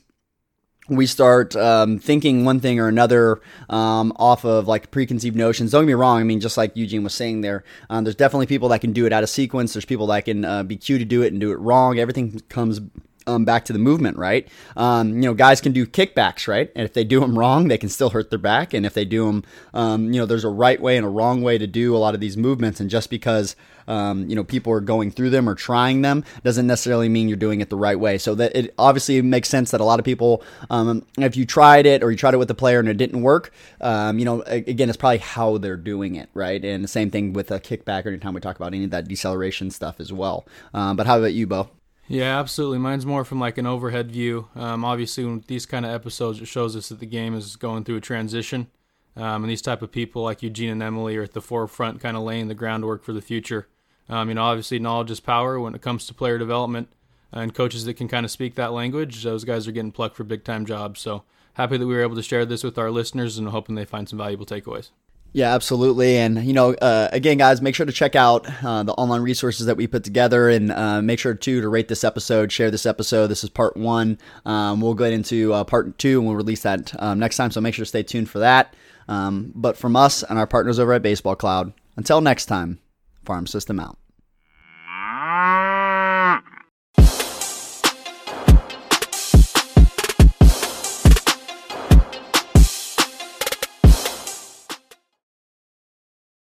we 0.89 1.05
start 1.05 1.55
um, 1.55 1.97
thinking 1.97 2.43
one 2.43 2.59
thing 2.59 2.79
or 2.79 2.87
another 2.87 3.41
um, 3.69 4.11
off 4.17 4.43
of 4.43 4.67
like 4.67 4.91
preconceived 4.91 5.35
notions. 5.35 5.71
Don't 5.71 5.83
get 5.83 5.87
me 5.87 5.93
wrong. 5.93 6.19
I 6.19 6.23
mean, 6.23 6.41
just 6.41 6.57
like 6.57 6.75
Eugene 6.75 7.03
was 7.03 7.13
saying 7.13 7.41
there, 7.41 7.63
um, 7.89 8.03
there's 8.03 8.15
definitely 8.15 8.47
people 8.47 8.69
that 8.69 8.81
can 8.81 8.91
do 8.91 9.05
it 9.05 9.13
out 9.13 9.23
of 9.23 9.29
sequence. 9.29 9.73
There's 9.73 9.85
people 9.85 10.07
that 10.07 10.25
can 10.25 10.43
uh, 10.43 10.63
be 10.63 10.75
cued 10.75 10.99
to 10.99 11.05
do 11.05 11.21
it 11.21 11.31
and 11.31 11.39
do 11.39 11.51
it 11.51 11.59
wrong. 11.59 11.99
Everything 11.99 12.39
comes 12.49 12.81
um, 13.27 13.45
back 13.45 13.65
to 13.65 13.73
the 13.73 13.79
movement, 13.79 14.17
right? 14.17 14.47
Um, 14.75 15.15
you 15.15 15.21
know, 15.21 15.33
guys 15.33 15.61
can 15.61 15.71
do 15.71 15.85
kickbacks, 15.85 16.47
right? 16.47 16.71
And 16.75 16.85
if 16.85 16.93
they 16.93 17.03
do 17.03 17.19
them 17.19 17.37
wrong, 17.37 17.67
they 17.67 17.77
can 17.77 17.89
still 17.89 18.09
hurt 18.09 18.29
their 18.29 18.39
back. 18.39 18.73
And 18.73 18.85
if 18.85 18.93
they 18.93 19.05
do 19.05 19.25
them, 19.25 19.43
um, 19.73 20.13
you 20.13 20.19
know, 20.19 20.25
there's 20.25 20.43
a 20.43 20.49
right 20.49 20.81
way 20.81 20.97
and 20.97 21.05
a 21.05 21.09
wrong 21.09 21.41
way 21.41 21.57
to 21.57 21.67
do 21.67 21.95
a 21.95 21.97
lot 21.97 22.13
of 22.13 22.19
these 22.19 22.37
movements. 22.37 22.79
And 22.79 22.89
just 22.89 23.09
because, 23.09 23.55
um, 23.87 24.29
you 24.29 24.35
know, 24.35 24.43
people 24.43 24.73
are 24.73 24.81
going 24.81 25.11
through 25.11 25.29
them 25.29 25.47
or 25.47 25.55
trying 25.55 26.01
them 26.01 26.23
doesn't 26.43 26.67
necessarily 26.67 27.09
mean 27.09 27.27
you're 27.27 27.37
doing 27.37 27.61
it 27.61 27.69
the 27.69 27.75
right 27.75 27.99
way. 27.99 28.17
So 28.17 28.35
that 28.35 28.55
it 28.55 28.73
obviously 28.77 29.21
makes 29.21 29.49
sense 29.49 29.71
that 29.71 29.81
a 29.81 29.85
lot 29.85 29.99
of 29.99 30.05
people, 30.05 30.43
um, 30.69 31.05
if 31.17 31.35
you 31.35 31.45
tried 31.45 31.85
it 31.85 32.03
or 32.03 32.11
you 32.11 32.17
tried 32.17 32.33
it 32.33 32.37
with 32.37 32.49
a 32.51 32.55
player 32.55 32.79
and 32.79 32.89
it 32.89 32.97
didn't 32.97 33.21
work, 33.21 33.51
um, 33.81 34.19
you 34.19 34.25
know, 34.25 34.41
again, 34.43 34.89
it's 34.89 34.97
probably 34.97 35.19
how 35.19 35.57
they're 35.57 35.77
doing 35.77 36.15
it, 36.15 36.29
right? 36.33 36.63
And 36.63 36.83
the 36.83 36.87
same 36.87 37.09
thing 37.09 37.33
with 37.33 37.51
a 37.51 37.59
kickback 37.59 38.05
or 38.05 38.09
anytime 38.09 38.33
we 38.33 38.41
talk 38.41 38.55
about 38.55 38.73
any 38.73 38.85
of 38.85 38.91
that 38.91 39.07
deceleration 39.07 39.71
stuff 39.71 39.99
as 39.99 40.11
well. 40.11 40.45
but 40.71 41.05
how 41.05 41.17
about 41.17 41.33
you, 41.33 41.47
Bo? 41.47 41.69
Yeah, 42.13 42.39
absolutely. 42.39 42.77
Mine's 42.77 43.07
more 43.07 43.25
from 43.25 43.39
like 43.39 43.57
an 43.57 43.65
overhead 43.65 44.11
view. 44.11 44.47
Um, 44.55 44.85
obviously, 44.85 45.25
when 45.25 45.43
these 45.47 45.65
kind 45.65 45.83
of 45.83 45.91
episodes, 45.91 46.39
it 46.39 46.45
shows 46.45 46.75
us 46.75 46.89
that 46.89 46.99
the 46.99 47.07
game 47.07 47.33
is 47.33 47.55
going 47.55 47.85
through 47.85 47.95
a 47.95 48.01
transition. 48.01 48.67
Um, 49.15 49.43
and 49.43 49.49
these 49.49 49.63
type 49.63 49.81
of 49.81 49.91
people 49.91 50.21
like 50.21 50.43
Eugene 50.43 50.69
and 50.69 50.83
Emily 50.83 51.17
are 51.17 51.23
at 51.23 51.33
the 51.33 51.41
forefront, 51.41 52.01
kind 52.01 52.15
of 52.15 52.21
laying 52.21 52.49
the 52.49 52.53
groundwork 52.53 53.03
for 53.03 53.13
the 53.13 53.21
future. 53.21 53.67
Um, 54.09 54.29
you 54.29 54.35
know, 54.35 54.43
obviously 54.43 54.77
knowledge 54.77 55.09
is 55.09 55.19
power 55.19 55.59
when 55.59 55.73
it 55.73 55.81
comes 55.81 56.05
to 56.05 56.13
player 56.13 56.37
development, 56.37 56.89
and 57.31 57.55
coaches 57.55 57.85
that 57.85 57.95
can 57.95 58.07
kind 58.07 58.27
of 58.27 58.31
speak 58.31 58.53
that 58.55 58.73
language, 58.73 59.23
those 59.23 59.43
guys 59.43 59.67
are 59.67 59.71
getting 59.71 59.91
plucked 59.91 60.15
for 60.15 60.23
big 60.23 60.43
time 60.43 60.67
jobs. 60.67 61.01
So 61.01 61.23
happy 61.55 61.77
that 61.77 61.87
we 61.87 61.95
were 61.95 62.03
able 62.03 62.15
to 62.15 62.21
share 62.21 62.45
this 62.45 62.63
with 62.63 62.77
our 62.77 62.91
listeners, 62.91 63.39
and 63.39 63.47
hoping 63.47 63.73
they 63.73 63.85
find 63.85 64.07
some 64.07 64.19
valuable 64.19 64.45
takeaways. 64.45 64.91
Yeah, 65.35 65.55
absolutely. 65.55 66.17
And, 66.17 66.45
you 66.45 66.53
know, 66.53 66.75
uh, 66.75 67.09
again, 67.11 67.37
guys, 67.37 67.59
make 67.59 67.73
sure 67.73 67.87
to 67.87 67.91
check 67.91 68.15
out 68.15 68.47
uh, 68.63 68.83
the 68.83 68.93
online 68.93 69.21
resources 69.21 69.65
that 69.65 69.75
we 69.75 69.87
put 69.87 70.03
together 70.03 70.47
and 70.47 70.71
uh, 70.71 71.01
make 71.01 71.17
sure, 71.17 71.33
too, 71.33 71.59
to 71.59 71.67
rate 71.67 71.87
this 71.87 72.03
episode, 72.03 72.51
share 72.51 72.69
this 72.69 72.85
episode. 72.85 73.27
This 73.27 73.43
is 73.43 73.49
part 73.49 73.75
one. 73.75 74.19
Um, 74.45 74.79
we'll 74.79 74.93
get 74.93 75.11
into 75.11 75.51
uh, 75.51 75.63
part 75.63 75.97
two 75.97 76.19
and 76.19 76.27
we'll 76.27 76.37
release 76.37 76.61
that 76.61 76.93
um, 77.01 77.17
next 77.17 77.37
time. 77.37 77.49
So 77.49 77.61
make 77.61 77.73
sure 77.73 77.83
to 77.83 77.89
stay 77.89 78.03
tuned 78.03 78.29
for 78.29 78.39
that. 78.39 78.75
Um, 79.07 79.51
but 79.55 79.75
from 79.75 79.95
us 79.95 80.21
and 80.21 80.37
our 80.37 80.47
partners 80.47 80.77
over 80.77 80.93
at 80.93 81.01
Baseball 81.01 81.35
Cloud, 81.35 81.73
until 81.97 82.21
next 82.21 82.45
time, 82.45 82.77
Farm 83.25 83.47
System 83.47 83.79
out. 83.79 83.97